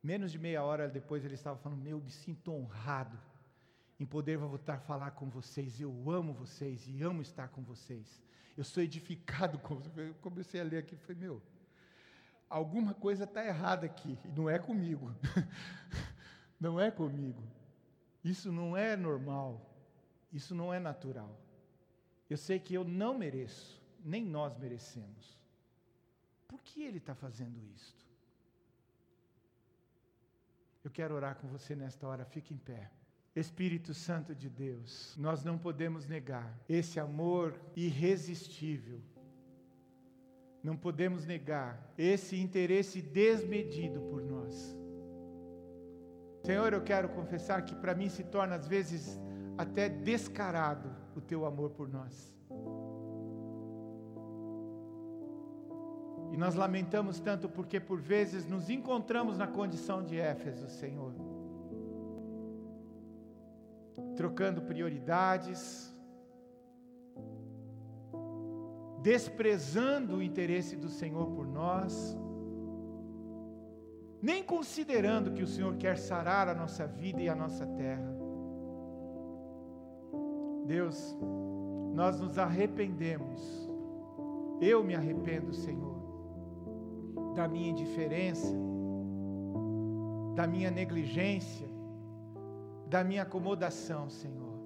Menos 0.03 0.31
de 0.31 0.39
meia 0.39 0.63
hora 0.63 0.89
depois 0.89 1.25
ele 1.25 1.35
estava 1.35 1.59
falando: 1.59 1.83
Meu, 1.83 2.01
me 2.01 2.11
sinto 2.11 2.53
honrado 2.53 3.19
em 3.99 4.07
poder 4.07 4.37
voltar 4.37 4.75
a 4.75 4.81
falar 4.81 5.13
com 5.13 5.29
vocês. 5.29 5.81
Eu 5.81 6.11
amo 6.11 6.33
vocês 6.33 6.87
e 6.87 7.03
amo 7.03 7.23
estar 7.23 7.49
com 7.49 7.63
vocês. 7.63 8.23
Eu 8.57 8.65
sou 8.65 8.83
edificado 8.83 9.59
com 9.59 9.77
vocês. 9.77 9.97
Eu 9.97 10.15
comecei 10.17 10.61
a 10.61 10.65
ler 10.65 10.79
aqui 10.79 10.95
e 10.95 10.99
falei: 10.99 11.17
Meu, 11.17 11.43
alguma 12.49 12.95
coisa 12.95 13.25
está 13.25 13.45
errada 13.45 13.87
aqui, 13.87 14.19
e 14.25 14.29
não 14.29 14.49
é 14.49 14.59
comigo. 14.59 15.15
não 16.61 16.81
é 16.81 16.91
comigo. 16.91 17.43
Isso 18.23 18.51
não 18.53 18.77
é 18.77 18.97
normal. 18.97 19.61
Isso 20.33 20.55
não 20.55 20.73
é 20.73 20.79
natural. 20.79 21.39
Eu 22.29 22.37
sei 22.37 22.59
que 22.59 22.75
eu 22.75 22.85
não 22.85 23.17
mereço, 23.17 23.81
nem 24.05 24.25
nós 24.25 24.57
merecemos. 24.59 25.39
Por 26.49 26.61
que 26.63 26.83
ele 26.83 26.99
está 26.99 27.15
fazendo 27.15 27.59
isto? 27.75 28.07
Eu 30.85 30.91
quero 30.91 31.15
orar 31.15 31.37
com 31.37 31.49
você 31.49 31.75
nesta 31.75 32.07
hora, 32.07 32.25
fique 32.25 32.55
em 32.55 32.59
pé. 32.59 32.91
Espírito 33.35 33.93
Santo 33.93 34.35
de 34.35 34.49
Deus, 34.49 35.15
nós 35.19 35.45
não 35.45 35.59
podemos 35.59 36.07
negar 36.07 36.59
esse 36.69 36.99
amor 36.99 37.61
irresistível. 37.75 39.01
Não 40.63 40.77
podemos 40.77 41.27
negar 41.27 41.93
esse 41.99 42.37
interesse 42.37 43.03
desmedido 43.03 44.01
por 44.03 44.23
nós. 44.23 44.77
Senhor, 46.45 46.73
eu 46.73 46.83
quero 46.83 47.09
confessar 47.11 47.65
que 47.65 47.75
para 47.75 47.95
mim 47.95 48.09
se 48.09 48.25
torna 48.25 48.55
às 48.55 48.67
vezes 48.67 49.19
até 49.59 49.89
descarado 49.89 50.95
o 51.15 51.21
teu 51.21 51.45
amor 51.45 51.71
por 51.71 51.89
nós. 51.89 52.35
E 56.33 56.37
nós 56.37 56.55
lamentamos 56.55 57.21
tanto 57.21 57.49
porque 57.49 57.79
por 57.79 58.01
vezes 58.01 58.47
nos 58.47 58.69
encontramos 58.69 59.39
na 59.39 59.47
condição 59.47 60.03
de 60.03 60.19
Éfeso, 60.19 60.69
Senhor. 60.69 61.13
Trocando 64.15 64.63
prioridades, 64.63 65.95
desprezando 69.03 70.17
o 70.17 70.23
interesse 70.23 70.77
do 70.77 70.89
Senhor 70.89 71.31
por 71.31 71.47
nós, 71.47 72.17
nem 74.21 74.43
considerando 74.43 75.33
que 75.33 75.43
o 75.43 75.47
Senhor 75.47 75.77
quer 75.77 75.97
sarar 75.97 76.49
a 76.49 76.55
nossa 76.55 76.87
vida 76.87 77.23
e 77.23 77.29
a 77.29 77.35
nossa 77.35 77.67
terra. 77.67 78.15
Deus, 80.67 81.17
nós 81.95 82.21
nos 82.21 82.37
arrependemos, 82.37 83.71
eu 84.61 84.83
me 84.83 84.97
arrependo, 84.97 85.53
Senhor 85.53 85.96
da 87.37 87.47
minha 87.47 87.69
indiferença, 87.69 88.53
da 90.35 90.47
minha 90.47 90.71
negligência, 90.71 91.69
da 92.89 93.05
minha 93.05 93.23
acomodação, 93.23 94.09
Senhor. 94.09 94.57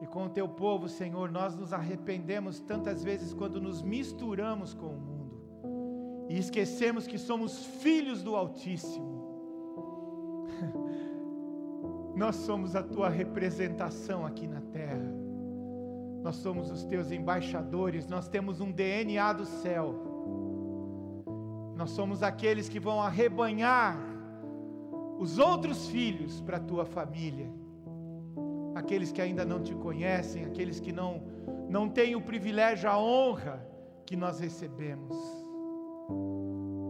E 0.00 0.06
com 0.06 0.26
o 0.26 0.30
teu 0.30 0.48
povo, 0.48 0.88
Senhor, 0.88 1.30
nós 1.30 1.56
nos 1.56 1.72
arrependemos 1.72 2.60
tantas 2.60 3.02
vezes 3.02 3.34
quando 3.34 3.60
nos 3.60 3.82
misturamos 3.82 4.72
com 4.72 4.86
o 4.86 5.00
mundo 5.00 5.20
e 6.28 6.38
esquecemos 6.38 7.06
que 7.08 7.18
somos 7.18 7.66
filhos 7.82 8.22
do 8.22 8.36
Altíssimo. 8.36 9.18
Nós 12.14 12.36
somos 12.36 12.76
a 12.76 12.82
tua 12.82 13.08
representação 13.08 14.24
aqui 14.24 14.46
na 14.46 14.60
terra. 14.60 15.12
Nós 16.22 16.36
somos 16.36 16.70
os 16.70 16.84
teus 16.84 17.10
embaixadores, 17.10 18.06
nós 18.06 18.28
temos 18.28 18.60
um 18.60 18.70
DNA 18.70 19.32
do 19.32 19.46
céu. 19.46 20.09
Nós 21.80 21.92
somos 21.92 22.22
aqueles 22.22 22.68
que 22.68 22.78
vão 22.78 23.00
arrebanhar 23.00 23.96
os 25.18 25.38
outros 25.38 25.88
filhos 25.88 26.38
para 26.42 26.58
a 26.58 26.60
tua 26.60 26.84
família. 26.84 27.50
Aqueles 28.74 29.10
que 29.10 29.22
ainda 29.22 29.46
não 29.46 29.62
te 29.62 29.74
conhecem, 29.74 30.44
aqueles 30.44 30.78
que 30.78 30.92
não 30.92 31.22
não 31.70 31.88
têm 31.88 32.14
o 32.14 32.20
privilégio, 32.20 32.90
a 32.90 32.98
honra 32.98 33.66
que 34.04 34.14
nós 34.14 34.38
recebemos. 34.40 35.16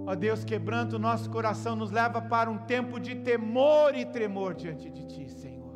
Ó 0.09 0.15
Deus, 0.17 0.43
quebrando 0.43 0.95
o 0.95 0.99
nosso 0.99 1.31
coração, 1.31 1.77
nos 1.77 1.93
leva 1.93 2.21
para 2.21 2.51
um 2.51 2.59
tempo 2.59 2.99
de 2.99 3.15
temor 3.15 3.95
e 3.95 4.05
tremor 4.05 4.55
diante 4.55 4.91
de 4.91 5.07
Ti, 5.07 5.31
Senhor. 5.31 5.71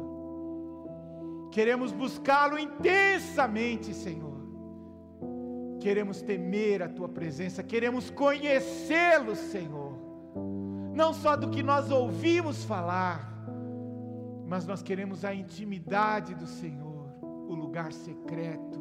Queremos 1.53 1.93
buscá-lo 1.93 2.59
intensamente, 2.59 3.95
Senhor 3.95 4.34
queremos 5.85 6.23
temer 6.23 6.83
a 6.83 6.89
tua 6.89 7.11
presença, 7.11 7.63
queremos 7.63 8.09
conhecê-lo, 8.09 9.37
Senhor. 9.37 9.93
Não 10.95 11.13
só 11.13 11.37
do 11.37 11.51
que 11.51 11.63
nós 11.63 11.91
ouvimos 11.91 12.65
falar, 12.65 13.31
mas 14.47 14.67
nós 14.67 14.83
queremos 14.83 15.27
a 15.27 15.35
intimidade 15.35 16.35
do 16.35 16.47
Senhor, 16.47 17.07
o 17.23 17.55
lugar 17.55 17.93
secreto, 17.93 18.81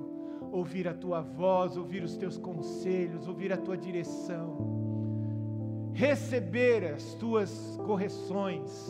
ouvir 0.50 0.88
a 0.88 0.94
tua 0.94 1.20
voz, 1.20 1.76
ouvir 1.76 2.04
os 2.04 2.16
teus 2.16 2.38
conselhos, 2.38 3.28
ouvir 3.28 3.52
a 3.52 3.58
tua 3.58 3.76
direção, 3.76 5.92
receber 5.94 6.86
as 6.86 7.16
tuas 7.16 7.78
correções, 7.86 8.88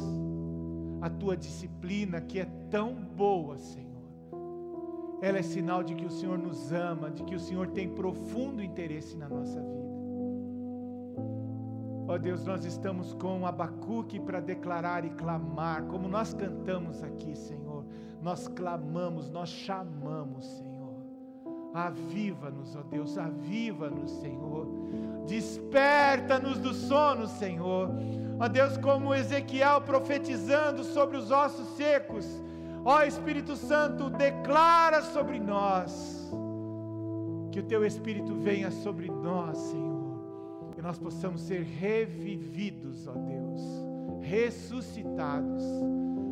a 1.01 1.09
tua 1.09 1.35
disciplina 1.35 2.21
que 2.21 2.39
é 2.39 2.45
tão 2.69 2.93
boa, 2.93 3.57
Senhor 3.57 3.82
ela 5.23 5.39
é 5.39 5.41
sinal 5.41 5.81
de 5.81 5.95
que 5.95 6.05
o 6.05 6.09
Senhor 6.09 6.37
nos 6.37 6.73
ama, 6.73 7.09
de 7.09 7.23
que 7.23 7.33
o 7.33 7.39
Senhor 7.39 7.67
tem 7.67 7.87
profundo 7.87 8.61
interesse 8.61 9.15
na 9.15 9.29
nossa 9.29 9.57
vida. 9.57 9.83
Ó 12.05 12.17
Deus, 12.17 12.43
nós 12.45 12.65
estamos 12.65 13.13
com 13.13 13.47
Abacuque 13.47 14.19
para 14.19 14.41
declarar 14.41 15.05
e 15.05 15.11
clamar, 15.11 15.83
como 15.83 16.09
nós 16.09 16.33
cantamos 16.33 17.01
aqui, 17.01 17.37
Senhor. 17.37 17.85
Nós 18.21 18.49
clamamos, 18.49 19.29
nós 19.29 19.47
chamamos, 19.47 20.45
Senhor. 20.45 20.93
Aviva-nos, 21.73 22.75
ó 22.75 22.81
Deus, 22.81 23.17
aviva-nos, 23.17 24.11
Senhor. 24.11 24.67
Desperta-nos 25.25 26.59
do 26.59 26.73
sono, 26.73 27.27
Senhor. 27.27 27.89
Ó 28.37 28.47
Deus, 28.49 28.75
como 28.75 29.15
Ezequiel 29.15 29.79
profetizando 29.79 30.83
sobre 30.83 31.15
os 31.15 31.31
ossos 31.31 31.77
secos. 31.77 32.43
Ó 32.85 33.01
Espírito 33.03 33.55
Santo, 33.55 34.09
declara 34.09 35.01
sobre 35.01 35.39
nós. 35.39 36.31
Que 37.51 37.59
o 37.59 37.63
teu 37.63 37.85
Espírito 37.85 38.33
venha 38.35 38.71
sobre 38.71 39.09
nós, 39.09 39.57
Senhor 39.57 39.93
que 40.73 40.81
nós 40.81 40.97
possamos 40.97 41.41
ser 41.41 41.63
revividos, 41.63 43.07
ó 43.07 43.13
Deus, 43.13 43.61
ressuscitados 44.21 45.63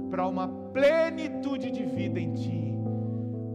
para 0.09 0.27
uma 0.27 0.47
plenitude 0.47 1.71
de 1.71 1.85
vida 1.85 2.19
em 2.19 2.33
Ti, 2.33 2.73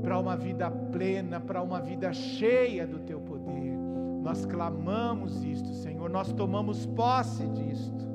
para 0.01 0.19
uma 0.19 0.37
vida 0.37 0.71
plena, 0.71 1.41
para 1.41 1.61
uma 1.63 1.81
vida 1.81 2.13
cheia 2.13 2.87
do 2.87 3.01
Teu 3.01 3.21
poder. 3.21 3.77
Nós 4.23 4.47
clamamos 4.47 5.45
isto, 5.45 5.73
Senhor, 5.75 6.09
nós 6.09 6.33
tomamos 6.33 6.87
posse 6.87 7.47
disto. 7.49 8.07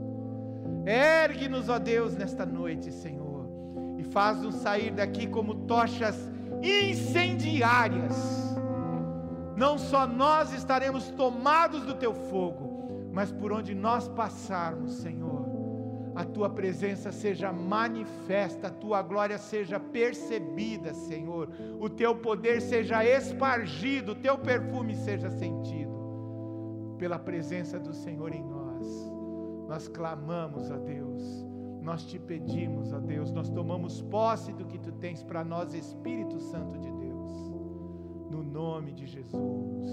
Ergue-nos, 0.85 1.69
ó 1.69 1.77
Deus, 1.77 2.15
nesta 2.15 2.45
noite, 2.45 2.91
Senhor, 2.91 3.20
e 4.01 4.03
faz-nos 4.03 4.55
sair 4.55 4.91
daqui 4.91 5.27
como 5.27 5.53
tochas 5.67 6.27
incendiárias. 6.63 8.15
Não 9.55 9.77
só 9.77 10.07
nós 10.07 10.51
estaremos 10.53 11.11
tomados 11.11 11.83
do 11.83 11.93
teu 11.93 12.13
fogo, 12.13 13.09
mas 13.13 13.31
por 13.31 13.51
onde 13.51 13.75
nós 13.75 14.07
passarmos, 14.07 14.93
Senhor, 14.93 15.45
a 16.15 16.25
tua 16.25 16.49
presença 16.49 17.11
seja 17.11 17.53
manifesta, 17.53 18.67
a 18.67 18.71
tua 18.71 19.03
glória 19.03 19.37
seja 19.37 19.79
percebida, 19.79 20.95
Senhor, 20.95 21.49
o 21.79 21.87
teu 21.87 22.15
poder 22.15 22.59
seja 22.59 23.05
espargido, 23.05 24.13
o 24.13 24.15
teu 24.15 24.35
perfume 24.39 24.95
seja 24.95 25.29
sentido, 25.29 26.95
pela 26.97 27.19
presença 27.19 27.79
do 27.79 27.93
Senhor 27.93 28.33
em 28.33 28.43
nós. 28.43 28.87
Nós 29.67 29.87
clamamos 29.87 30.71
a 30.71 30.77
Deus, 30.77 31.50
nós 31.81 32.05
te 32.05 32.19
pedimos 32.19 32.93
a 32.93 32.99
Deus, 32.99 33.31
nós 33.31 33.49
tomamos 33.49 34.01
posse 34.03 34.53
do 34.53 34.65
que 34.65 34.79
tu 34.79 34.91
tens 34.93 35.23
para 35.23 35.43
nós, 35.43 35.73
Espírito 35.73 36.39
Santo 36.39 36.79
de 36.79 36.91
Deus 36.91 37.01
no 38.31 38.43
nome 38.43 38.93
de 38.93 39.05
Jesus. 39.05 39.89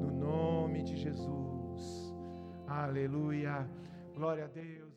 No 0.00 0.10
nome 0.10 0.82
de 0.82 0.96
Jesus. 0.96 2.14
Aleluia. 2.66 3.68
Glória 4.14 4.46
a 4.46 4.48
Deus. 4.48 4.87